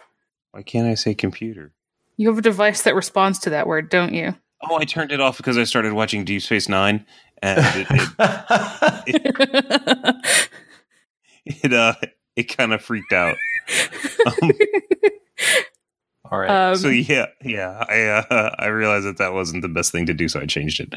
Why 0.51 0.63
can't 0.63 0.88
I 0.88 0.95
say 0.95 1.13
computer? 1.13 1.71
You 2.17 2.30
have 2.30 2.38
a 2.38 2.41
device 2.41 2.84
that 2.84 2.95
responds 2.95 3.39
to 3.39 3.51
that 3.51 3.67
word, 3.67 3.89
don't 3.89 4.13
you? 4.13 4.34
Oh, 4.63 4.78
I 4.78 4.86
turned 4.86 5.11
it 5.11 5.19
off 5.19 5.38
because 5.38 5.57
I 5.57 5.65
started 5.65 5.93
watching 5.93 6.26
Deep 6.26 6.41
Space 6.41 6.67
Nine, 6.67 7.05
and 7.42 7.60
it 7.76 7.88
it, 9.08 9.26
it, 9.36 10.28
it 11.64 11.74
uh 11.74 11.94
it 12.36 12.56
kind 12.56 12.74
of 12.74 12.82
freaked 12.82 13.14
out. 13.14 13.36
Um, 14.26 14.52
all 16.32 16.40
right. 16.40 16.50
Um, 16.50 16.76
so 16.76 16.90
yeah, 16.90 17.28
yeah, 17.44 17.84
I 17.88 18.02
uh, 18.04 18.56
I 18.60 18.68
realized 18.68 19.06
that 19.06 19.18
that 19.18 19.34
wasn't 19.34 19.62
the 19.62 19.70
best 19.70 19.92
thing 19.92 20.06
to 20.08 20.14
do, 20.14 20.28
so 20.28 20.40
I 20.40 20.46
changed 20.46 20.80
it. 20.80 20.94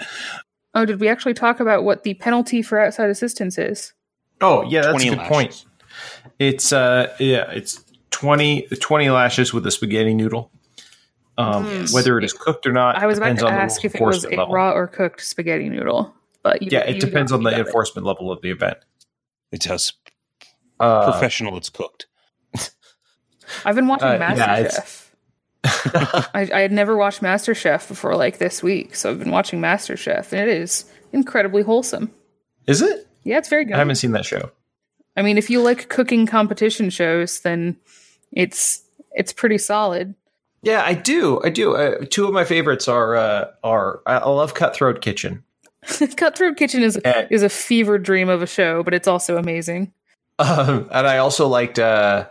Oh, 0.75 0.85
did 0.85 1.01
we 1.01 1.09
actually 1.09 1.35
talk 1.35 1.61
about 1.61 1.85
what 1.85 2.03
the 2.03 2.15
penalty 2.15 2.63
for 2.63 2.79
outside 2.79 3.11
assistance 3.11 3.59
is? 3.59 3.95
Oh, 4.41 4.63
yeah, 4.63 4.83
that's 4.83 5.05
a 5.05 5.09
good 5.09 5.19
lashes. 5.19 5.29
point. 5.29 5.65
It's 6.39 6.73
uh 6.73 7.15
yeah, 7.19 7.51
it's 7.51 7.85
20, 8.11 8.69
20 8.81 9.11
lashes 9.11 9.53
with 9.53 9.67
a 9.67 9.71
spaghetti 9.71 10.15
noodle. 10.15 10.51
Um, 11.37 11.67
mm. 11.67 11.95
Whether 11.95 12.19
it 12.19 12.25
is 12.25 12.33
cooked 12.33 12.67
or 12.67 12.73
not, 12.73 12.97
I 12.97 13.07
was 13.07 13.19
about 13.19 13.39
to 13.39 13.49
ask 13.49 13.85
if 13.85 13.95
it 13.95 14.01
was 14.01 14.25
a 14.25 14.31
level. 14.31 14.53
raw 14.53 14.73
or 14.73 14.89
cooked 14.89 15.21
spaghetti 15.21 15.69
noodle. 15.69 16.13
But 16.43 16.63
yeah, 16.63 16.81
it 16.81 17.01
depends 17.01 17.33
on 17.33 17.43
the 17.43 17.57
enforcement 17.57 18.07
it. 18.07 18.09
level 18.09 18.31
of 18.31 18.41
the 18.43 18.51
event. 18.51 18.79
It's 19.51 19.67
how 19.67 19.77
uh, 20.81 21.11
professional 21.11 21.57
it's 21.57 21.69
cooked. 21.69 22.07
I've 23.65 23.75
been 23.75 23.89
watching 23.89 24.09
uh, 24.09 24.19
MasterChef. 24.19 25.05
Yeah, 25.65 26.25
I, 26.35 26.51
I 26.53 26.61
had 26.61 26.73
never 26.73 26.97
watched 26.97 27.21
MasterChef 27.21 27.89
before, 27.89 28.15
like 28.15 28.39
this 28.39 28.63
week, 28.63 28.95
so 28.95 29.11
I've 29.11 29.19
been 29.19 29.31
watching 29.31 29.61
MasterChef, 29.61 30.33
and 30.33 30.49
it 30.49 30.49
is 30.49 30.85
incredibly 31.13 31.63
wholesome. 31.63 32.13
Is 32.67 32.83
it? 32.83 33.07
Yeah, 33.25 33.39
it's 33.39 33.49
very 33.49 33.65
good. 33.65 33.75
I 33.75 33.79
haven't 33.79 33.97
seen 33.97 34.13
that 34.13 34.25
show. 34.25 34.51
I 35.17 35.23
mean, 35.23 35.37
if 35.37 35.51
you 35.51 35.61
like 35.61 35.89
cooking 35.89 36.27
competition 36.27 36.91
shows, 36.91 37.41
then 37.41 37.77
it's 38.33 38.83
it's 39.13 39.33
pretty 39.33 39.59
solid. 39.59 40.15
Yeah, 40.63 40.83
I 40.85 40.95
do. 40.95 41.41
I 41.43 41.51
do. 41.51 41.75
Uh, 41.75 42.05
two 42.09 42.27
of 42.27 42.33
my 42.33 42.45
favorites 42.45 42.87
are 42.89 43.17
uh, 43.17 43.51
are 43.65 44.01
I 44.07 44.19
I 44.19 44.29
love 44.29 44.55
Cutthroat 44.55 45.01
Kitchen. 45.01 45.43
Cutthroat 46.17 46.57
Kitchen 46.57 46.83
is 46.83 46.99
is 47.31 47.43
a 47.43 47.49
fever 47.49 47.99
dream 47.99 48.29
of 48.29 48.43
a 48.43 48.47
show, 48.47 48.83
but 48.83 48.95
it's 48.95 49.09
also 49.09 49.37
amazing. 49.37 49.93
Um, 50.39 50.89
and 50.93 51.07
I 51.07 51.19
also 51.19 51.49
liked 51.49 51.79
uh, 51.79 52.27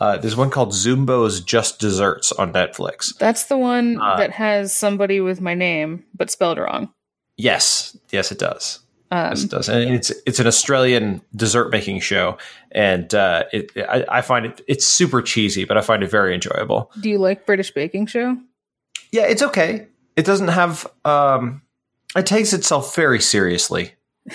uh, 0.00 0.16
there's 0.18 0.36
one 0.36 0.50
called 0.50 0.70
Zumbo's 0.72 1.40
Just 1.40 1.78
Desserts 1.80 2.32
on 2.32 2.52
Netflix. 2.52 3.16
That's 3.18 3.44
the 3.44 3.56
one 3.58 4.00
Uh, 4.00 4.16
that 4.16 4.30
has 4.32 4.72
somebody 4.72 5.20
with 5.20 5.40
my 5.40 5.54
name 5.54 6.04
but 6.16 6.30
spelled 6.30 6.58
wrong. 6.58 6.92
Yes, 7.36 7.96
yes, 8.10 8.30
it 8.30 8.38
does. 8.38 8.80
Um, 9.10 9.30
Yes, 9.30 9.44
it 9.44 9.50
does. 9.50 9.68
And 9.68 9.94
it's 9.94 10.10
it's 10.26 10.38
an 10.40 10.46
Australian 10.46 11.20
dessert 11.34 11.70
making 11.70 12.00
show, 12.00 12.38
and 12.70 13.12
uh, 13.14 13.44
it 13.52 13.70
I, 13.76 14.04
I 14.08 14.20
find 14.22 14.46
it 14.46 14.60
it's 14.68 14.86
super 14.86 15.20
cheesy, 15.22 15.64
but 15.64 15.76
I 15.76 15.80
find 15.80 16.02
it 16.02 16.10
very 16.10 16.34
enjoyable. 16.34 16.90
do 17.00 17.08
you 17.10 17.18
like 17.18 17.44
British 17.46 17.72
Baking 17.72 18.06
Show? 18.06 18.36
Yeah, 19.10 19.24
it's 19.26 19.42
okay. 19.42 19.86
It 20.16 20.24
doesn't 20.24 20.48
have. 20.48 20.86
Um, 21.04 21.62
it 22.16 22.26
takes 22.26 22.52
itself 22.52 22.94
very 22.94 23.20
seriously. 23.20 23.94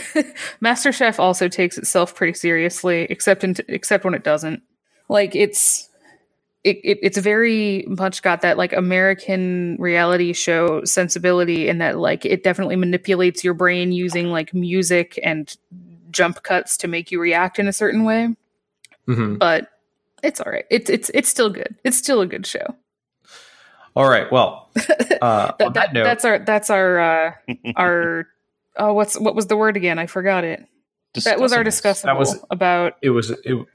MasterChef 0.62 1.20
also 1.20 1.48
takes 1.48 1.78
itself 1.78 2.16
pretty 2.16 2.34
seriously, 2.34 3.08
except 3.10 3.44
in 3.44 3.56
except 3.68 4.04
when 4.04 4.14
it 4.14 4.24
doesn't. 4.24 4.62
Like 5.10 5.36
it's 5.36 5.90
it, 6.64 6.78
it 6.84 7.00
it's 7.02 7.18
very 7.18 7.86
much 7.88 8.22
got 8.22 8.42
that 8.42 8.58
like 8.58 8.74
American 8.74 9.78
reality 9.80 10.34
show 10.34 10.84
sensibility 10.84 11.70
in 11.70 11.78
that 11.78 11.98
like 11.98 12.26
it 12.26 12.44
definitely 12.44 12.76
manipulates 12.76 13.44
your 13.44 13.54
brain 13.54 13.92
using 13.92 14.28
like 14.32 14.54
music 14.54 15.18
and 15.24 15.56
jump 16.12 16.44
cuts 16.44 16.78
to 16.78 16.88
make 16.88 17.12
you 17.12 17.20
react 17.22 17.60
in 17.60 17.68
a 17.68 17.74
certain 17.74 18.04
way. 18.04 18.36
hmm 19.06 19.36
But 19.36 19.70
it's 20.24 20.42
all 20.42 20.52
right. 20.52 20.66
It's 20.70 20.90
it's 20.90 21.10
it's 21.14 21.30
still 21.30 21.50
good. 21.50 21.76
It's 21.86 21.98
still 21.98 22.22
a 22.22 22.28
good 22.28 22.46
show. 22.46 22.76
All 23.98 24.08
right. 24.08 24.32
Well, 24.32 24.70
uh, 24.76 24.84
That, 24.90 25.22
on 25.22 25.58
that, 25.58 25.74
that 25.74 25.94
note, 25.94 26.04
that's 26.04 26.24
our 26.26 26.40
that's 26.40 26.70
our 26.70 27.00
uh, 27.00 27.32
our 27.76 28.28
oh 28.78 28.94
what's 28.94 29.20
what 29.20 29.34
was 29.36 29.48
the 29.48 29.58
word 29.58 29.76
again? 29.76 29.98
I 29.98 30.06
forgot 30.06 30.44
it. 30.44 30.66
That 31.24 31.40
was 31.40 31.52
our 31.52 31.64
Discussables. 31.64 32.04
discussable 32.04 32.04
That 32.04 32.18
was- 32.20 32.46
about 32.52 32.94
it 33.02 33.10
was 33.10 33.32
it, 33.32 33.66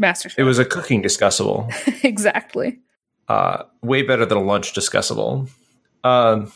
MasterChef. 0.00 0.34
it 0.38 0.42
was 0.42 0.58
a 0.58 0.64
cooking 0.66 1.02
discussable. 1.02 1.72
exactly. 2.04 2.80
uh, 3.28 3.62
way 3.82 4.02
better 4.02 4.26
than 4.26 4.36
a 4.36 4.42
lunch 4.42 4.74
discussable. 4.74 5.48
Um, 6.02 6.52